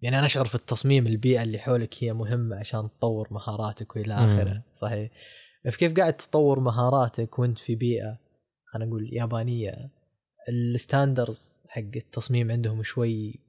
يعني 0.00 0.18
أنا 0.18 0.26
أشعر 0.26 0.44
في 0.44 0.54
التصميم 0.54 1.06
البيئة 1.06 1.42
اللي 1.42 1.58
حولك 1.58 2.04
هي 2.04 2.12
مهمة 2.12 2.56
عشان 2.56 2.88
تطور 2.98 3.28
مهاراتك 3.30 3.96
وإلى. 3.96 4.14
آخره 4.14 4.62
صحيح 4.74 5.10
فكيف 5.72 5.92
قاعد 5.92 6.16
تطور 6.16 6.60
مهاراتك 6.60 7.38
وأنت 7.38 7.58
في 7.58 7.74
بيئة 7.74 8.18
خلينا 8.72 8.90
نقول 8.90 9.10
يابانية 9.12 9.90
ال 10.48 10.59
standards 10.59 11.62
حق 11.68 11.82
التصميم 11.96 12.50
عندهم 12.50 12.82
شوي 12.82 13.40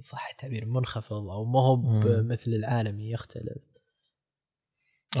يعني 0.00 0.02
صح 0.02 0.28
التعبير 0.30 0.66
منخفض 0.66 1.28
أو 1.30 1.44
ما 1.44 1.60
هو. 1.60 1.76
مثل 2.22 2.50
العالمي 2.50 3.10
يختلف 3.10 3.62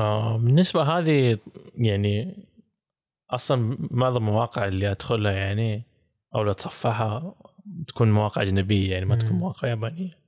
آه 0.00 0.36
بالنسبة 0.36 0.82
هذه 0.82 1.38
يعني 1.74 2.36
أصلا 3.30 3.76
معظم 3.90 4.28
المواقع 4.28 4.68
اللي 4.68 4.90
أدخلها 4.90 5.32
يعني 5.32 5.82
أو 6.34 6.40
اللي 6.40 6.50
أتصفحها 6.50 7.34
تكون 7.86 8.12
مواقع 8.12 8.42
أجنبية 8.42 8.92
يعني 8.92 9.04
ما 9.04 9.16
تكون. 9.16 9.32
مواقع 9.32 9.68
يابانية 9.68 10.18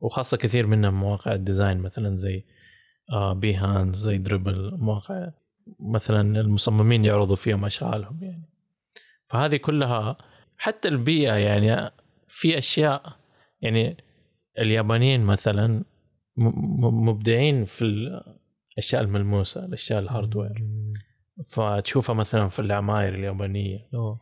وخاصة 0.00 0.36
كثير 0.36 0.66
منها 0.66 0.90
مواقع 0.90 1.34
ال 1.34 1.40
design 1.40 1.78
مثلا 1.78 2.16
زي 2.16 2.44
آه 3.12 3.32
بيهانز 3.32 3.96
زي 3.96 4.18
دريبل 4.18 4.76
مواقع 4.78 5.30
مثلا 5.80 6.40
المصممين 6.40 7.04
يعرضوا 7.04 7.36
فيهم 7.36 7.64
أشغالهم 7.64 8.18
يعني 8.22 8.50
فهذه 9.28 9.56
كلها 9.56 10.16
حتى 10.58 10.88
البيئة 10.88 11.34
يعني 11.34 11.90
في 12.28 12.58
أشياء 12.58 13.19
يعني 13.62 13.96
اليابانيين 14.58 15.20
مثلا 15.20 15.84
مبدعين 16.82 17.64
في 17.64 17.82
الأشياء 18.76 19.02
الملموسة 19.02 19.64
الأشياء 19.64 19.98
ال 20.00 20.07
hardware. 20.07 20.68
فتشوفها 21.48 22.14
مثلا 22.14 22.48
في 22.48 22.58
العماير 22.58 23.14
اليابانية 23.14 23.84
أوه. 23.94 24.20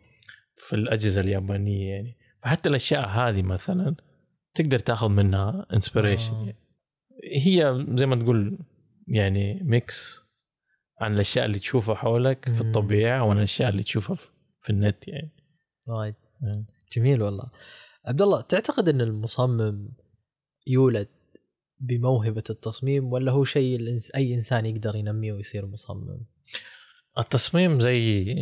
في 0.57 0.77
الأجهزة 0.77 1.21
اليابانية 1.21 1.91
يعني 1.91 2.17
فحتى 2.43 2.69
الأشياء 2.69 3.07
هذه 3.09 3.43
مثلا 3.43 3.95
تقدر 4.55 4.79
تأخذ 4.79 5.09
منها 5.09 5.67
inspiration 5.75 6.35
آه. 6.35 6.45
يعني. 6.47 6.57
هي 7.45 7.87
زي 7.95 8.07
ما 8.07 8.17
تقول 8.17 8.59
يعني 9.09 9.61
ميكس 9.65 10.25
عن 11.01 11.15
الأشياء 11.15 11.45
اللي 11.47 11.59
تشوفها 11.59 11.95
حولك 11.95 12.53
في. 12.55 12.61
الطبيعة 12.61 13.25
وعن 13.25 13.37
الأشياء 13.37 13.69
اللي 13.71 13.83
تشوفها 13.83 14.17
في- 14.17 14.31
في 14.63 14.71
النت 14.71 15.09
يعني 15.09 15.31
وايد 15.87 16.15
جميل 16.97 17.23
والله 17.23 17.45
عبد 18.07 18.23
الله 18.23 18.41
تعتقد 18.41 18.89
إن 18.89 19.01
المصمم 19.01 19.89
يولد 20.67 21.09
بموهبة 21.81 22.43
التصميم 22.51 23.13
ولا 23.13 23.33
هو 23.33 23.45
شيء 23.45 23.99
أي 24.17 24.35
إنسان 24.35 24.67
يقدر 24.67 24.97
ينميه 24.97 25.33
ويصير 25.33 25.67
مصمم؟ 25.67 26.21
التصميم 27.19 27.81
زي 27.81 28.33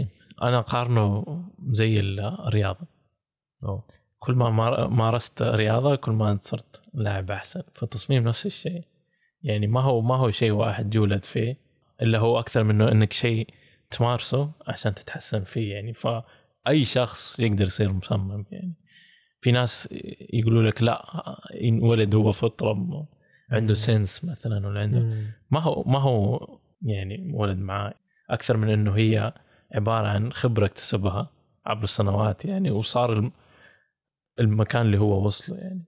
أنا 0.42 0.60
قارنه 0.60 1.24
زي 1.72 2.00
الرياضة. 2.00 2.86
أوه. 3.64 3.86
كل 4.18 4.34
ما 4.34 4.50
مار- 4.50 4.88
مارست 4.88 5.42
رياضة 5.42 5.94
كل 5.96 6.12
ما 6.12 6.38
صرت 6.42 6.82
لاعب 6.94 7.30
أحسن. 7.30 7.62
فالتصميم 7.74 8.28
نفس 8.28 8.46
الشيء. 8.46 8.84
يعني 9.42 9.66
ما 9.66 9.80
هو 9.80 10.00
ما 10.00 10.16
هو 10.16 10.30
شيء 10.30 10.50
واحد 10.50 10.94
يولد 10.94 11.24
فيه 11.24 11.56
إلا 12.02 12.18
هو 12.18 12.38
أكثر 12.38 12.62
منه 12.62 12.92
إنك 12.92 13.12
شيء 13.12 13.48
تمارسه 13.90 14.52
عشان 14.66 14.94
تتحسن 14.94 15.44
فيه 15.44 15.74
يعني. 15.74 15.94
فأي 15.94 16.84
شخص 16.84 17.40
يقدر 17.40 17.64
يصير 17.64 17.92
مصمم 17.92 18.44
يعني. 18.50 18.74
في 19.46 19.52
ناس 19.52 19.88
يقولوا 20.32 20.62
لك 20.62 20.82
لا 20.82 21.04
ولد 21.80 22.14
هو 22.14 22.32
فطرة 22.32 22.72
عنده 23.50 23.68
مم. 23.68 23.74
سنس 23.74 24.24
مثلا 24.24 24.66
ولا 24.66 24.80
عنده 24.80 25.00
مم. 25.00 25.26
ما 25.50 25.60
هو 25.60 25.82
ما 25.86 25.98
هو 25.98 26.48
يعني 26.82 27.30
ولد 27.34 27.58
معاه 27.58 27.94
أكثر 28.30 28.56
من 28.56 28.68
إنه 28.70 28.92
هي 28.96 29.32
عبارة 29.74 30.06
عن 30.08 30.32
خبرة 30.32 30.66
اكتسبها 30.66 31.30
عبر 31.66 31.84
السنوات 31.84 32.44
يعني 32.44 32.70
وصار 32.70 33.12
الم- 33.12 33.32
المكان 34.40 34.86
اللي 34.86 34.98
هو 34.98 35.26
وصله 35.26 35.56
يعني 35.58 35.84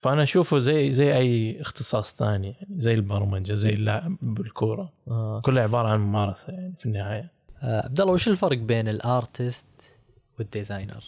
فأنا 0.00 0.22
أشوفه 0.22 0.58
زي 0.58 0.92
زي 0.92 1.16
أي 1.16 1.60
اختصاص 1.60 2.14
ثاني 2.16 2.46
يعني 2.50 2.80
زي 2.80 2.94
البرمجة 2.94 3.52
زي 3.54 3.70
اللعب 3.70 4.16
بالكورة 4.22 4.92
آه. 5.08 5.40
كلها 5.40 5.62
عبارة 5.62 5.88
عن 5.88 6.00
ممارسة 6.00 6.52
يعني 6.52 6.74
في 6.78 6.86
النهاية 6.86 7.30
آه، 7.62 7.84
عبد 7.84 8.00
الله 8.00 8.12
وش 8.12 8.28
الفرق 8.28 8.58
بين 8.58 8.88
ال 8.88 9.04
artist 9.04 9.98
وال 10.38 10.50
designer؟ 10.50 11.04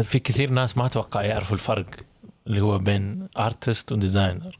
في 0.00 0.18
كثير 0.18 0.50
ناس 0.50 0.78
ما 0.78 0.86
أتوقع 0.86 1.22
يعرفوا 1.22 1.54
الفرق 1.54 1.86
اللي 2.46 2.60
هو 2.60 2.78
بين 2.78 3.28
artist 3.38 3.92
و 3.92 3.99
designer 3.99 4.58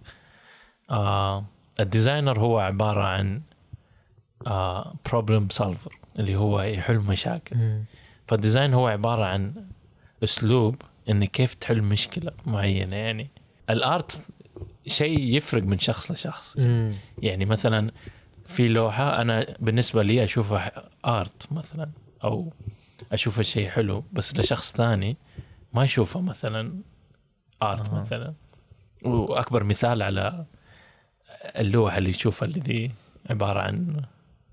آه 0.90 1.44
ال 1.80 1.87
designer 1.87 2.40
هو 2.40 2.58
عبارة 2.58 3.02
عن 3.02 3.42
آه 4.46 4.94
problem 5.10 5.48
solver 5.50 5.98
اللي 6.18 6.36
هو 6.36 6.60
يحل 6.60 6.96
مشاكل. 6.96 7.56
فال 8.26 8.38
design 8.38 8.74
هو 8.74 8.86
عبارة 8.86 9.24
عن 9.24 9.54
أسلوب 10.24 10.76
انك 11.10 11.30
كيف 11.30 11.54
تحل 11.54 11.82
مشكلة 11.82 12.32
معينة. 12.46 12.96
يعني 12.96 13.28
ال 13.70 13.85
art 13.85 14.28
شيء 14.86 15.18
يفرق 15.36 15.62
من 15.62 15.78
شخص 15.78 16.10
لشخص. 16.10 16.56
يعني 17.18 17.44
مثلا 17.44 17.90
في 18.46 18.68
لوحة 18.68 19.20
أنا 19.20 19.46
بالنسبة 19.60 20.02
لي 20.02 20.24
أشوفها 20.24 20.90
art 21.06 21.52
مثلا 21.52 21.90
أو 22.24 22.52
اشوفها 23.12 23.42
شيء 23.42 23.68
حلو 23.68 24.04
بس 24.12 24.36
لشخص 24.36 24.72
ثاني 24.72 25.16
ما 25.74 25.84
يشوفها 25.84 26.22
مثلا 26.22 26.74
art 27.62 27.88
آه. 27.88 28.00
مثلا 28.00 28.34
وأكبر 29.04 29.64
مثال 29.64 30.02
على 30.02 30.44
اللوحة 31.44 31.98
اللي 31.98 32.12
تشوفها 32.12 32.48
اللي 32.48 32.60
دي 32.60 32.90
عبارة 33.30 33.60
عن 33.60 34.02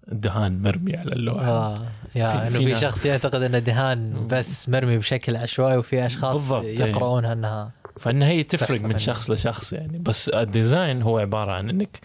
دهان 0.07 0.61
مرمي 0.61 0.95
على 0.97 1.13
اللوحة 1.13 1.45
آه 1.47 1.79
يا 2.15 2.49
في- 2.49 2.57
في 2.57 2.75
شخص 2.75 3.05
يعتقد 3.05 3.41
إنه 3.43 3.59
دهان 3.59 4.13
بس 4.31 4.69
مرمي 4.69 4.97
بشكل 4.97 5.35
عشوائي 5.35 5.77
وفي 5.77 6.05
أشخاص 6.05 6.35
بالضبط، 6.35 6.63
إيه. 6.63 6.79
يقرؤونها 6.79 7.33
انها 7.33 7.71
فان 7.99 8.21
هي 8.23 8.43
تفرق 8.43 8.81
من. 8.81 8.99
شخص 8.99 9.31
لشخص 9.31 9.73
يعني 9.73 9.99
بس 9.99 10.29
الديزاين 10.29 11.01
هو 11.01 11.17
عبارة 11.19 11.51
عن 11.51 11.69
إنك 11.69 11.99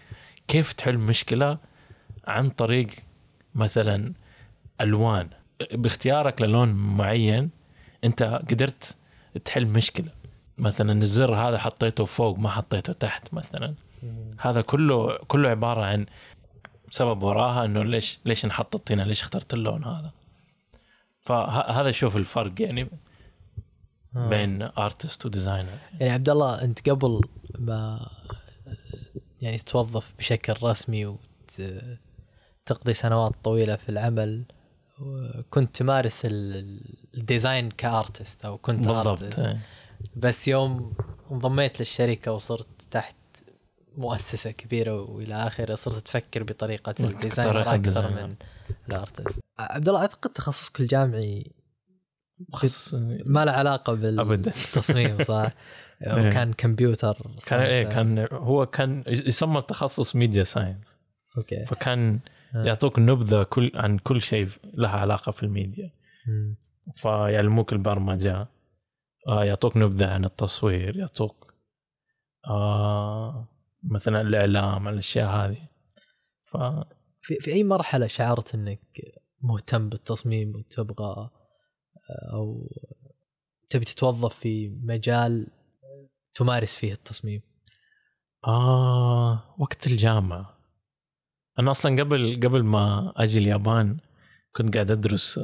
كيف 0.47 0.73
تحل 0.73 0.97
مشكلة 0.97 1.57
عن 2.27 2.49
طريق 2.49 2.87
مثلا 3.55 4.13
ألوان 4.81 5.29
باختيارك 5.73 6.41
للون 6.41 6.73
معين 6.73 7.49
انت 8.03 8.23
قدرت 8.23 8.95
تحل 9.45 9.65
مشكلة. 9.65 10.11
مثلا 10.57 11.01
الزر 11.01 11.35
هذا 11.35 11.57
حطيته 11.57 12.05
فوق 12.05 12.39
ما 12.39 12.49
حطيته 12.49 12.93
تحت 12.93 13.33
مثلا. 13.33 13.73
هذا 14.39 14.61
كله 14.61 15.17
كله 15.17 15.49
عبارة 15.49 15.81
عن 15.81 16.05
سبب 16.89 17.23
وراها 17.23 17.65
إنه 17.65 17.83
ليش 17.83 18.19
ليش 18.25 18.45
انحطت 18.45 18.91
هنا؟ 18.91 19.01
ليش 19.01 19.21
اخترت 19.21 19.53
اللون 19.53 19.83
هذا؟ 19.83 20.11
فهذا 21.21 21.91
شوف 21.91 22.17
الفرق 22.17 22.61
يعني 22.61 22.89
آه. 24.15 24.29
بين 24.29 24.61
ارتست 24.61 25.25
وديزاينر 25.25 25.69
يعني 25.99 26.13
عبد 26.13 26.29
الله 26.29 26.61
أنت 26.61 26.89
قبل 26.89 27.21
ما 27.59 28.09
يعني 29.41 29.57
تتوظف 29.57 30.13
بشكل 30.17 30.53
رسمي 30.63 31.05
وتقضي 32.65 32.93
سنوات 32.93 33.33
طويلة 33.43 33.75
في 33.75 33.89
العمل 33.89 34.43
كنت 35.49 35.75
تمارس 35.75 36.21
ال- 36.25 36.81
ال 37.17 37.25
design 37.25 37.71
ك 37.71 37.82
artist 37.82 38.45
أو 38.45 38.57
كنت 38.57 38.87
بالضبط. 38.87 39.39
إيه. 39.39 39.57
بس 40.15 40.47
يوم 40.47 40.93
انضميت 41.31 41.79
للشركة 41.79 42.31
وصرت 42.31 42.67
تحت 42.91 43.15
مؤسسة 43.97 44.51
كبيرة 44.51 45.01
وإلى 45.01 45.35
آخره 45.35 45.75
صرت 45.75 45.95
تفكر 46.07 46.43
بطريقة 46.43 46.95
ال 46.99 47.06
design 47.06 47.47
أكثر 47.57 47.73
ال 47.75 47.80
design. 47.80 48.13
من 48.23 48.35
ال 48.89 48.96
artist 48.96 49.39
عبد 49.59 49.87
الله 49.89 50.01
أعتقد 50.01 50.29
تخصصك 50.29 50.79
الجامعي 50.79 51.51
خص 52.53 52.93
ما 53.25 53.45
له 53.45 53.51
علاقة 53.51 53.93
بالتصميم 53.93 55.23
صح؟ 55.23 55.51
إيه. 56.01 56.27
وكان 56.27 56.53
كمبيوتر 56.53 57.17
كان 57.47 57.59
إيه. 57.59 57.83
كان 57.83 58.27
هو 58.31 58.65
كان 58.65 59.03
يسمى 59.07 59.57
التخصص 59.57 60.15
media 60.15 60.43
science 60.43 60.99
okay 61.37 61.65
فكان. 61.65 62.19
يعطوك 62.55 62.99
نبذة 62.99 63.43
كل 63.43 63.71
عن 63.75 63.97
كل 63.97 64.21
شيء 64.21 64.49
لها 64.73 64.97
علاقة 64.97 65.31
في 65.31 65.43
الميديا. 65.43 65.91
فيعلموك 66.95 67.73
البرمجة. 67.73 68.47
آه 69.27 69.43
يعطوك 69.43 69.77
نبذة 69.77 70.13
عن 70.13 70.25
التصوير 70.25 70.97
يعطوك 70.97 71.53
آه 72.47 73.47
مثلا 73.83 74.21
الإعلام 74.21 74.87
الأشياء 74.87 75.29
هذه. 75.29 75.67
ف 76.45 76.57
في 77.21 77.35
في 77.35 77.53
أي 77.53 77.63
مرحلة 77.63 78.07
شعرت 78.07 78.55
إنك 78.55 78.79
مهتم 79.41 79.89
بالتصميم 79.89 80.55
وتبغى 80.55 81.29
أو 82.33 82.69
تبي 83.69 83.85
تتوظف 83.85 84.39
في 84.39 84.69
مجال 84.69 85.47
تمارس 86.35 86.77
فيه 86.77 86.93
التصميم؟ 86.93 87.41
آه 88.47 89.55
وقت 89.57 89.87
الجامعة. 89.87 90.54
أنا 91.59 91.71
أصلا 91.71 92.03
قبل 92.03 92.39
قبل 92.43 92.63
ما 92.63 93.13
أجي 93.17 93.39
اليابان 93.39 93.97
كنت 94.55 94.73
قاعد 94.73 94.91
أدرس 94.91 95.39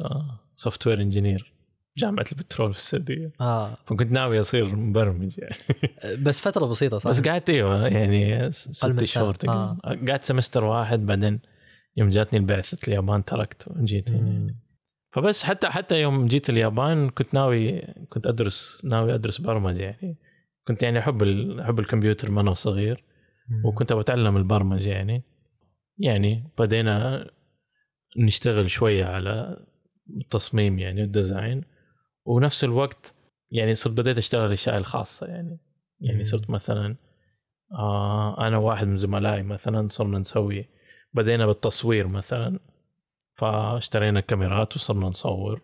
software 0.55 1.01
engineer 1.01 1.53
جامعة 1.97 2.26
البترول 2.32 2.74
في 2.74 2.80
السعودية. 2.80 3.32
آه. 3.41 3.76
فكنت 3.86 4.12
ناوي 4.12 4.39
أصير 4.39 4.76
مبرمج 4.76 5.38
يعني. 5.38 5.55
بس 6.26 6.41
فترة 6.41 6.66
بسيطة 6.66 6.97
صح؟ 6.97 7.09
بس 7.09 7.22
قعدت 7.22 7.49
أيوه 7.49 7.88
يعني 7.88 8.51
ست. 8.51 9.03
شهور 9.03 9.34
تقريبا. 9.34 9.78
قعدت 9.84 10.24
semester 10.24 10.65
واحد 10.66 11.05
بعدين 11.05 11.39
يوم 11.97 12.09
جاتني 12.09 12.39
البعثة 12.39 12.78
اليابان 12.88 13.26
تركت 13.26 13.68
وجيت 13.68 14.12
مم. 14.12 14.55
فبس 15.12 15.43
حتى 15.43 15.68
حتى 15.68 16.01
يوم 16.01 16.28
جيت 16.28 16.49
اليابان 16.49 17.09
كنت 17.09 17.34
ناوي 17.34 17.82
كنت 18.09 18.28
أدرس 18.28 18.82
ناوي 18.84 19.14
أدرس 19.14 19.41
برمجة 19.41 19.82
يعني. 19.82 20.18
كنت 20.68 20.84
يعني 20.84 20.99
أحب 20.99 21.24
أحب 21.59 21.80
الكمبيوتر 21.80 22.32
من 22.32 22.38
أنا 22.38 22.53
صغير. 22.53 23.03
وكنت 23.64 23.93
بتعلم 23.93 24.38
البرمجة 24.38 24.89
يعني. 24.89 25.24
يعني 26.02 26.43
بدينا 26.60 27.28
نشتغل 28.18 28.70
شوية 28.70 29.06
على 29.06 29.66
التصميم 30.22 30.80
يعني 30.80 31.02
والديزاين. 31.02 31.64
ونفس 32.26 32.64
الوقت 32.64 33.16
يعني 33.52 33.76
صرت 33.76 33.93
بديت 33.93 34.18
أشتغل 34.18 34.45
الأشياء 34.45 34.78
الخاصة 34.78 35.28
يعني. 35.28 35.60
يعني. 35.99 36.24
صرت 36.24 36.49
مثلا 36.49 36.95
آه 37.72 38.47
أنا 38.47 38.58
واحد 38.58 38.88
من 38.88 38.97
زملائي 38.97 39.43
مثلا 39.43 39.88
صرنا 39.89 40.20
نسوي 40.20 40.66
بدينا 41.14 41.45
بالتصوير 41.45 42.08
مثلا. 42.08 42.60
فاشترينا 43.36 44.20
كاميرات 44.20 44.76
وصرنا 44.76 45.08
نصور. 45.08 45.62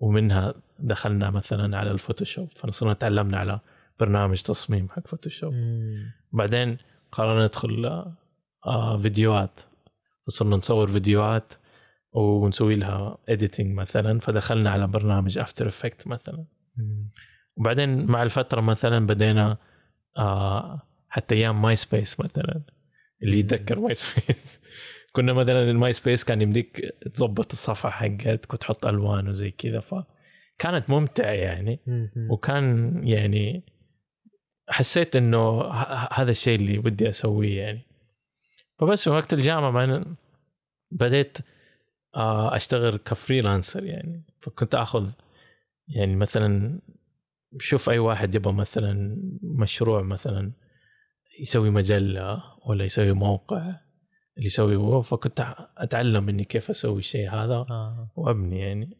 ومنها 0.00 0.54
دخلنا 0.78 1.30
مثلا 1.30 1.78
على 1.78 1.90
الفوتوشوب. 1.90 2.48
فصرنا 2.56 2.94
تعلمنا 2.94 3.38
على 3.38 3.60
برنامج 4.00 4.42
تصميم 4.42 4.88
حق 4.88 5.06
فوتوشوب. 5.06 5.54
بعدين 6.32 6.78
قررنا 7.12 7.44
ندخل 7.44 8.04
فيديوهات. 9.02 9.60
وصرنا 10.26 10.56
نصور 10.56 10.86
فيديوهات 10.86 11.52
ونسوي 12.12 12.74
لها 12.74 13.18
editing 13.28 13.74
مثلا 13.74 14.20
فدخلنا 14.20 14.70
على 14.70 14.86
برنامج 14.86 15.38
افتر 15.38 15.68
افكت 15.68 16.06
مثلا. 16.06 16.44
وبعدين 17.56 18.06
مع 18.06 18.22
الفترة 18.22 18.60
مثلا 18.60 19.06
بدينا 19.06 19.56
آه 20.18 20.82
حتى 21.08 21.34
أيام 21.34 21.62
ماي 21.62 21.76
سبيس 21.76 22.20
مثلا 22.20 22.62
اللي 23.22 23.38
يتذكر 23.38 23.80
ماي 23.80 23.94
سبيس 23.94 24.62
كنا 25.12 25.32
مثلا 25.32 25.70
الماي 25.70 25.92
سبيس 25.92 26.24
كان 26.24 26.40
يمديك 26.40 26.94
تظبط 27.14 27.52
الصفحة 27.52 27.90
حقتك 27.90 28.54
وتحط 28.54 28.86
ألوان 28.86 29.28
وزي 29.28 29.50
كذا 29.50 29.80
فكانت 29.80 30.90
ممتعة 30.90 31.30
يعني. 31.30 31.80
وكان 32.30 33.00
يعني 33.06 33.64
حسيت 34.68 35.16
إنه 35.16 35.70
هذا 36.12 36.30
الشيء 36.30 36.58
اللي 36.58 36.78
بدي 36.78 37.08
أسويه 37.08 37.60
يعني. 37.60 37.87
فبس 38.78 39.04
في 39.04 39.10
وقت 39.10 39.32
الجامعة 39.32 40.04
بديت 40.90 41.38
آه، 42.16 42.56
أشتغل 42.56 42.96
ك 42.96 43.04
freelancer 43.04 43.84
يعني 43.84 44.24
فكنت 44.42 44.74
آخذ 44.74 45.10
يعني 45.88 46.16
مثلا 46.16 46.80
شوف 47.58 47.90
أي 47.90 47.98
واحد 47.98 48.34
يبغى 48.34 48.52
مثلا 48.52 49.16
مشروع 49.42 50.02
مثلا 50.02 50.52
يسوي 51.40 51.70
مجلة 51.70 52.42
ولا 52.66 52.84
يسوي 52.84 53.12
موقع 53.12 53.58
اللي 54.36 54.46
يسوي 54.46 54.76
هو 54.76 55.02
فكنت 55.02 55.54
أتعلم 55.76 56.28
إني 56.28 56.44
كيف 56.44 56.70
أسوي 56.70 56.98
الشيء 56.98 57.30
هذا 57.30 57.54
آه. 57.54 58.12
وأبني 58.16 58.60
يعني 58.60 58.98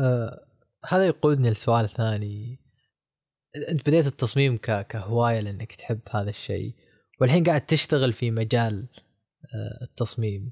آه 0.00 0.46
هذا 0.88 1.06
يقودني 1.06 1.50
لسؤال 1.50 1.88
ثاني 1.88 2.58
أنت 3.68 3.88
بديت 3.88 4.06
التصميم. 4.06 4.56
كهواية 4.56 5.40
لأنك 5.40 5.72
تحب 5.72 6.00
هذا 6.10 6.30
الشيء 6.30 6.74
والحين 7.22 7.44
قاعد 7.44 7.60
تشتغل 7.60 8.12
في 8.12 8.30
مجال 8.30 8.88
آه 9.54 9.84
التصميم 9.84 10.50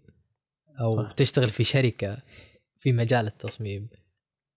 أو 0.81 1.03
صح. 1.03 1.13
تشتغل 1.13 1.51
في 1.51 1.65
شركة 1.65 2.23
في 2.79 2.93
مجال 2.93 3.27
التصميم 3.27 3.89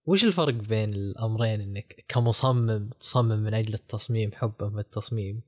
وش 0.05 0.23
الفرق 0.23 0.53
بين 0.53 0.93
الأمرين 0.93 1.61
إنك 1.61 2.05
كمصمم 2.07 2.89
تصمم 2.99 3.39
من 3.39 3.53
أجل 3.53 3.73
التصميم 3.73 4.31
حبا 4.33 4.69
في 4.69 4.79
التصميم 4.79 5.41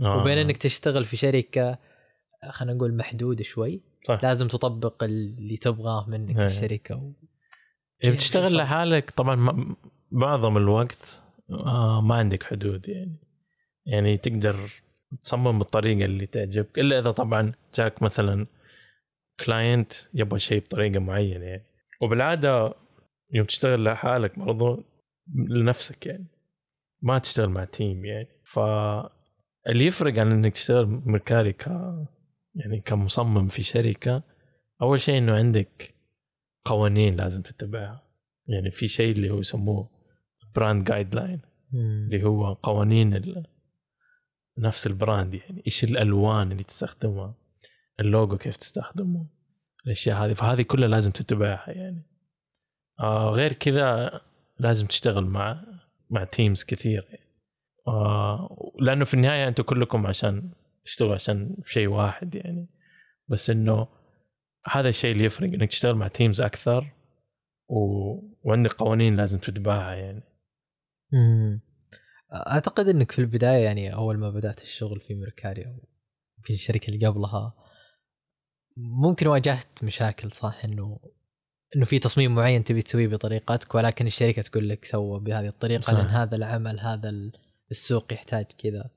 آه. 0.00 0.20
وبين 0.20 0.38
إنك 0.38 0.56
تشتغل 0.56 1.04
في 1.04 1.16
شركة 1.16 1.78
خلينا 2.50 2.76
نقول 2.76 2.96
محدوده 2.96 3.44
شوي 3.44 3.82
صح. 4.08 4.20
لازم 4.22 4.48
تطبق 4.48 5.04
اللي 5.04 5.56
تبغاه 5.56 6.08
منك 6.08 6.38
إيه. 6.38 6.46
الشركة 6.46 6.96
و... 6.96 7.12
اذا 8.04 8.12
بتشتغل 8.12 8.56
لحالك 8.56 9.10
طبعا 9.10 9.66
معظم 10.10 10.56
الوقت 10.56 11.24
آه 11.50 12.00
ما 12.00 12.14
عندك 12.14 12.42
حدود 12.42 12.88
يعني 12.88 13.16
يعني 13.86 14.16
تقدر 14.16 14.82
تصمم 15.22 15.58
بالطريقة 15.58 16.04
اللي 16.04 16.26
تعجبك 16.26 16.78
إلا 16.78 16.98
إذا 16.98 17.10
طبعا 17.10 17.52
جاك 17.74 18.02
مثلا 18.02 18.46
client 19.46 19.92
يبغى 20.14 20.38
شيء 20.38 20.60
بطريقة 20.60 20.98
معينة 20.98 21.44
يعني 21.44 21.66
وبالعادة 22.00 22.74
يوم 23.32 23.46
تشتغل 23.46 23.84
لحالك 23.84 24.38
برضو 24.38 24.84
لنفسك 25.34 26.06
يعني 26.06 26.26
ما 27.02 27.18
تشتغل 27.18 27.48
مع 27.48 27.64
team 27.64 28.04
يعني 28.04 28.28
ف 28.44 28.58
اللي 29.68 29.86
يفرق 29.86 30.18
عن 30.18 30.32
إنك 30.32 30.52
تشتغل 30.52 30.86
ميركاري 30.86 31.52
ك 31.52 31.66
يعني 32.54 32.80
كمصمم 32.84 33.48
في 33.48 33.62
شركة 33.62 34.22
أول 34.82 35.00
شيء 35.00 35.18
إنه 35.18 35.34
عندك 35.34 35.94
قوانين 36.64 37.16
لازم 37.16 37.42
تتبعها 37.42 38.02
يعني 38.48 38.70
في 38.70 38.88
شيء 38.88 39.14
اللي 39.14 39.30
هو 39.30 39.40
يسموه 39.40 39.90
brand 40.54 40.84
guideline. 40.84 41.40
اللي 41.74 42.24
هو 42.24 42.52
قوانين. 42.52 43.44
نفس 44.58 44.86
ال 44.86 44.94
brand 44.94 45.34
يعني 45.34 45.62
إيش 45.66 45.84
الألوان 45.84 46.52
اللي 46.52 46.62
تستخدمها 46.62 47.34
اللوجو 48.00 48.38
كيف 48.38 48.56
تستخدمه 48.56 49.26
الأشياء 49.86 50.16
هذه 50.16 50.32
فهذه 50.32 50.62
كلها 50.62 50.88
لازم 50.88 51.10
تتبعها 51.10 51.70
يعني 51.70 52.02
آه 53.00 53.30
غير 53.30 53.52
كذا 53.52 54.20
لازم 54.58 54.86
تشتغل 54.86 55.24
مع 55.24 55.64
مع 56.10 56.24
teams 56.24 56.64
كثير 56.64 57.06
يعني. 57.10 57.32
آه 57.88 58.72
لأنه 58.80 59.04
في 59.04 59.14
النهاية 59.14 59.48
أنتم 59.48 59.62
كلكم 59.62 60.06
عشان 60.06 60.50
تشتغلوا 60.84 61.14
عشان 61.14 61.56
شيء 61.66 61.86
واحد 61.86 62.34
يعني 62.34 62.68
بس 63.28 63.50
إنه 63.50 63.88
هذا 64.66 64.88
الشيء 64.88 65.12
اللي 65.12 65.24
يفرق 65.24 65.48
إنك 65.48 65.68
تشتغل 65.68 65.94
مع 65.94 66.08
teams 66.08 66.40
أكثر 66.40 66.92
و... 67.68 67.78
وعندك 68.42 68.72
قوانين 68.72 69.16
لازم 69.16 69.38
تتبعها 69.38 69.94
يعني 69.94 70.22
مم. 71.12 71.60
أعتقد 72.34 72.88
إنك 72.88 73.12
في 73.12 73.18
البداية 73.18 73.64
يعني 73.64 73.94
أول 73.94 74.18
ما 74.18 74.30
بدأت 74.30 74.62
الشغل 74.62 75.00
في 75.00 75.14
ميركاري 75.14 75.66
أو 75.66 75.74
في 76.44 76.52
الشركة 76.52 76.86
اللي 76.90 77.06
قبلها 77.06 77.54
ممكن 78.76 79.26
واجهت 79.26 79.84
مشاكل 79.84 80.32
صح؟ 80.32 80.64
إنه 80.64 81.00
إنه 81.76 81.84
في 81.84 81.98
تصميم 81.98 82.34
معين 82.34 82.64
تبي 82.64 82.82
تسويه 82.82 83.08
بطريقتك 83.08 83.74
ولكن 83.74 84.06
الشركة 84.06 84.42
تقول 84.42 84.68
لك 84.68 84.84
سوى 84.84 85.20
بهذه 85.20 85.46
الطريقة 85.48 85.80
صح. 85.80 85.92
لأن 85.92 86.06
هذا 86.06 86.36
العمل 86.36 86.80
هذا 86.80 87.08
ال- 87.08 87.32
السوق 87.70 88.12
يحتاج 88.12 88.44
كذا. 88.44 88.90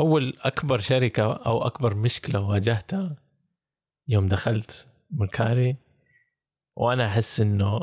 أول 0.00 0.36
أكبر 0.40 0.78
شركة 0.78 1.32
أو 1.32 1.62
أكبر 1.66 1.94
مشكلة 1.94 2.40
واجهتها 2.40 3.16
يوم 4.08 4.28
دخلت 4.28 4.86
مكاري 5.10 5.76
وأنا 6.76 7.06
أحس 7.06 7.40
إنه 7.40 7.80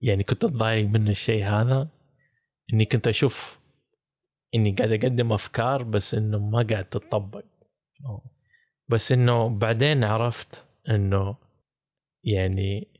يعني 0.00 0.22
كنت 0.24 0.44
أتضايق 0.44 0.86
من 0.88 1.08
الشيء 1.08 1.44
هذا. 1.44 1.88
إني 2.72 2.84
كنت 2.84 3.08
أشوف 3.08 3.60
إني 4.54 4.72
قاعد 4.72 4.92
أقدم 4.92 5.32
أفكار 5.32 5.82
بس 5.82 6.14
إنه 6.14 6.38
ما 6.38 6.66
قاعد 6.70 6.84
تطبق 6.84 7.44
بس 8.88 9.12
إنه 9.12 9.48
بعدين 9.48 10.04
عرفت 10.04 10.68
إنه 10.88 11.36
يعني 12.24 12.92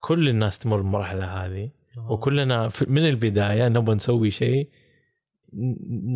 كل 0.00 0.28
الناس 0.28 0.58
تمر 0.58 0.76
بالمرحله 0.76 1.24
هذه 1.24 1.70
وكلنا 2.10 2.72
من 2.88 3.08
البداية 3.08 3.68
نبغى 3.68 3.94
نسوي 3.94 4.30
شيء 4.30 4.70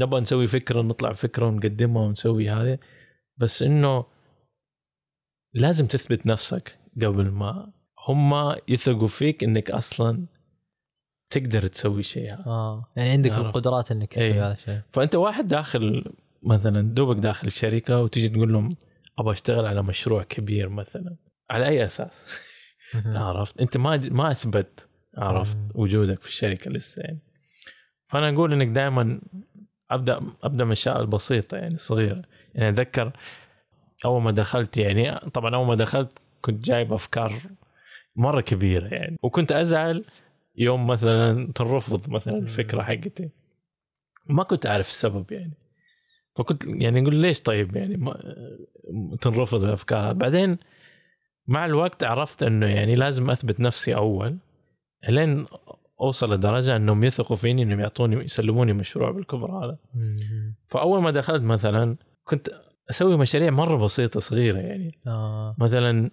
نبغى 0.01 0.21
نسوي 0.21 0.47
فكرة 0.47 0.83
نطلع 0.83 1.13
فكرة 1.13 1.47
ونقدمها 1.47 2.03
ونسوي 2.03 2.51
هذا 2.51 2.79
بس 3.37 3.63
إنه 3.63 4.07
لازم 5.55 5.87
تثبت 5.87 6.27
نفسك 6.27 6.79
قبل 6.97 7.31
ما 7.31 7.73
هم 8.09 8.55
يثقوا 8.69 9.09
فيك 9.09 9.45
إنك 9.45 9.71
أصلا 9.71 10.27
تقدر 11.35 11.67
تسوي 11.67 12.03
شيء. 12.03 12.33
آه. 12.33 12.85
يعني 12.97 13.11
عندك 13.11 13.33
عرفت. 13.33 13.47
القدرات 13.47 13.93
إنك 13.93 14.13
تسوي 14.13 14.25
إيه. 14.25 14.47
هذا 14.47 14.53
الشيء. 14.53 14.81
فأنت 14.93 15.17
واحد 15.17 15.49
داخل 15.49 16.05
مثلا 16.43 16.95
دوبك 16.95 17.17
داخل 17.23 17.47
الشركة 17.47 18.03
وتجي 18.03 18.29
تقول 18.29 18.53
لهم 18.53 18.77
أبغى 19.19 19.33
أشتغل 19.33 19.67
على 19.67 19.83
مشروع 19.83 20.23
كبير 20.23 20.69
مثلا. 20.69 21.17
على 21.51 21.69
أي 21.69 21.85
أساس. 21.85 22.41
عرفت؟ 23.07 23.61
أنت 23.61 23.77
ما 23.77 23.97
ما 23.97 24.31
أثبت 24.31 24.89
عرفت. 25.19 25.59
وجودك 25.75 26.23
في 26.23 26.29
الشركة 26.29 26.71
لسه 26.71 27.03
يعني. 27.03 27.19
فأنا 28.07 28.29
أقول 28.29 28.53
إنك 28.53 28.69
دائما 28.69 29.21
أبدأ 29.91 30.21
أبدأ 30.43 30.65
من 30.65 30.71
الاشياء 30.71 31.01
البسيطه 31.01 31.57
يعني 31.57 31.77
صغيرة. 31.79 32.23
يعني 32.55 32.69
أتذكر 32.69 33.13
أول 34.05 34.23
ما 34.23 34.31
دخلت 34.31 34.79
يعني 34.79 35.17
طبعا 35.19 35.55
أول 35.55 35.67
ما 35.67 35.75
دخلت 35.75 36.23
كنت 36.41 36.65
جايب 36.65 36.93
أفكار 36.93 37.41
مرة 38.17 38.41
كبيرة 38.41 38.87
يعني. 38.87 39.17
وكنت 39.23 39.53
أزعل 39.53 40.05
يوم 40.57 40.87
مثلا 40.87 41.53
ترفض 41.55 42.09
مثلا 42.09 42.39
الفكرة 42.39 42.83
حقتي. 42.83 43.31
ما 44.27 44.43
كنت 44.43 44.67
أعرف 44.67 44.89
السبب 44.89 45.33
يعني. 45.33 45.55
فكنت 46.37 46.65
يعني 46.67 47.03
أقول 47.03 47.15
ليش 47.15 47.41
طيب 47.43 47.77
يعني 47.77 47.97
ما 47.97 48.37
تنرفض 49.21 49.65
الأفكار. 49.65 50.13
بعدين 50.13 50.59
مع 51.47 51.67
الوقت 51.67 52.05
عرفت 52.05 52.43
إنه 52.43 52.67
يعني 52.67 52.95
لازم 52.95 53.31
أثبت 53.31 53.61
نفسي 53.61 53.95
أول 53.95 54.39
لين 55.09 55.47
أوصل 56.01 56.35
لدرجة 56.35 56.77
إنهم 56.77 57.05
يثقوا 57.05 57.37
فيني 57.37 57.63
إنهم 57.63 57.81
يعطوني 57.81 58.25
يسلموني 58.25 58.73
مشروع 58.73 59.11
بالكبر 59.11 59.51
هذا. 59.51 59.79
فأول 60.69 61.03
ما 61.03 61.11
دخلت 61.11 61.43
مثلا 61.43 61.97
كنت 62.25 62.49
أسوي 62.91 63.17
مشاريع 63.17 63.51
مرة 63.51 63.77
بسيطة 63.77 64.21
صغيرة 64.21 64.59
يعني. 64.59 64.99
آه. 65.07 65.57
مثلا 65.59 66.11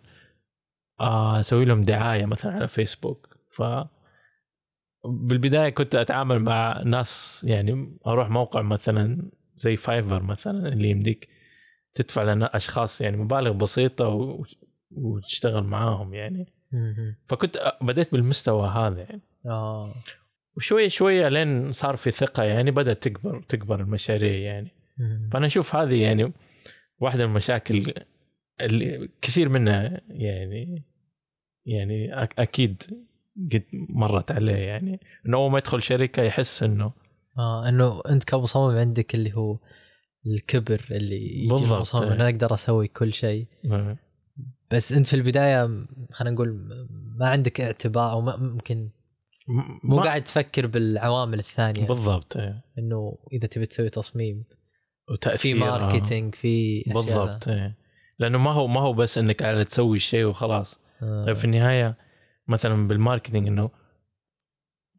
آه، 1.00 1.40
أسوي 1.40 1.66
لهم 1.66 1.82
دعاية 1.82 2.26
مثلا 2.26 2.52
على 2.52 2.68
فيسبوك. 2.68 3.38
ف 3.50 3.62
بالبداية 5.06 5.70
كنت 5.70 5.96
أتعامل 5.96 6.40
مع 6.40 6.82
ناس 6.86 7.42
يعني 7.50 7.98
أروح 8.08 8.30
موقع 8.30 8.62
مثلا 8.62 9.32
زي 9.56 9.76
فايفر 9.76 10.24
مثلا 10.24 10.68
اللي 10.68 10.90
يمديك 10.90 11.30
تدفع 11.94 12.24
لنا 12.24 12.58
أشخاص 12.58 13.02
يعني 13.02 13.18
مبالغ 13.18 13.52
بسيطة. 13.52 14.38
وتشتغل 14.92 15.64
معاهم 15.64 16.14
يعني. 16.14 16.54
فكنت 17.30 17.74
بديت 17.82 18.12
بالمستوى 18.12 18.68
هذا 18.68 19.00
يعني 19.02 19.22
آه 19.46 19.94
وشويه 20.58 20.88
شوية 20.88 21.28
لين 21.28 21.72
صار 21.72 21.96
في 21.96 22.12
ثقة 22.12 22.44
يعني 22.44 22.72
بدأت 22.72 23.04
تكبر 23.04 23.42
تكبر 23.42 23.80
المشاريع 23.80 24.34
يعني. 24.34 24.72
فأنا 25.32 25.46
أشوف 25.48 25.76
هذه 25.76 26.02
يعني 26.02 26.34
واحدة 27.00 27.26
من 27.26 27.32
المشاكل 27.32 27.94
اللي 28.62 29.10
كثير 29.22 29.50
منها 29.50 30.02
يعني 30.10 30.86
يعني 31.66 32.14
أكيد 32.24 32.84
قد 33.54 33.64
مرت 33.90 34.32
عليه 34.32 34.56
يعني 34.56 35.00
إنه 35.26 35.38
أول 35.38 35.52
ما 35.52 35.58
يدخل 35.58 35.82
شركة 35.82 36.24
يحس 36.24 36.64
إنه 36.64 36.92
آه 37.38 37.70
إنه 37.70 38.02
أنت 38.10 38.24
كمصمم 38.24 38.78
عندك 38.78 39.16
اللي 39.16 39.34
هو 39.36 39.58
الكبر 40.26 40.82
اللي 40.92 41.44
يجي 41.44 41.54
المصمم. 41.66 42.04
أنا 42.04 42.26
أقدر 42.30 42.54
أسوي 42.54 42.88
كل 42.88 43.14
شيء 43.14 43.48
بس 44.72 44.92
أنت 44.94 45.08
في 45.08 45.14
البداية 45.16 45.86
خلينا 46.12 46.36
نقول 46.36 46.68
ما 47.20 47.30
عندك 47.30 47.62
اعتبار 47.62 48.12
أو 48.12 48.22
ما 48.22 48.38
ممكن 48.38 48.90
مو 49.84 49.96
ما- 49.98 50.04
قاعد 50.04 50.24
تفكر 50.24 50.68
بالعوامل 50.68 51.40
الثانية 51.40 51.88
بالضبط 51.88 52.38
إيه. 52.38 52.64
إنه 52.80 53.18
إذا 53.34 53.48
تبي 53.48 53.66
تسوي 53.66 53.90
تصميم 53.90 54.44
في 55.08 55.14
وتأثير 55.14 55.56
marketing 55.56 56.36
في 56.36 56.82
أشياء. 56.82 56.96
بالضبط 56.96 57.48
إيه. 57.48 57.78
لأنه 58.20 58.38
ما 58.38 58.52
هو 58.52 58.68
ما 58.68 58.80
هو 58.80 58.94
بس 58.94 59.18
إنك 59.18 59.42
على 59.44 59.64
تسوي 59.66 60.00
شيء 60.00 60.26
وخلاص 60.26 60.80
آه. 61.02 61.26
طيب 61.26 61.36
في 61.36 61.46
النهاية 61.46 61.98
مثلا 62.48 62.88
بال 62.88 62.99
marketing 62.99 63.48
إنه 63.48 63.70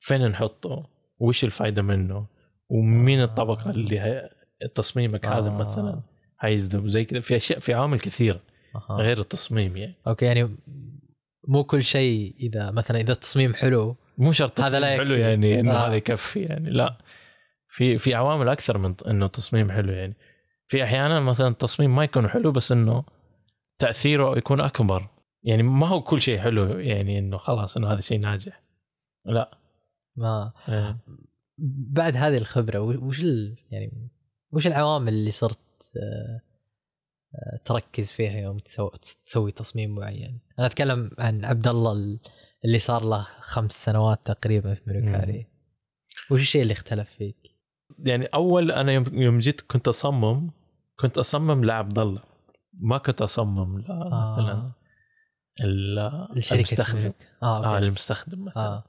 فين 0.01 0.28
نحطه 0.28 0.88
وش 1.18 1.45
الفائده 1.45 1.82
منه 1.82 2.26
ومين 2.68 3.20
آه. 3.20 3.24
الطبقة 3.24 3.70
اللي 3.70 4.01
هي 4.01 4.30
تصميمك 4.74 5.26
هذا 5.26 5.49
آه. 5.49 5.57
مثلا 5.57 6.03
هيجذب 6.40 6.86
زي 6.86 7.05
كذا 7.05 7.20
في 7.20 7.36
أشياء 7.36 7.59
في 7.59 7.74
عوامل 7.74 8.01
كثيرة 8.01 8.40
أها. 8.74 8.97
غير 8.97 9.20
التصميم 9.20 9.76
يعني 9.76 9.95
أوكي 10.07 10.24
يعني 10.24 10.57
مو 11.49 11.64
كل 11.64 11.84
شيء 11.84 12.36
إذا 12.40 12.70
مثلا 12.70 13.01
إذا 13.01 13.12
التصميم 13.12 13.55
حلو 13.55 13.97
مو 14.18 14.32
شرط 14.32 14.61
هذا 14.61 14.80
لا 14.80 14.97
حلو. 14.97 15.14
يعني 15.14 15.61
إنه 15.61 15.72
آه. 15.72 15.86
هذا 15.86 15.95
يكفي 15.95 16.40
يعني 16.40 16.70
لا 16.70 16.99
في 17.68 17.99
في 17.99 18.14
عوامل 18.14 18.49
أكثر 18.49 18.78
من 18.78 18.95
إنه 19.07 19.26
تصميم 19.26 19.70
حلو 19.70 19.93
يعني 19.93 20.16
في 20.68 20.84
أحيانا 20.84 21.20
مثلا 21.20 21.49
التصميم 21.49 21.97
ما 21.97 22.05
يكون 22.05 22.28
حلو 22.28 22.53
بس 22.53 22.72
إنه 22.72 23.05
تأثيره 23.78 24.38
يكون 24.38 24.61
أكبر 24.61 25.09
يعني 25.43 25.62
ما 25.62 25.86
هو 25.88 26.03
كل 26.03 26.20
شيء 26.20 26.38
حلو 26.38 26.78
يعني 26.78 27.18
إنه 27.18 27.36
خلاص 27.36 27.76
إنه 27.76 27.93
هذا 27.93 28.01
شيء 28.01 28.20
ناجح. 28.20 28.62
لا. 29.24 29.59
ما 30.16 30.53
إيه. 30.68 30.99
بعد 31.93 32.16
هذه 32.16 32.36
الخبرة 32.36 32.78
وش 32.78 33.20
ال... 33.20 33.57
يعني 33.70 34.11
وش 34.53 34.66
العوامل 34.66 35.12
اللي 35.12 35.30
صرت 35.30 35.59
آه، 35.97 36.40
تركز 37.64 38.12
فيها 38.12 38.38
يوم 38.40 38.59
تسوي, 39.24 39.51
تصميم 39.53 39.95
معين؟ 39.95 40.40
أنا 40.59 40.66
أتكلم 40.66 41.11
عن 41.18 41.45
عبد 41.45 41.68
الله 41.68 42.18
اللي 42.64 42.78
صار 42.78 43.05
له 43.05 43.26
خمس 43.40 43.84
سنوات 43.84 44.26
تقريبا 44.26 44.74
في 44.74 44.80
ميركاري 44.86 45.47
وش 46.30 46.40
الشيء 46.40 46.62
اللي 46.62 46.72
اختلف 46.72 47.11
فيك؟ 47.11 47.36
يعني 47.99 48.24
أول 48.26 48.70
أنا 48.70 48.93
يوم 49.12 49.38
جيت 49.38 49.61
كنت 49.61 49.88
أصمم 49.88 50.51
كنت 51.01 51.18
أصمم 51.18 51.64
لعبد 51.64 51.99
الله 51.99 52.22
ما 52.82 52.99
كنت 52.99 53.22
أصمم 53.22 53.78
ل- 53.78 53.82
مثلا 53.82 54.12
آه. 54.12 54.32
الشركة 54.32 54.82
المستخدم. 55.61 57.12
آه, 57.42 57.66
okay. 57.66 57.78
المستخدم 57.78 58.44
مثلا 58.44 58.62
آه. 58.62 58.84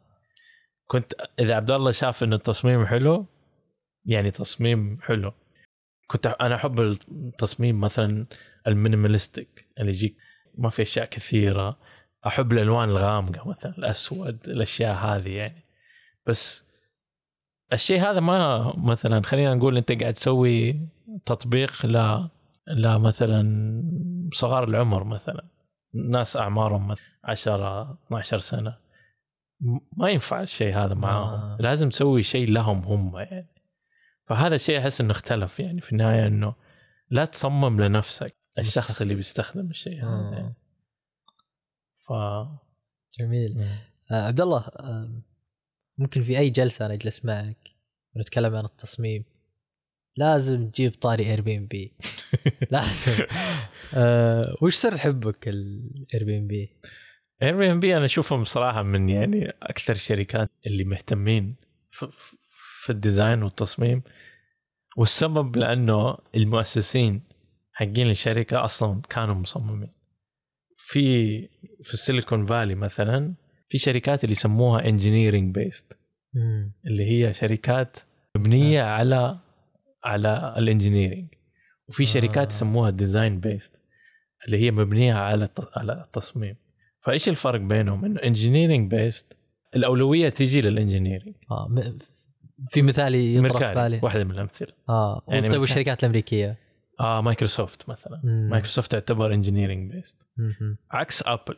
كنت 0.88 1.14
إذا 1.39 1.55
عبد 1.55 1.72
الله 1.72 1.91
شاف 1.91 2.24
انه 2.24 2.36
التصميم 2.36 2.86
حلو 2.86 3.26
يعني 4.05 4.32
تصميم 4.32 4.97
حلو 5.01 5.34
كنت 6.07 6.28
أنا 6.28 6.55
أحب 6.55 6.80
التصميم 6.80 7.80
مثلا 7.80 8.26
ال 8.68 8.75
minimalistic 8.75 9.68
اللي 9.80 9.91
يجيك 9.91 10.18
ما 10.57 10.70
في 10.70 10.82
أشياء 10.82 11.05
كثيرة 11.05 11.78
أحب 12.28 12.53
الألوان 12.53 12.89
الغامقة 12.89 13.49
مثلا 13.49 13.78
الأسود 13.78 14.39
الأشياء 14.47 14.95
هذه 14.95 15.30
يعني 15.30 15.66
بس 16.28 16.64
الشيء 17.74 18.01
هذا 18.01 18.20
ما 18.20 18.74
مثلا 18.78 19.22
خلينا 19.24 19.53
نقول 19.53 19.78
أنت 19.78 20.01
قاعد 20.01 20.14
تسوي 20.14 20.80
تطبيق 21.26 21.86
ل 21.86 22.28
لا 22.68 22.97
مثلا 22.97 23.84
صغار 24.34 24.64
العمر 24.64 25.03
مثلا 25.03 25.45
ناس 25.94 26.38
أعمارهم 26.38 26.88
مثلاً 26.88 27.06
10 27.24 27.98
12 28.08 28.38
سنة 28.38 28.78
ما 29.98 30.10
ينفع 30.10 30.41
الشيء 30.41 30.76
هذا 30.76 30.94
معاهم 30.94 31.39
آه. 31.39 31.58
لازم 31.60 31.89
تسوي 31.89 32.24
شيء 32.24 32.50
لهم 32.50 32.80
هم 32.80 33.18
يعني 33.18 33.54
فهذا 34.28 34.56
الشيء 34.56 34.80
أحس 34.80 35.02
إنه 35.02 35.12
اختلف 35.12 35.60
يعني 35.60 35.82
في 35.82 35.91
النهاية 35.91 36.28
إنه 36.28 36.56
لا 37.10 37.26
تصمم 37.26 37.82
لنفسك 37.82 38.36
الشخص 38.60 38.78
مستخدم. 38.78 39.04
اللي 39.04 39.16
بيستخدم 39.16 39.70
الشيء 39.70 40.06
هذا 40.06 40.08
آه. 40.08 40.34
يعني. 40.34 40.56
ف 42.08 42.14
جميل 43.20 43.68
آه 44.12 44.28
عبد 44.28 44.41
الله 44.41 44.68
آه 44.68 45.22
ممكن 45.98 46.24
في 46.24 46.39
أي 46.39 46.50
جلسة 46.50 46.86
أنا 46.86 46.94
أجلس 46.94 47.26
معك 47.26 47.70
ونتكلم 48.16 48.56
عن 48.56 48.66
التصميم 48.66 49.26
لازم 50.18 50.70
تجيب 50.70 50.93
طاري 51.01 51.26
Airbnb 51.26 51.93
لازم. 52.72 53.24
آه 53.93 54.55
وش 54.61 54.76
سر 54.76 54.97
حبك 54.97 55.47
الاير 55.47 56.24
بي 56.24 56.38
ام 56.38 56.47
بي؟ 56.47 56.70
اير 57.43 57.57
بي 57.57 57.72
ام 57.72 57.80
بي 57.80 57.97
أنا 57.97 58.05
أشوفهم 58.05 58.43
صراحة 58.43 58.84
من 58.84 59.09
يعني 59.09 59.53
أكثر 59.64 59.93
الشركات 59.93 60.49
اللي 60.68 60.84
مهتمين 60.84 61.55
في 62.51 62.89
ال 62.89 62.97
design 62.97 63.43
والتصميم. 63.43 64.01
والسبب 64.97 65.57
لأنه 65.57 66.18
المؤسسين 66.36 67.22
حقين 67.74 68.09
الشركة 68.09 68.66
أصلا 68.66 69.01
كانوا 69.09 69.36
مصممين. 69.36 69.89
في 70.78 71.41
في 71.84 71.93
ال 71.93 72.00
Silicon 72.00 72.45
Valley 72.45 72.76
مثلا 72.76 73.34
في 73.70 73.78
شركات 73.78 74.24
اللي 74.24 74.32
يسموها 74.32 74.89
engineering 74.89 75.56
based 75.56 75.97
اللي 76.86 77.03
هي 77.03 77.34
شركات 77.34 77.97
مبنية 78.36 78.84
على 78.84 79.39
على 80.04 80.54
ال 80.58 80.63
engineering 80.63 81.28
وفي 81.88 82.06
شركات 82.06 82.51
آه. 82.51 82.56
يسموها 82.56 82.89
design 82.89 83.39
based 83.39 83.74
اللي 84.45 84.58
هي 84.58 84.72
مبنية 84.72 85.14
على 85.14 85.49
على 85.76 85.93
التصميم 85.93 86.56
فإيش 87.01 87.30
الفرق 87.30 87.60
بينهم 87.60 88.06
إنه 88.06 88.20
engineering 88.24 88.91
based 88.91 89.38
الأولوية 89.76 90.30
تيجي 90.30 90.62
لل 90.62 90.73
engineering 90.73 91.36
آه 91.51 91.68
م- 91.70 91.97
في 92.68 92.82
مثال 92.82 93.16
يطرح 93.16 93.74
بالي 93.74 93.99
واحدة 94.04 94.24
من 94.24 94.32
الأمثلة 94.32 94.74
آه 94.89 95.22
يعني 95.28 95.49
طيب. 95.49 95.62
والشركات 95.62 96.04
الأمريكية 96.04 96.58
آه 96.99 97.22
مايكروسوفت 97.22 97.89
مثلا 97.89 98.22
مم. 98.24 98.49
مايكروسوفت 98.49 98.91
تعتبر 98.91 99.34
engineering 99.34 99.91
based. 99.91 100.28
عكس 100.91 101.24
Apple 101.28 101.56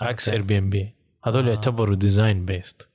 عكس. 0.00 0.28
Airbnb 0.28 0.94
هذول 1.24 1.44
آه. 1.46 1.48
يعتبروا 1.48 1.94
design 1.94 2.44
based 2.44 2.88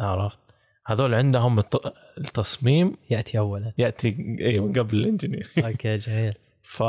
عرفت 0.00 0.38
هذول 0.86 1.14
عندهم 1.14 1.58
الت- 1.58 1.94
التصميم 2.18 2.96
يأتي 3.10 3.38
اولا. 3.38 3.72
يأتي 3.78 4.36
أيوه 4.40 4.72
قبل 4.72 4.96
ال 4.96 5.01
engineer. 5.01 5.48
okay 5.66 5.96
جميل. 5.98 6.34
ف 6.62 6.80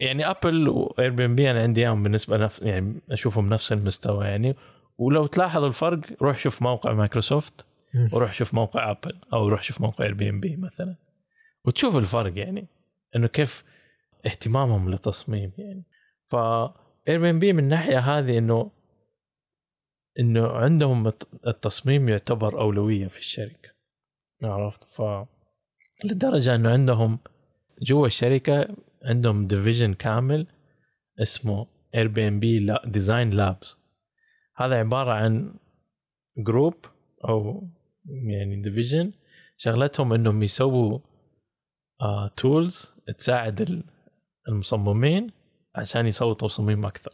يعني 0.00 0.30
Apple 0.30 0.62
و 0.62 0.68
Airbnb 0.68 1.50
أنا 1.50 1.62
عندي 1.62 1.80
إياهم 1.80 2.02
بالنسبة 2.02 2.36
نفس 2.36 2.62
يعني 2.62 2.94
أشوفهم 3.10 3.48
نفس 3.48 3.72
المستوى 3.72 4.24
يعني. 4.26 4.54
ولو 4.98 5.26
تلاحظ 5.26 5.64
الفرق 5.64 6.00
روح 6.22 6.36
شوف 6.38 6.62
موقع 6.62 6.92
مايكروسوفت. 6.92 7.66
وروح 8.12 8.32
شوف 8.32 8.54
موقع 8.54 8.90
Apple 8.90 9.20
أو 9.32 9.48
روح 9.48 9.62
شوف 9.62 9.80
موقع 9.80 10.04
Airbnb 10.04 10.56
مثلا. 10.56 10.96
وتشوف 11.64 11.96
الفرق 11.96 12.38
يعني 12.38 12.66
إنه 13.16 13.26
كيف 13.26 13.64
اهتمامهم 14.26 14.90
للتصميم 14.90 15.52
يعني. 15.58 15.84
ف 16.28 16.34
Airbnb 17.08 17.52
من 17.52 17.58
الناحيه 17.64 17.98
هذه 17.98 18.38
إنه 18.38 18.70
إنه 20.20 20.48
عندهم 20.48 21.06
الت- 21.06 21.46
التصميم 21.46 22.08
يعتبر 22.08 22.60
أولوية 22.60 23.06
في 23.08 23.18
الشركة. 23.18 23.68
عرفت؟ 24.42 24.84
ف 24.84 25.02
لدرجة 26.04 26.54
إنه 26.54 26.70
عندهم 26.70 27.18
جوا 27.82 28.06
الشركة 28.06 28.76
عندهم 29.04 29.46
division 29.46 29.94
كامل 29.94 30.46
اسمه 31.22 31.66
Airbnb 31.94 32.66
Design 32.86 33.30
Labs 33.30 33.76
هذا 34.56 34.74
عبارة 34.76 35.12
عن 35.12 35.54
group 36.38 36.74
أو 37.28 37.68
يعني 38.30 38.62
division 38.62 39.12
شغلتهم 39.56 40.12
إنهم 40.12 40.42
يسووا 40.42 40.98
tools 42.36 42.94
تساعد 43.18 43.60
ال- 43.60 43.84
المصممين 44.48 45.30
عشان 45.74 46.06
يسووا 46.06 46.34
تصميم 46.34 46.86
أكثر. 46.86 47.12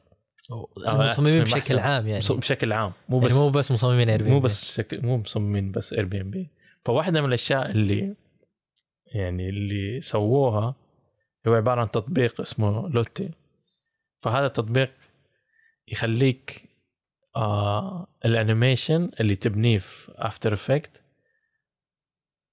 المصممين 0.88 1.44
أحسن- 1.46 1.54
بشكل 1.54 1.78
عام 1.78 2.08
يعني. 2.08 2.22
بشكل 2.30 2.72
عام. 2.72 2.92
مو 3.08 3.16
يعني 3.16 3.28
بس 3.28 3.34
مو 3.36 3.50
بس 3.50 3.72
مصممين 3.72 4.08
اير 4.08 4.24
مو 4.24 4.40
بس 4.40 4.76
شك... 4.76 4.94
مو 5.04 5.16
مصممين 5.16 5.72
بس 5.72 5.92
Airbnb 5.92 6.50
فواحدة 6.84 7.20
من 7.20 7.28
الأشياء 7.28 7.70
اللي 7.70 8.16
يعني 9.06 9.48
اللي 9.48 10.00
سووها 10.00 10.74
هو 11.48 11.54
عبارة 11.54 11.80
عن 11.80 11.90
تطبيق 11.90 12.40
اسمه 12.40 12.88
Lottie. 12.88 13.30
فهذا 14.22 14.46
التطبيق 14.46 14.90
يخليك 15.88 16.68
آه 17.36 18.06
ال 18.24 18.33
animation 18.33 19.10
اللي 19.20 19.36
تبنيه 19.36 19.78
في 19.78 20.12
After 20.16 20.52
Effects 20.54 21.02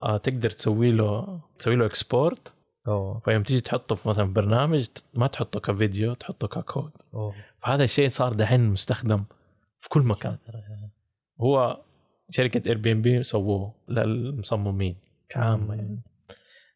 آه 0.03 0.17
تقدر 0.17 0.49
تسوي 0.49 0.91
له 0.91 1.41
تسوي 1.59 1.75
له 1.75 1.85
export 1.85 2.53
أوه. 2.87 3.19
فيوم 3.19 3.43
تيجي 3.43 3.61
تحطه 3.61 3.95
في 3.95 4.09
مثلا 4.09 4.33
برنامج 4.33 4.87
ما 5.13 5.27
تحطه 5.27 5.59
كفيديو 5.59 6.13
تحطه 6.13 6.47
ككود. 6.47 6.91
أوه. 7.13 7.35
فهذا 7.63 7.83
الشيء 7.83 8.09
صار 8.09 8.33
دحين 8.33 8.69
مستخدم 8.69 9.23
في 9.79 9.89
كل 9.89 10.01
مكان. 10.01 10.37
هو 11.41 11.83
شركه 12.29 12.69
Airbnb 12.69 13.23
سووه 13.23 13.75
للمصممين 13.87 14.95
كامله 15.29 15.75
يعني 15.75 16.01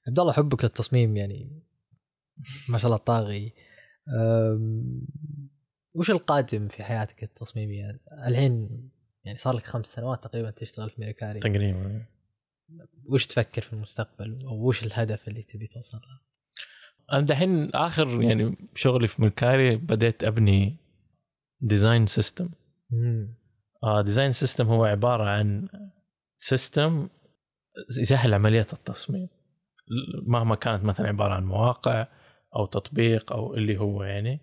عبد 0.07 0.19
الله 0.19 0.33
حبك 0.33 0.63
للتصميم 0.63 1.17
يعني. 1.17 1.61
ما 2.69 2.77
شاء 2.77 2.85
الله 2.85 2.97
طاغي. 2.97 3.53
وش 5.95 6.11
القادم 6.11 6.67
في 6.67 6.83
حياتك 6.83 7.23
التصميمية؟ 7.23 7.99
الحين 8.27 8.69
يعني 9.23 9.37
صار 9.37 9.55
لك 9.55 9.63
خمس 9.63 9.87
سنوات 9.87 10.23
تقريبا 10.23 10.51
تشتغل 10.51 10.89
في 10.89 11.01
ميركاري 11.01 11.39
تقريبا. 11.39 12.05
وش 13.05 13.25
تفكر 13.25 13.61
في 13.61 13.73
المستقبل 13.73 14.45
أو 14.45 14.67
وش 14.67 14.83
الهدف 14.83 15.27
اللي 15.27 15.43
تبي 15.43 15.67
توصل 15.67 15.97
له؟ 15.97 16.19
أنا 17.11 17.25
دحين 17.25 17.69
آخر 17.69 18.21
يعني 18.21 18.69
شغلي 18.75 19.07
في 19.07 19.21
ميركاري 19.21 19.75
بديت 19.75 20.23
أبني 20.23 20.77
design 21.61 22.05
system. 22.05 22.49
design 24.03 24.31
system 24.31 24.67
هو 24.67 24.85
عبارة 24.85 25.23
عن 25.23 25.67
system 26.37 27.09
يسهل 27.99 28.33
عملية 28.33 28.67
التصميم 28.73 29.27
مهما 30.27 30.55
كانت 30.55 30.83
مثلا 30.83 31.07
عبارة 31.07 31.33
عن 31.33 31.45
مواقع 31.45 32.07
أو 32.55 32.65
تطبيق 32.65 33.31
أو 33.31 33.55
اللي 33.55 33.77
هو 33.77 34.03
يعني 34.03 34.39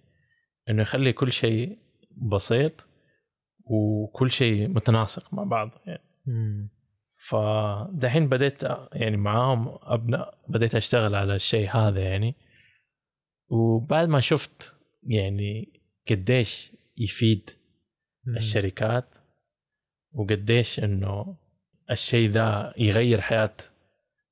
إنه 0.68 0.82
يخلي 0.82 1.12
كل 1.12 1.32
شيء 1.32 1.78
بسيط 2.32 2.86
وكل 3.64 4.30
شيء 4.30 4.68
متناسق 4.68 5.34
مع 5.34 5.44
بعض 5.44 5.70
يعني 5.86 6.02
مم. 6.26 6.77
فدحين 7.18 8.28
بديت 8.28 8.62
يعني 8.92 9.16
معاهم 9.16 9.78
ابدا 9.82 10.30
بديت 10.48 10.74
أشتغل 10.74 11.14
على 11.14 11.34
الشيء 11.34 11.68
هذا 11.70 12.00
يعني 12.00 12.34
وبعد 13.50 14.08
ما 14.08 14.20
شفت 14.20 14.76
يعني 15.02 15.80
قديش 16.10 16.72
يفيد 16.96 17.50
مم. 18.24 18.36
الشركات 18.36 19.14
وقديش 20.12 20.80
إنه 20.80 21.36
الشيء 21.90 22.28
ذا 22.28 22.74
يغير 22.76 23.20
حياة 23.20 23.54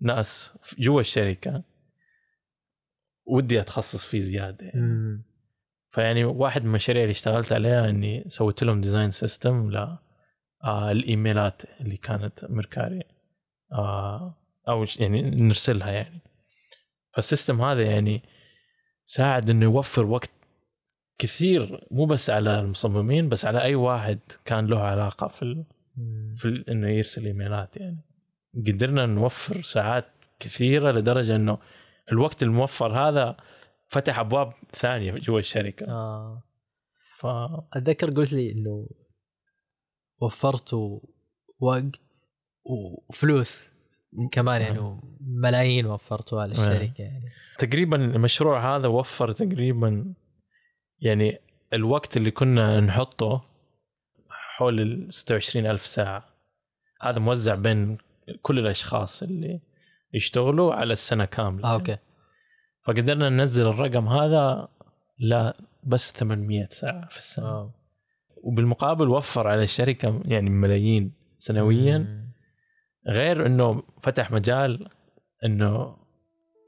ناس 0.01 0.59
جوا 0.79 1.01
الشركة 1.01 1.63
ودي 3.27 3.61
أتخصص 3.61 4.07
فيه 4.07 4.19
زيادة 4.19 4.67
يعني. 4.67 4.81
مم. 4.81 5.23
فيعني 5.91 6.25
واحد 6.25 6.63
من 6.63 6.69
المشاريع 6.69 7.03
اللي 7.03 7.11
اشتغلت 7.13 7.53
عليها 7.53 7.89
إني 7.89 8.25
سويت 8.29 8.63
لهم 8.63 8.81
design 8.81 9.11
system 9.11 9.71
آه 10.67 10.91
الإيميلات 10.91 11.63
اللي 11.81 11.97
كانت 11.97 12.45
ميركاري 12.51 13.03
آه 13.73 14.35
أو 14.69 14.87
يعني 14.99 15.23
نرسلها 15.23 15.91
يعني. 15.91 16.21
فال 17.15 17.27
system 17.27 17.63
هذا 17.63 17.83
يعني 17.83 18.23
ساعد 19.05 19.51
إنه 19.51 19.65
يوفر 19.65 20.07
وقت 20.07 20.31
كثير 21.19 21.87
مو 21.91 22.07
بس 22.07 22.31
على 22.31 22.61
المصممين 22.61 23.29
بس 23.29 23.45
على 23.45 23.63
أي 23.63 23.75
واحد 23.75 24.19
كان 24.45 24.67
له 24.67 24.81
علاقة 24.81 25.29
في 25.29 25.43
ال... 25.43 25.65
في 26.37 26.45
ال... 26.45 26.71
إنه 26.71 26.89
يرسل 26.89 27.27
إيميلات 27.27 27.77
يعني. 27.77 28.05
قدرنا 28.67 29.07
نوفر 29.07 29.63
ساعات 29.63 30.07
كثيرة 30.41 30.91
لدرجة 30.93 31.37
إنه 31.37 31.59
الوقت 32.13 32.43
الموفر 32.43 33.09
هذا 33.09 33.37
فتح 33.89 34.19
أبواب 34.19 34.53
ثانية 34.73 35.13
جوا 35.13 35.39
الشركة. 35.39 35.87
آه. 35.93 36.43
ف 37.19 37.27
أتذكر 37.73 38.11
قلت 38.11 38.33
لي 38.33 38.53
إنه 38.53 38.89
وفرتوا 40.21 41.01
وقت 41.61 42.01
وفلوس 42.65 43.73
كمان 44.33 44.61
صحيح. 44.61 44.69
يعني 44.69 45.01
ملايين 45.21 45.87
وفرتوها 45.87 46.47
للشركة 46.47 47.03
يعني. 47.03 47.33
تقريبا 47.59 47.97
المشروع 47.97 48.77
هذا 48.77 48.89
وفر 48.89 49.33
تقريبا 49.33 50.15
يعني 50.99 51.39
الوقت 51.73 52.17
اللي 52.17 52.31
كنا 52.31 52.81
نحطه 52.81 53.45
حول 54.29 54.81
ال 54.81 55.15
26 55.15 55.67
ألف 55.67 55.87
ساعة. 55.87 56.25
هذا 57.03 57.19
موزع 57.19 57.55
بين 57.55 57.99
كل 58.43 58.59
الأشخاص 58.59 59.23
اللي 59.23 59.61
يشتغلوا 60.15 60.75
على 60.75 60.93
السنة 60.93 61.25
كاملة. 61.25 61.65
آه 61.65 61.75
أوكي. 61.75 61.99
فقدرنا 62.87 63.29
ننزل 63.29 63.69
الرقم 63.69 64.09
هذا 64.09 64.69
لا 65.19 65.57
بس 65.85 66.13
800 66.13 66.67
ساعة 66.71 67.09
في 67.09 67.19
السنة. 67.19 67.47
آه. 67.47 67.75
وبالمقابل 68.47 69.09
وفر 69.09 69.49
على 69.49 69.63
الشركة 69.63 70.21
يعني 70.25 70.51
ملايين 70.51 71.13
سنويا. 71.39 72.27
غير 73.09 73.47
إنه 73.47 73.83
فتح 74.03 74.31
مجال 74.31 74.89
إنه 75.45 75.97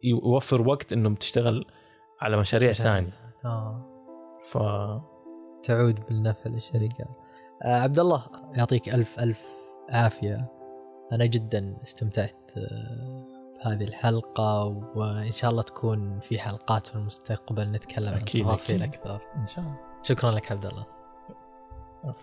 يوفر 0.04 0.68
وقت 0.68 0.92
انهم 0.92 1.14
تشتغل 1.14 1.64
على 2.20 2.36
مشاريع. 2.36 2.72
ثانية. 2.72 3.32
آه. 3.44 3.84
ف 4.44 4.58
تعود 5.62 6.06
بالنفع 6.08 6.50
للشركة. 6.50 7.04
آه 7.64 7.80
عبد 7.80 7.98
الله 7.98 8.26
يعطيك 8.54 8.94
ألف 8.94 9.20
ألف 9.20 9.42
عافية. 9.90 10.48
أنا 11.12 11.26
جدا 11.26 11.76
استمتعت 11.82 12.52
آه، 12.56 13.26
بهذه 13.64 13.84
الحلقة 13.84 14.66
وإن 14.94 15.32
شاء 15.32 15.50
الله 15.50 15.62
تكون 15.62 16.20
في 16.20 16.38
حلقات 16.38 16.86
في 16.86 16.94
المستقبل 16.94 17.70
نتكلم 17.70 18.14
عن 18.14 18.24
تفاصيل. 18.24 18.82
أكثر. 18.82 19.20
إن 19.36 19.46
شاء 19.46 19.64
الله. 19.64 19.78
شكرا 20.02 20.30
لك 20.30 20.52
عبد 20.52 20.66
الله. 20.66 20.86
of 22.04 22.16